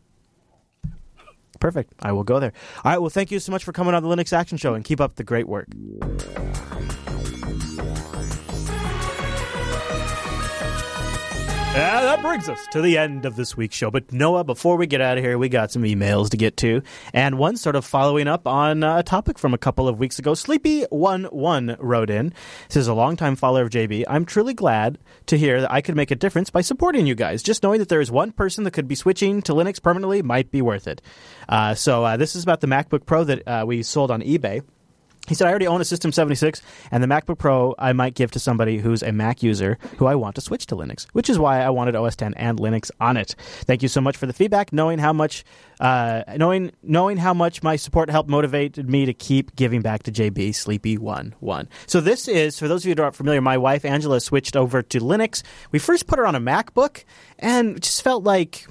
[1.59, 1.93] Perfect.
[2.01, 2.53] I will go there.
[2.83, 2.97] All right.
[2.97, 5.13] Well, thank you so much for coming on the Linux Action Show and keep up
[5.13, 5.67] the great work.
[11.73, 13.89] Yeah, that brings us to the end of this week's show.
[13.89, 16.83] But Noah, before we get out of here, we got some emails to get to,
[17.15, 20.35] and one sort of following up on a topic from a couple of weeks ago.
[20.35, 22.31] Sleepy One One wrote in.
[22.69, 24.03] Says a longtime follower of JB.
[24.07, 27.41] I'm truly glad to hear that I could make a difference by supporting you guys.
[27.41, 30.51] Just knowing that there is one person that could be switching to Linux permanently might
[30.51, 31.01] be worth it.
[31.49, 34.61] Uh, so uh, this is about the MacBook Pro that uh, we sold on eBay.
[35.27, 36.61] He said, I already own a System 76,
[36.91, 40.15] and the MacBook Pro I might give to somebody who's a Mac user who I
[40.15, 43.15] want to switch to Linux, which is why I wanted OS 10 and Linux on
[43.15, 43.35] it.
[43.61, 45.45] Thank you so much for the feedback, knowing how much,
[45.79, 50.11] uh, knowing, knowing how much my support helped motivated me to keep giving back to
[50.11, 51.69] JB Sleepy One One.
[51.87, 54.81] So this is, for those of you who aren't familiar, my wife Angela switched over
[54.81, 55.41] to Linux.
[55.71, 57.05] We first put her on a MacBook,
[57.39, 58.67] and just felt like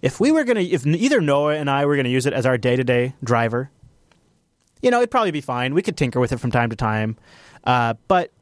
[0.00, 2.32] if we were going to, if either Noah and I were going to use it
[2.32, 3.70] as our day to day driver,
[4.82, 5.74] you know, it'd probably be fine.
[5.74, 7.16] We could tinker with it from time to time.
[7.64, 8.32] Uh, but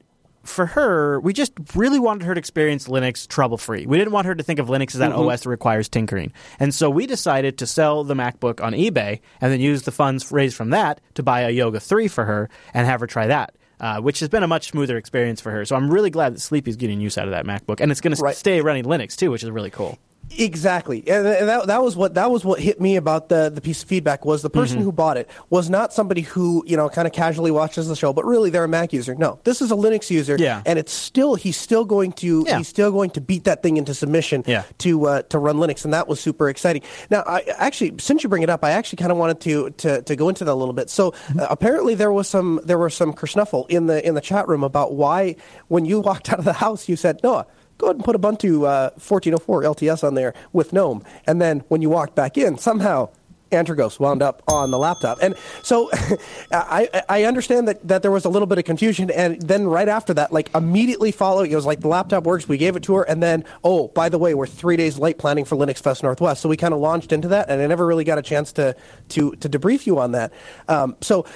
[0.45, 3.87] for her, we just really wanted her to experience Linux trouble free.
[3.87, 6.33] We didn't want her to think of Linux as that OS that requires tinkering.
[6.61, 10.31] And so we decided to sell the MacBook on eBay and then use the funds
[10.31, 13.55] raised from that to buy a Yoga 3 for her and have her try that.
[13.81, 15.65] Uh, which has been a much smoother experience for her.
[15.65, 18.15] So I'm really glad that Sleepy's getting use out of that MacBook, and it's going
[18.15, 19.99] to stay running Linux too, which is really cool.
[20.39, 23.61] Exactly, and and that, that was what that was what hit me about the the
[23.61, 24.85] piece of feedback was the person Mm-hmm.
[24.85, 28.13] who bought it was not somebody who you know kind of casually watches the show,
[28.13, 29.15] but really they're a Mac user.
[29.15, 30.63] No, this is a Linux user, Yeah.
[30.67, 32.59] and it's still he's still going to Yeah.
[32.59, 34.65] he's still going to beat that thing into submission Yeah.
[34.79, 36.83] to uh, to run Linux, and that was super exciting.
[37.11, 40.03] Now, I actually since you bring it up, I actually kind of wanted to, to
[40.03, 40.91] to go into that a little bit.
[40.91, 41.41] So Mm-hmm.
[41.41, 44.65] uh, apparently there was some there was some kersnuffle in the in the chat room
[44.65, 45.37] about why
[45.69, 47.47] when you walked out of the house you said Noah
[47.79, 51.05] go ahead and put Ubuntu uh, 1404 LTS on there with GNOME.
[51.27, 53.11] And then when you walked back in, somehow
[53.55, 55.19] Antergos wound up on the laptop.
[55.23, 55.91] And so
[56.53, 59.11] I, I understand that, that there was a little bit of confusion.
[59.11, 62.49] And then right after that, like immediately following, it was like the laptop works.
[62.49, 63.03] We gave it to her.
[63.05, 66.43] And then, oh, by the way, we're three days late planning for LinuxFest Northwest.
[66.43, 67.49] So we kind of launched into that.
[67.49, 68.77] And I never really got a chance to,
[69.11, 70.33] to, to debrief you on that.
[70.69, 71.27] Um, so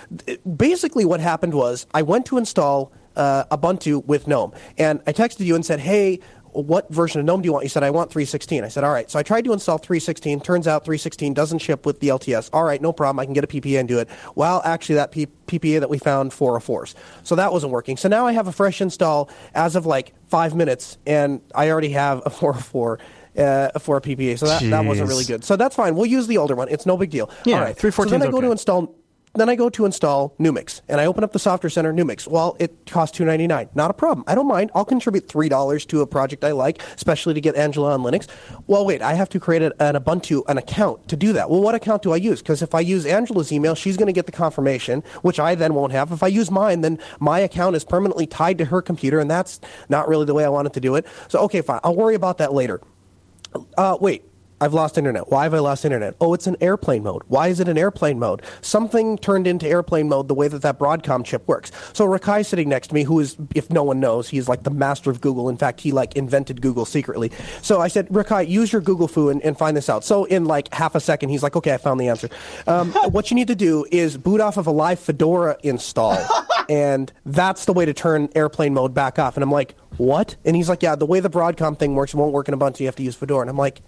[0.56, 4.52] basically what happened was I went to install uh, Ubuntu with GNOME.
[4.78, 6.20] And I texted you and said, hey,
[6.52, 7.64] what version of GNOME do you want?
[7.64, 8.64] You said, I want 316.
[8.64, 9.10] I said, all right.
[9.10, 10.40] So I tried to install 316.
[10.40, 12.48] Turns out 316 doesn't ship with the LTS.
[12.52, 13.20] All right, no problem.
[13.20, 14.08] I can get a PPA and do it.
[14.34, 16.94] Well, actually, that P- PPA that we found, 404s.
[17.22, 17.96] So that wasn't working.
[17.96, 21.90] So now I have a fresh install as of like five minutes, and I already
[21.90, 22.98] have a 404
[23.36, 24.38] uh, for a PPA.
[24.38, 25.44] So that, that wasn't really good.
[25.44, 25.94] So that's fine.
[25.94, 26.68] We'll use the older one.
[26.68, 27.30] It's no big deal.
[27.44, 27.76] Yeah, all right.
[27.76, 28.97] 314 So then I go to install
[29.34, 32.26] then I go to install Numix, and I open up the Software Center Numix.
[32.26, 33.68] Well, it costs two ninety nine.
[33.74, 34.24] Not a problem.
[34.26, 34.70] I don't mind.
[34.74, 38.26] I'll contribute three dollars to a project I like, especially to get Angela on Linux.
[38.66, 41.50] Well, wait, I have to create an Ubuntu an account to do that.
[41.50, 42.40] Well, what account do I use?
[42.40, 45.74] Because if I use Angela's email, she's going to get the confirmation, which I then
[45.74, 46.12] won't have.
[46.12, 49.60] If I use mine, then my account is permanently tied to her computer, and that's
[49.88, 51.06] not really the way I wanted to do it.
[51.28, 51.80] So, okay, fine.
[51.84, 52.80] I'll worry about that later.
[53.76, 54.24] Uh, wait.
[54.60, 55.30] I've lost internet.
[55.30, 56.16] Why have I lost internet?
[56.20, 57.22] Oh, it's an airplane mode.
[57.28, 58.42] Why is it an airplane mode?
[58.60, 61.70] Something turned into airplane mode the way that that Broadcom chip works.
[61.92, 64.70] So Rakai sitting next to me, who is, if no one knows, he's like the
[64.70, 65.48] master of Google.
[65.48, 67.30] In fact, he like invented Google secretly.
[67.62, 70.04] So I said, Rakai, use your Google foo and, and find this out.
[70.04, 72.28] So in like half a second, he's like, okay, I found the answer.
[72.66, 76.18] Um, what you need to do is boot off of a live Fedora install.
[76.68, 79.36] and that's the way to turn airplane mode back off.
[79.36, 80.34] And I'm like, what?
[80.44, 82.80] And he's like, yeah, the way the Broadcom thing works, it won't work in Ubuntu.
[82.80, 83.42] You have to use Fedora.
[83.42, 83.82] And I'm like,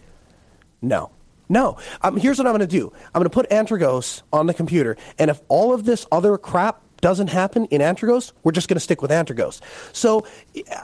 [0.83, 1.11] no.
[1.49, 1.79] No.
[2.03, 2.93] Um, here's what I'm going to do.
[3.07, 6.81] I'm going to put Antergos on the computer, and if all of this other crap
[7.01, 9.61] doesn't happen in Antergos, we're just going to stick with Antergos.
[9.93, 10.27] So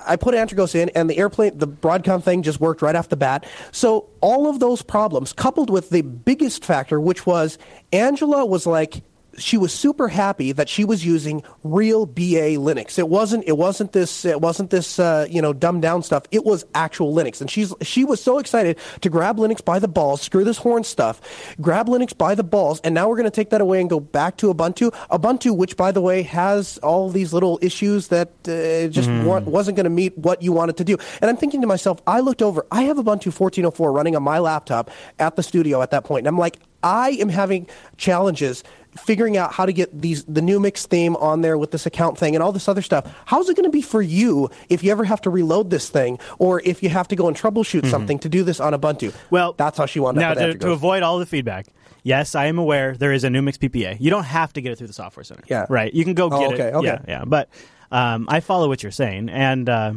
[0.06, 3.16] I put Antergos in, and the airplane, the Broadcom thing just worked right off the
[3.16, 3.47] bat.
[3.70, 7.59] So all of those problems, coupled with the biggest factor, which was
[7.93, 9.02] Angela was like,
[9.38, 12.98] she was super happy that she was using real BA Linux.
[12.98, 16.24] It wasn't it wasn't this it wasn't this uh, you know dumbed down stuff.
[16.30, 19.88] It was actual Linux, and she's she was so excited to grab Linux by the
[19.88, 21.20] balls, screw this horn stuff,
[21.60, 24.00] grab Linux by the balls, and now we're going to take that away and go
[24.00, 24.90] back to Ubuntu.
[25.10, 29.76] Ubuntu, which by the way has all these little issues that uh, just wa- wasn't
[29.76, 30.96] going to meet what you wanted to do.
[31.20, 34.38] And I'm thinking to myself, I looked over, I have Ubuntu 1404 running on my
[34.38, 38.62] laptop at the studio at that point, and I'm like, I am having challenges
[38.96, 42.34] figuring out how to get these the Numix theme on there with this account thing
[42.34, 43.12] and all this other stuff.
[43.26, 46.18] How's it going to be for you if you ever have to reload this thing
[46.38, 49.08] or if you have to go and troubleshoot something to do this on Ubuntu?
[49.10, 49.18] Mm-hmm.
[49.34, 50.38] Well, that's how she wound now up.
[50.38, 51.66] to, to avoid all the feedback.
[52.04, 53.98] Yes, I am aware there is a Numix PPA.
[54.00, 55.42] You don't have to get it through the software center.
[55.48, 55.66] Yeah.
[55.68, 55.92] right.
[55.92, 56.74] You can go Oh, get okay, it.
[56.76, 56.86] okay.
[56.86, 57.24] Yeah, yeah.
[57.26, 57.50] But
[57.90, 59.92] um, I follow what you're saying, and uh,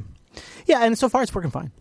[0.65, 1.71] yeah, and so far it's working fine.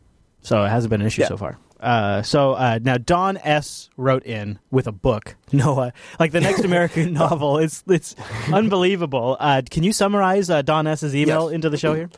[0.42, 1.28] So it hasn't been an issue Yeah.
[1.28, 1.58] so far.
[1.80, 5.36] Uh, so uh, now Don S wrote in with a book.
[5.52, 7.58] Noah, like the next American novel.
[7.58, 8.16] It's it's
[8.52, 9.36] unbelievable.
[9.38, 11.54] Uh, can you summarize uh, Don S's email Yes.
[11.54, 12.10] into the show here?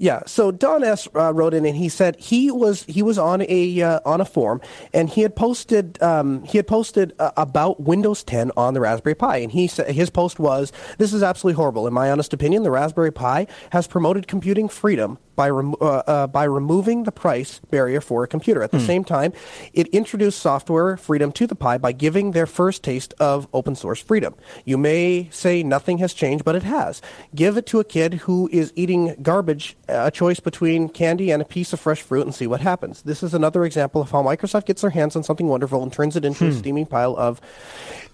[0.00, 0.22] Yeah.
[0.26, 3.82] So Don S uh, wrote in and he said he was he was on a
[3.82, 4.60] uh, on a forum
[4.94, 9.16] and he had posted um, he had posted uh, about Windows 10 on the Raspberry
[9.16, 12.62] Pi and he said his post was this is absolutely horrible in my honest opinion
[12.62, 17.60] the Raspberry Pi has promoted computing freedom by remo- uh, uh, by removing the price
[17.70, 19.32] barrier for a computer at the same time
[19.72, 24.00] it introduced software freedom to the Pi by giving their first taste of open source
[24.00, 24.34] freedom.
[24.64, 27.02] You may say nothing has changed but it has.
[27.34, 31.44] Give it to a kid who is eating garbage a choice between candy and a
[31.44, 33.02] piece of fresh fruit and see what happens.
[33.02, 36.16] This is another example of how Microsoft gets their hands on something wonderful and turns
[36.16, 37.40] it into a steaming pile of.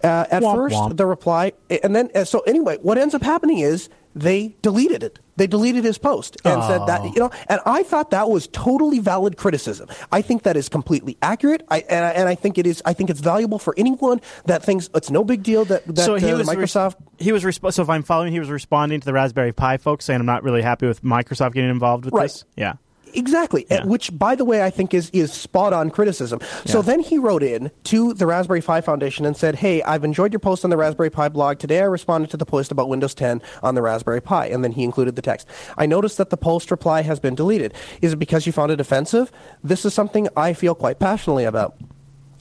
[0.03, 0.97] Uh, at Womp first, womp.
[0.97, 1.53] the reply,
[1.83, 5.19] and then uh, so anyway, what ends up happening is they deleted it.
[5.37, 9.01] They deleted his post and said that you know, and I thought that was totally
[9.01, 9.89] valid criticism.
[10.13, 11.65] I think that is completely accurate.
[11.69, 12.81] I and I, and I think it is.
[12.85, 16.15] I think it's valuable for anyone that thinks it's no big deal that that so
[16.15, 16.95] he uh, was Microsoft.
[17.19, 20.05] he was resp- so if I'm following, he was responding to the Raspberry Pi folks
[20.05, 22.25] saying I'm not really happy with Microsoft getting involved with Right.
[22.27, 22.45] this.
[22.57, 22.75] Yeah.
[23.15, 23.85] Exactly, Yeah.
[23.85, 26.41] Which, by the way, I think is is spot on criticism.
[26.65, 30.33] So then he wrote in to the Raspberry Pi Foundation and said, "Hey, I've enjoyed
[30.33, 31.59] your post on the Raspberry Pi blog.
[31.59, 34.73] Today, I responded to the post about Windows 10 on the Raspberry Pi." And then
[34.73, 35.47] he included the text.
[35.79, 37.75] I noticed that the post reply has been deleted.
[38.03, 39.31] Is it because you found it offensive?
[39.63, 41.77] This is something I feel quite passionately about.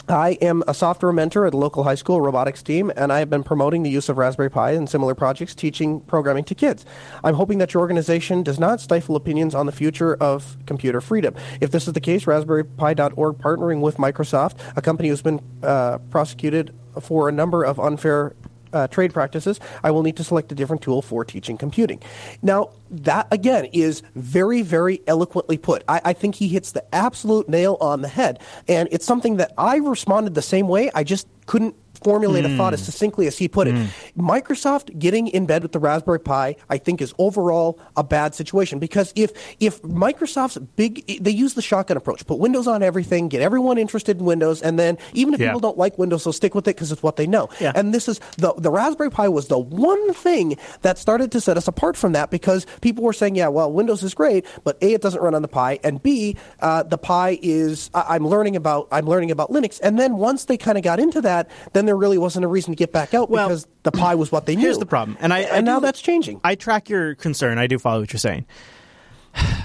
[0.10, 3.30] I am a software mentor at a local high school robotics team, and I have
[3.30, 6.86] been promoting the use of Raspberry Pi and similar projects teaching programming to kids.
[7.24, 11.36] I'm hoping that your organization does not stifle opinions on the future of computer freedom.
[11.62, 16.76] If this is the case, RaspberryPi.org partnering with Microsoft, a company who's been uh, prosecuted
[17.00, 18.36] for a number of unfair
[18.74, 22.02] uh, trade practices, I will need to select a different tool for teaching computing.
[22.42, 25.84] Now, that again is very, very eloquently put.
[25.88, 28.40] I, I think he hits the absolute nail on the head.
[28.68, 30.92] And it's something that I responded the same way.
[30.94, 33.76] I just couldn't formulate a thought as succinctly as he put it.
[34.18, 38.80] Microsoft getting in bed with the Raspberry Pi, I think, is overall a bad situation
[38.80, 43.42] because if if Microsoft's big, they use the shotgun approach, put Windows on everything, get
[43.42, 45.48] everyone interested in Windows, and then even if Yeah.
[45.48, 47.50] people don't like Windows, they'll stick with it because it's what they know.
[47.60, 47.72] Yeah.
[47.76, 51.58] And this is the the Raspberry Pi was the one thing that started to set
[51.58, 54.94] us apart from that because people were saying, yeah, well, Windows is great, but a
[54.94, 58.56] it doesn't run on the Pi, and b uh, the Pi is I- I'm learning
[58.56, 61.86] about I'm learning about Linux, and then once they kind of got into that, then
[61.86, 64.46] there really wasn't a reason to get back out Well, because the pie was what
[64.46, 64.62] they knew.
[64.64, 66.42] Here's the problem, and I and I now do- that's changing.
[66.44, 67.58] I track your concern.
[67.58, 68.46] I do follow what you're saying.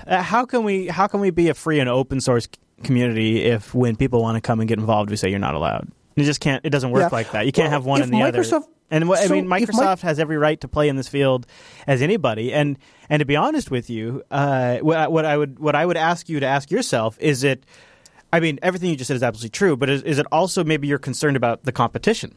[0.06, 2.48] Uh, how can we how can we be a free and open source
[2.82, 5.86] community if when people want to come and get involved, we say you're not allowed?
[6.16, 6.64] You just can't.
[6.64, 7.09] It doesn't work Yeah.
[7.12, 7.44] like that.
[7.44, 8.42] You can't Well, have one and the other.
[8.42, 11.46] Microsoft- And what, I mean, Microsoft has every right to play in this field
[11.86, 12.55] as anybody.
[12.55, 12.78] And
[13.10, 16.30] and to be honest with you, uh, what, what I would what I would ask
[16.30, 17.66] you to ask yourself is it.
[18.32, 20.86] I mean, everything you just said is absolutely true, but is, is it also maybe
[20.86, 22.34] you're concerned about the competition?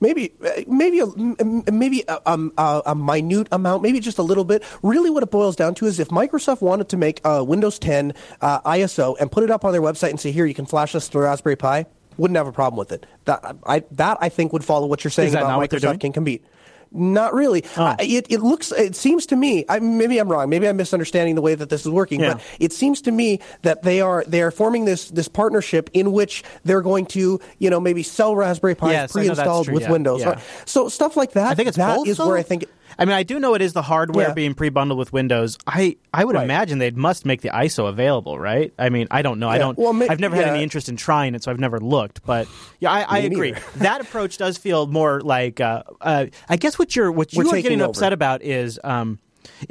[0.00, 4.18] maybe uh, maybe a, m- m- maybe a, um, a, a minute amount, maybe just
[4.18, 4.64] a little bit.
[4.82, 8.14] Really, what it boils down to is if Microsoft wanted to make a Windows 10
[8.40, 10.92] uh, ISO and put it up on their website and say, "Here, you can flash
[10.92, 11.86] this to Raspberry Pi,"
[12.16, 13.06] wouldn't have a problem with it.
[13.24, 15.94] That I that I think would follow what you're saying about not what they're doing?
[15.94, 16.44] Microsoft can compete.
[16.92, 17.64] Not really.
[17.76, 17.84] Oh.
[17.84, 18.72] Uh, it, it looks.
[18.72, 19.64] It seems to me.
[19.68, 20.48] I, maybe I'm wrong.
[20.48, 22.20] Maybe I'm misunderstanding the way that this is working.
[22.20, 22.34] Yeah.
[22.34, 26.10] But it seems to me that they are they are forming this this partnership in
[26.10, 29.64] which they're going to you know maybe sell Raspberry Pis Yes, I know that's pre-installed
[29.66, 30.20] true, with yeah, Windows.
[30.20, 30.40] yeah.
[30.64, 31.52] So stuff like that.
[31.52, 32.08] I think it's that both.
[32.08, 32.28] is though?
[32.28, 32.64] where I think.
[32.98, 34.34] I mean, I do know it is the hardware Yeah.
[34.34, 35.56] being pre-bundled with Windows.
[35.66, 36.44] I I would Right.
[36.44, 38.72] imagine they must make the ISO available, right?
[38.78, 39.48] I mean, I don't know.
[39.48, 39.78] I don't.
[39.78, 42.24] Well, ma- I've never had any interest in trying it, so I've never looked.
[42.24, 42.46] But
[42.80, 43.54] yeah, I, I agree.
[43.76, 45.60] that approach does feel more like.
[45.60, 47.90] Uh, uh, I guess what you're what you are taking getting over.
[47.90, 48.78] upset about is.
[48.84, 49.18] Um,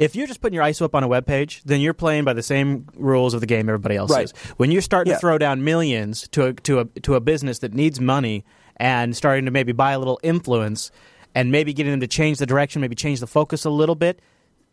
[0.00, 2.32] if you're just putting your ISO up on a web page, then you're playing by
[2.32, 4.24] the same rules of the game everybody else Right.
[4.24, 4.32] is.
[4.56, 5.16] When you're starting Yeah.
[5.16, 8.44] to throw down millions to a, to a to a business that needs money
[8.78, 10.90] and starting to maybe buy a little influence
[11.34, 14.20] and maybe getting them to change the direction, maybe change the focus a little bit,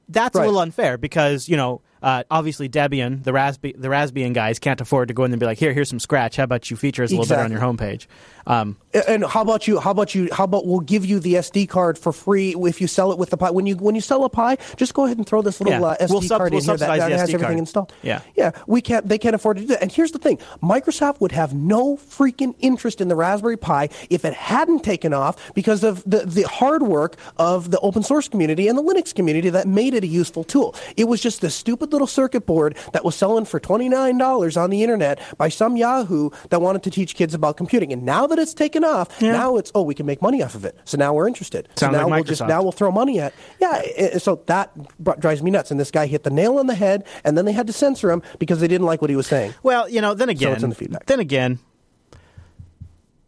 [0.10, 4.60] that's a little unfair because you know uh, obviously Debian, the Raspi, the Raspbian guys
[4.60, 6.38] can't afford to go in and be like, here, here's some scratch.
[6.38, 8.08] How about you feature us a little bit on your homepage?
[8.48, 9.80] Um, And how about you?
[9.80, 10.30] How about you?
[10.32, 13.30] How about we'll give you the SD card for free if you sell it with
[13.30, 13.52] the Pi?
[13.52, 15.86] When you when you sell a Pi, just go ahead and throw this little Yeah.
[15.86, 17.58] uh, SD We'll sub- card we'll in here that, that has SD everything card.
[17.60, 17.94] installed.
[18.02, 18.22] Yeah.
[18.36, 18.52] yeah.
[18.66, 19.08] We can't.
[19.08, 19.82] They can't afford to do that.
[19.84, 24.24] And here's the thing: Microsoft would have no freaking interest in the Raspberry Pi if
[24.26, 28.68] it hadn't taken off because of the the hard work of the open source community
[28.70, 30.74] and the Linux community that made it a useful tool.
[30.96, 34.58] It was just this stupid little circuit board that was selling for twenty nine dollars
[34.58, 37.92] on the internet by some Yahoo that wanted to teach kids about computing.
[37.94, 40.66] And now that it's taken off, now it's oh we can make money off of
[40.66, 40.78] it.
[40.86, 41.68] So now we're interested.
[41.76, 43.82] So now like we'll just now we'll throw money at yeah.
[43.84, 44.72] i- i- So that
[45.20, 45.72] drives me nuts.
[45.72, 48.12] And this guy hit the nail on the head, and then they had to censor
[48.12, 49.54] him because they didn't like what he was saying.
[49.64, 51.06] well, you know, then again, it's in the feedback.
[51.06, 51.60] then again,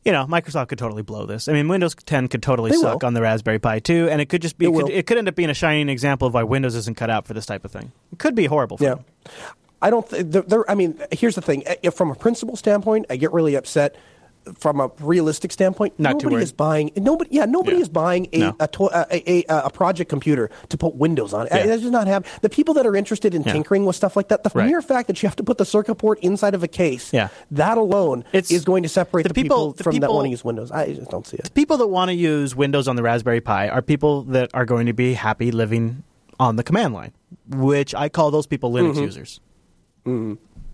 [0.06, 1.48] you know, Microsoft could totally blow this.
[1.48, 3.08] I mean, Windows 10 could totally They suck will.
[3.08, 5.18] on the Raspberry Pi too, and it could just be It it could, it could
[5.18, 7.66] end up being a shining example of why Windows isn't cut out for this type
[7.66, 7.92] of thing.
[8.14, 8.78] It could be horrible.
[8.78, 8.96] For Yeah.
[8.96, 9.06] them.
[9.82, 10.10] I don't.
[10.10, 11.64] Th- there, there, I mean, here's the thing.
[11.84, 13.96] If from a principle standpoint, I get really upset.
[14.58, 16.90] From a realistic standpoint, Not nobody is buying.
[16.96, 17.82] Nobody, yeah, nobody Yeah.
[17.84, 18.56] is buying a No.
[18.60, 21.52] a, to- a, a, a project computer to put Windows on it.
[21.54, 21.68] Yeah.
[21.68, 23.54] That does not have the people that are interested in Yeah.
[23.54, 24.44] tinkering with stuff like that.
[24.44, 24.66] The Right.
[24.68, 27.28] mere fact that you have to put the circuit board inside of a case, Yeah.
[27.52, 30.26] that alone It's- is going to separate the the, people, people- the from that want
[30.26, 30.72] to use Windows.
[30.72, 31.44] I just don't see it.
[31.44, 34.66] The people that want to use Windows on the Raspberry Pi are people that are
[34.66, 36.02] going to be happy living
[36.40, 37.12] on the command line,
[37.50, 39.42] which I call those people Linux users.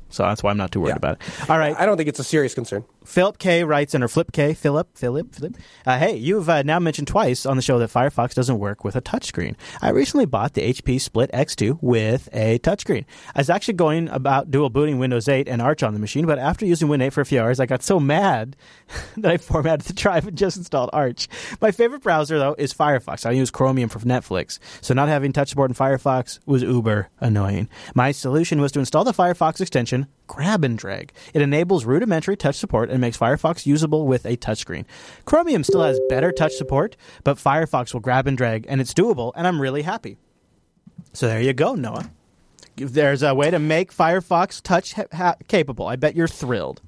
[0.09, 1.05] So that's why I'm not too worried Mm-hmm.
[1.05, 1.11] Yeah.
[1.11, 1.49] about it.
[1.49, 1.75] All right.
[1.77, 2.85] I don't think it's a serious concern.
[3.06, 5.57] Philip K writes in, Flip K, Philip, Philip, Philip.
[5.86, 8.95] Uh, hey, you've uh, now mentioned twice on the show that Firefox doesn't work with
[8.95, 9.56] a touchscreen.
[9.82, 13.06] I recently bought the HP Split X2 with a touchscreen.
[13.36, 16.40] I was actually going about dual booting Windows 8 and Arch on the machine, but
[16.40, 18.56] after using Win 8 for a few hours, I got so mad
[19.18, 21.27] that I formatted the drive and just installed Arch.
[21.61, 23.26] My favorite browser, though, is Firefox.
[23.26, 27.69] I use Chromium for Netflix, so not having touch support in Firefox was uber annoying.
[27.94, 31.11] My solution was to install the Firefox extension Grab and Drag.
[31.34, 34.85] It enables rudimentary touch support and makes Firefox usable with a touchscreen.
[35.26, 39.31] Chromium still has better touch support, but Firefox will grab and drag, and it's doable,
[39.35, 40.18] and I'm really happy.
[41.14, 42.10] So there you go, Noah.
[42.76, 46.81] There's a way to make Firefox touch ha- ha- capable, I bet you're thrilled.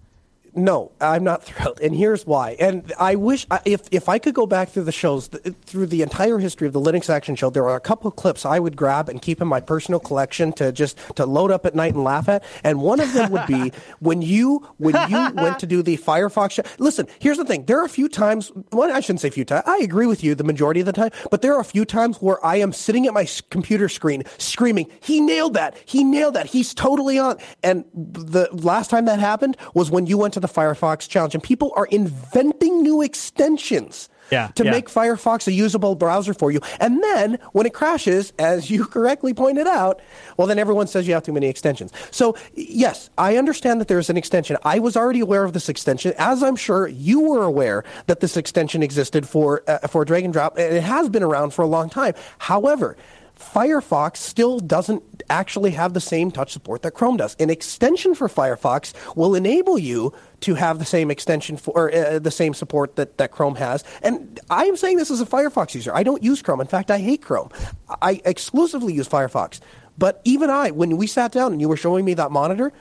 [0.57, 2.55] No, I'm not thrilled, and here's why.
[2.59, 5.27] And I wish if if I could go back through the shows
[5.65, 8.43] through the entire history of the Linux Action Show, there are a couple of clips
[8.43, 11.75] I would grab and keep in my personal collection to just to load up at
[11.75, 12.43] night and laugh at.
[12.63, 16.51] And one of them would be when you when you went to do the Firefox.
[16.51, 16.63] Show.
[16.79, 18.51] Listen, here's the thing: there are a few times.
[18.71, 19.63] Well, I shouldn't say a few times.
[19.67, 22.17] I agree with you the majority of the time, but there are a few times
[22.17, 25.77] where I am sitting at my computer screen screaming, "He nailed that!
[25.85, 26.47] He nailed that!
[26.47, 30.46] He's totally on!" And the last time that happened was when you went to the
[30.47, 34.09] Firefox challenge, and people are inventing new extensions.
[34.29, 34.71] Yeah, to yeah.
[34.71, 36.59] make Firefox a usable browser for you.
[36.81, 40.01] And then when it crashes, as you correctly pointed out,
[40.35, 41.93] well, then everyone says you have too many extensions.
[42.11, 44.57] So, yes, I understand that there's an extension.
[44.63, 48.35] I was already aware of this extension, as I'm sure you were aware that this
[48.35, 50.57] extension existed for, uh, for drag and drop.
[50.57, 52.13] and It has been around for a long time.
[52.37, 52.97] However,
[53.39, 57.35] Firefox still doesn't actually have the same touch support that Chrome does.
[57.39, 62.19] An extension for Firefox will enable you to have the same extension for or, uh,
[62.19, 63.83] the same support that, that Chrome has.
[64.01, 65.93] And I am saying this as a Firefox user.
[65.93, 66.61] I don't use Chrome.
[66.61, 67.49] In fact, I hate Chrome.
[68.01, 69.59] I exclusively use Firefox.
[69.97, 72.71] But even I, when we sat down and you were showing me that monitor,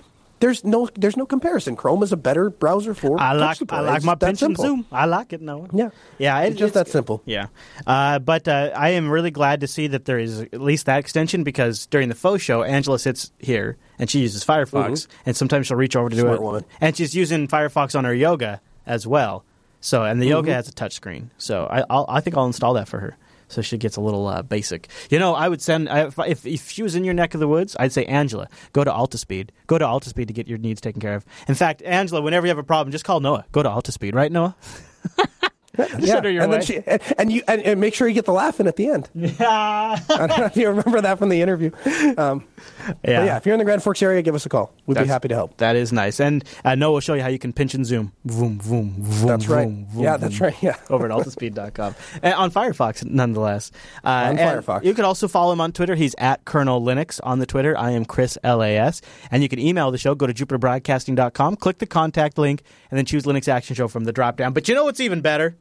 [0.41, 1.77] there's no there's no comparison.
[1.77, 3.59] Chrome is a better browser for I like.
[3.73, 4.87] I like my pinch and zoom.
[4.93, 5.69] I like it, Noah.
[5.73, 5.91] Yeah.
[6.19, 7.23] yeah, It's just that simple.
[7.25, 7.47] Yeah,
[7.87, 10.99] uh, but uh, I am really glad to see that there is at least that
[10.99, 15.67] extension because during the faux show, Angela sits here and she uses Firefox, and sometimes
[15.69, 16.35] she'll reach over to do Mm-hmm.
[16.35, 16.65] It, woman.
[16.81, 19.45] and she's using Firefox on her yoga as well.
[19.81, 20.31] So, and the Mm-hmm.
[20.33, 21.31] yoga has a touch screen.
[21.39, 23.17] So, I I'll, I think I'll install that for her.
[23.49, 24.89] So she gets a little uh, basic.
[25.11, 27.49] You know, I would send if, if if she was in your neck of the
[27.49, 29.51] woods, I'd say Angela, go to Altispeed.
[29.67, 31.25] Go to Altispeed to get your needs taken care of.
[31.49, 33.45] In fact, Angela, whenever you have a problem, just call Noah.
[33.53, 34.57] Go to Altispeed, right, Noah?
[35.77, 36.59] Just send her your and way.
[36.59, 38.77] then she and, and you and, and make sure you get the laugh in at
[38.77, 39.09] the end.
[39.15, 39.99] Yeah.
[40.09, 41.71] I don't know if you remember that from the interview.
[42.17, 42.45] Um,
[42.87, 44.73] but yeah, if you're in the Grand Forks area, give us a call.
[44.87, 45.57] We'd be happy to help.
[45.59, 46.21] That is nice.
[46.21, 48.13] And uh, Noah will show you how you can pinch and zoom.
[48.25, 49.65] Vroom, vroom, vroom, That's right.
[49.67, 50.55] vroom, vroom, Yeah, that's right.
[50.63, 50.77] Yeah.
[50.89, 51.95] Over at altispeed.com.
[52.23, 53.71] And on Firefox, nonetheless.
[54.05, 54.85] Uh, On Firefox.
[54.85, 55.95] You can also follow him on Twitter.
[55.95, 57.77] He's at Colonel Linux on the Twitter.
[57.77, 59.03] I am Chris LAS.
[59.31, 60.15] And you can email the show.
[60.15, 64.13] Go to jupiterbroadcasting.com, click the contact link, and then choose Linux Action Show from the
[64.13, 64.53] drop down.
[64.53, 65.57] But you know what's even better?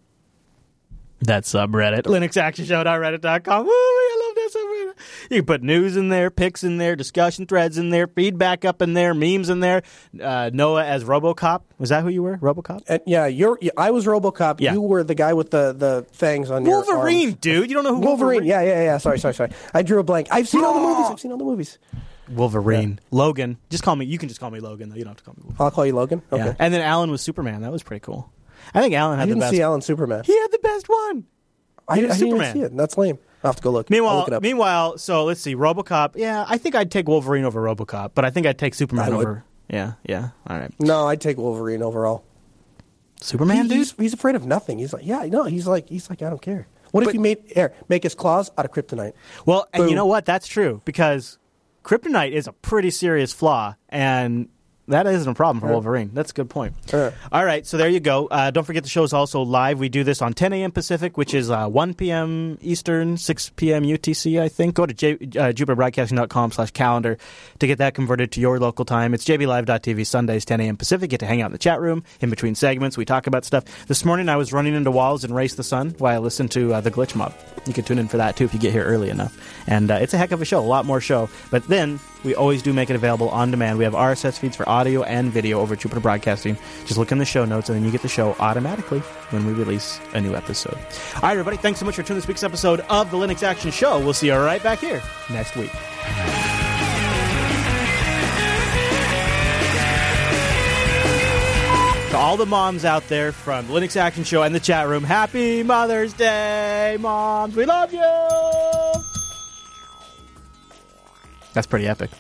[1.22, 3.66] That subreddit, linuxactionshow.reddit.com.
[3.66, 5.32] Woo, I love that subreddit.
[5.32, 8.82] You can put news in there, pics in there, discussion threads in there, feedback up
[8.82, 9.82] in there, memes in there.
[10.22, 11.62] Uh, Noah as RoboCop.
[11.80, 12.38] Was that who you were?
[12.38, 12.84] RoboCop?
[12.88, 13.58] And yeah, you're.
[13.62, 14.60] yeah, I was RoboCop.
[14.60, 14.74] Yeah.
[14.74, 17.70] You were the guy with the, the fangs on your Wolverine, dude.
[17.70, 18.44] You don't know who Wolverine.
[18.44, 18.98] Yeah, yeah, yeah.
[18.98, 19.52] Sorry, sorry, sorry.
[19.74, 20.28] I drew a blank.
[20.32, 21.06] I've seen all the movies.
[21.10, 21.80] I've seen all the movies.
[22.30, 23.00] Wolverine.
[23.12, 23.58] Logan.
[23.70, 24.06] Just call me.
[24.06, 24.96] You can just call me Logan, though.
[24.96, 25.66] You don't have to call me Wolverine.
[25.66, 26.22] I'll call you Logan.
[26.32, 26.44] Okay.
[26.44, 26.56] Yeah.
[26.60, 27.62] And then Alan was Superman.
[27.62, 28.32] That was pretty cool.
[28.76, 29.52] I think Alan I had the didn't best.
[29.56, 30.24] see Alan Superman.
[30.26, 31.26] He had the best one.
[31.88, 32.54] I, I didn't Superman.
[32.54, 32.76] see it.
[32.78, 33.18] That's lame.
[33.44, 33.90] I'll have to go look.
[33.90, 34.42] Meanwhile, look it up.
[34.44, 35.56] meanwhile, so let's see.
[35.56, 36.14] RoboCop.
[36.16, 39.16] Yeah, I think I'd take Wolverine over RoboCop, but I think I'd take Superman I
[39.16, 39.28] would.
[39.28, 39.44] over.
[39.70, 40.30] Yeah, yeah.
[40.48, 40.72] All right.
[40.80, 42.24] no, I'd take Wolverine overall.
[43.22, 43.78] Superman, He- dude.
[43.78, 44.80] he's, he's afraid of nothing.
[44.80, 45.44] He's like, yeah, no.
[45.44, 46.68] He's like, he's like, I don't care.
[46.92, 49.14] What if you made air make his claws out of kryptonite?
[49.46, 49.96] Well, and you Boom.
[49.96, 50.26] know what?
[50.26, 51.38] That's true because
[51.84, 54.48] kryptonite is a pretty serious flaw, and
[54.88, 56.12] that isn't a problem for Wolverine.
[56.14, 56.74] That's a good point.
[57.32, 58.28] All right, so there you go.
[58.28, 59.80] Uh, don't forget the show is also live.
[59.80, 60.72] We do this on 10 a.m.
[60.72, 62.58] Pacific, which is uh, 1 p.m.
[62.62, 63.84] Eastern, 6 p.m.
[63.84, 64.76] UTC, I think.
[64.76, 67.18] Go to J- uh, jupiterbroadcasting.com slash calendar
[67.60, 69.14] to get that converted to your local time.
[69.14, 70.78] It's jblive.tv, Sundays, 10 a.m.
[70.78, 71.10] Pacific.
[71.10, 72.98] Get to hang out in the chat room in between segments.
[72.98, 73.64] We talk about stuff.
[73.88, 76.74] This morning I was running into walls and Race the Sun while I listened to
[76.76, 77.34] uh, The Glitch Mob.
[77.66, 79.36] You can tune in for that too if you get here early enough.
[79.68, 81.30] And uh, it's a heck of a show, a lot more show.
[81.50, 83.78] But then we always do make it available on demand.
[83.78, 86.58] We have RSS feeds for audio and video over at Jupiter Broadcasting.
[86.86, 89.00] Just look in the show notes and then you get the show automatically
[89.30, 90.78] when we release a new episode.
[91.16, 93.72] All right, everybody, thanks so much for tuning this week's episode of the Linux Action
[93.72, 94.00] Show.
[94.00, 95.72] We'll see you right back here next week.
[102.10, 105.64] To all the moms out there from Linux Action Show and the chat room, happy
[105.64, 107.56] Mother's Day, moms.
[107.56, 109.15] We love you.
[111.56, 112.12] That's pretty epic.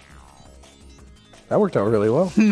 [1.49, 2.33] That worked out really well.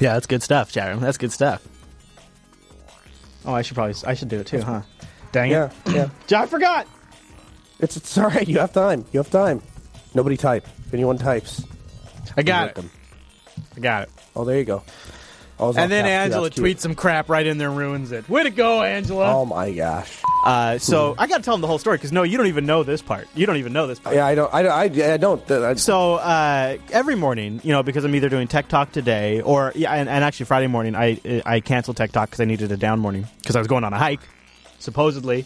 [0.00, 1.00] Yeah, that's good stuff, Sharon.
[1.00, 1.66] That's good stuff.
[3.44, 4.82] Oh, I should probably I should do it too, huh?
[5.32, 5.94] Dang Yeah, it.
[5.94, 6.08] yeah.
[6.26, 6.86] John, I forgot.
[7.78, 8.46] It's it's all right.
[8.46, 9.04] You have time.
[9.12, 9.62] You have time.
[10.14, 10.66] Nobody type.
[10.86, 11.62] If anyone types,
[12.36, 12.74] I got it.
[12.76, 12.90] them.
[13.76, 14.10] I got it.
[14.36, 14.82] Oh, there you go.
[15.70, 16.06] And then.
[16.06, 16.78] Angela cute.
[16.78, 18.28] tweets some crap right in there and ruins it.
[18.28, 19.32] Way to go, Angela.
[19.32, 20.20] Oh my gosh.
[20.44, 22.66] Uh, so I got to tell him the whole story because no, you don't even
[22.66, 23.28] know this part.
[23.34, 24.16] You don't even know this part.
[24.16, 24.52] Yeah, I don't.
[24.52, 25.50] I, I, I don't.
[25.50, 29.72] I, So uh, every morning, you know, because I'm either doing Tech Talk today or
[29.74, 32.76] yeah, and, and actually Friday morning, I I canceled Tech Talk because I needed a
[32.76, 34.20] down morning because I was going on a hike,
[34.78, 35.44] supposedly.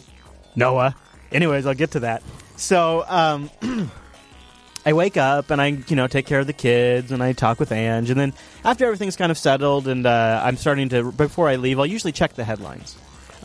[0.55, 0.95] Noah.
[1.31, 2.23] Anyways, I'll get to that.
[2.55, 3.51] So um,
[4.87, 7.59] I wake up and I you know take care of the kids and I talk
[7.59, 8.33] with Ange and then
[8.63, 12.13] after everything's kind of settled and uh, I'm starting to before I leave, I'll usually
[12.13, 12.95] check the headlines.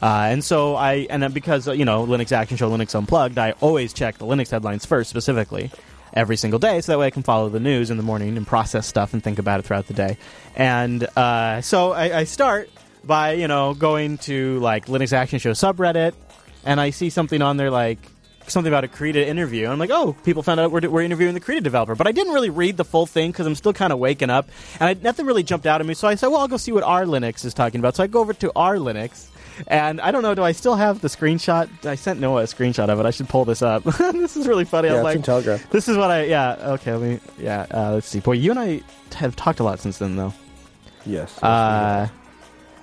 [0.00, 3.38] Uh, and so I, and then because uh, you know Linux Action Show, Linux Unplugged,
[3.38, 5.72] I always check the Linux headlines first, specifically
[6.12, 8.46] every single day, so that way I can follow the news in the morning and
[8.46, 10.18] process stuff and think about it throughout the day.
[10.54, 12.70] And uh, so I, I start
[13.02, 16.14] by you know going to like Linux Action Show subreddit,
[16.64, 17.98] and I see something on there like
[18.48, 19.64] something about a Krita interview.
[19.64, 21.94] And I'm like, oh, people found out we're, we're interviewing the Krita developer.
[21.94, 24.48] But I didn't really read the full thing because I'm still kind of waking up.
[24.80, 25.94] And I, nothing really jumped out at me.
[25.94, 27.96] So I said, well, I'll go see what R Linux is talking about.
[27.96, 29.28] So I go over to R Linux.
[29.66, 31.68] And I don't know, do I still have the screenshot?
[31.86, 33.06] I sent Noah a screenshot of it.
[33.06, 33.84] I should pull this up.
[33.98, 34.88] this is really funny.
[34.88, 35.60] Yeah, I'm it's like, in Telegram.
[35.70, 38.20] This is what I, yeah, okay, let me, yeah, uh, let's see.
[38.20, 38.80] Boy, you and I
[39.14, 40.32] have talked a lot since then, though.
[41.04, 41.40] yes.
[41.42, 42.08] Uh,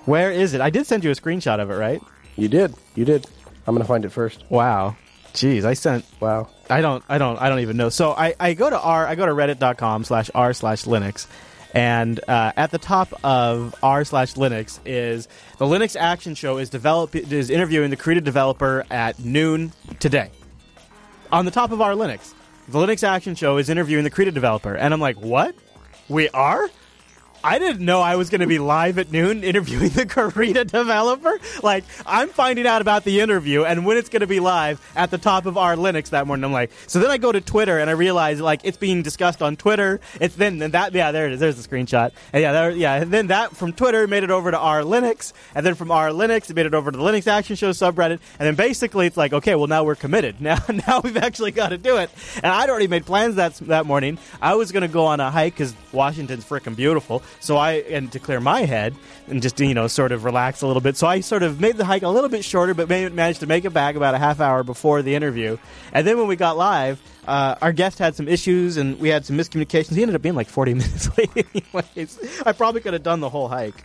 [0.04, 0.60] where is it?
[0.60, 2.00] I did send you a screenshot of it, right?
[2.36, 2.74] you did.
[2.94, 3.26] You did.
[3.66, 4.44] I'm gonna find it first.
[4.48, 4.96] Wow.
[5.34, 6.48] Jeez, I sent Wow.
[6.68, 7.88] I don't I don't I don't even know.
[7.88, 11.26] So I, I go to r I go to reddit.com slash r slash linux
[11.74, 15.28] and uh, at the top of r slash linux is
[15.58, 20.30] the linux action show is develop is interviewing the Krita developer at noon today
[21.30, 22.34] on the top of r linux
[22.68, 25.54] the linux action show is interviewing the Krita developer and i'm like what
[26.08, 26.68] we are
[27.42, 31.38] I didn't know I was going to be live at noon interviewing the Krita developer.
[31.62, 35.10] Like, I'm finding out about the interview and when it's going to be live at
[35.10, 36.44] the top of our Linux that morning.
[36.44, 39.42] I'm like, so then I go to Twitter and I realize like it's being discussed
[39.42, 40.00] on Twitter.
[40.20, 41.40] It's then then that yeah there it is.
[41.40, 42.12] There's the screenshot.
[42.32, 43.02] And yeah, there, yeah.
[43.02, 46.10] And then that from Twitter made it over to our Linux, and then from our
[46.10, 48.20] Linux it made it over to the Linux Action Show subreddit.
[48.38, 50.36] And then basically it's like, okay, well now we're committed.
[50.50, 50.58] Now
[50.88, 52.10] now we've actually got to do it.
[52.36, 54.18] And I'd already made plans that that morning.
[54.42, 57.22] I was going to go on a hike because Washington's freaking beautiful.
[57.40, 58.94] So I and to clear my head
[59.28, 60.96] and just you know sort of relax a little bit.
[60.96, 63.64] So I sort of made the hike a little bit shorter, but managed to make
[63.64, 65.56] it back about a half hour before the interview.
[65.92, 69.24] And then when we got live, uh, our guest had some issues and we had
[69.26, 69.94] some miscommunications.
[69.94, 71.30] He ended up being like forty minutes late.
[71.54, 73.84] Anyways, I probably could have done the whole hike,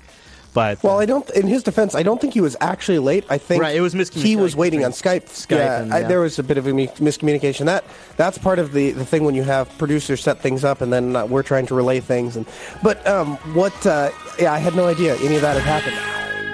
[0.56, 1.30] but Well, I don't.
[1.32, 3.26] In his defense, I don't think he was actually late.
[3.30, 5.26] I think Right, it was miscommunication He was waiting on Skype.
[5.26, 7.66] Skype yeah, and- I, there was a bit of a miscommunication.
[7.66, 7.84] That
[8.16, 11.16] that's part of the, the thing when you have producers set things up and then
[11.16, 12.38] uh, we're trying to relay things.
[12.38, 12.48] And
[12.82, 13.76] but um, what?
[13.86, 14.10] Uh,
[14.40, 16.45] yeah, I had no idea any of that had happened.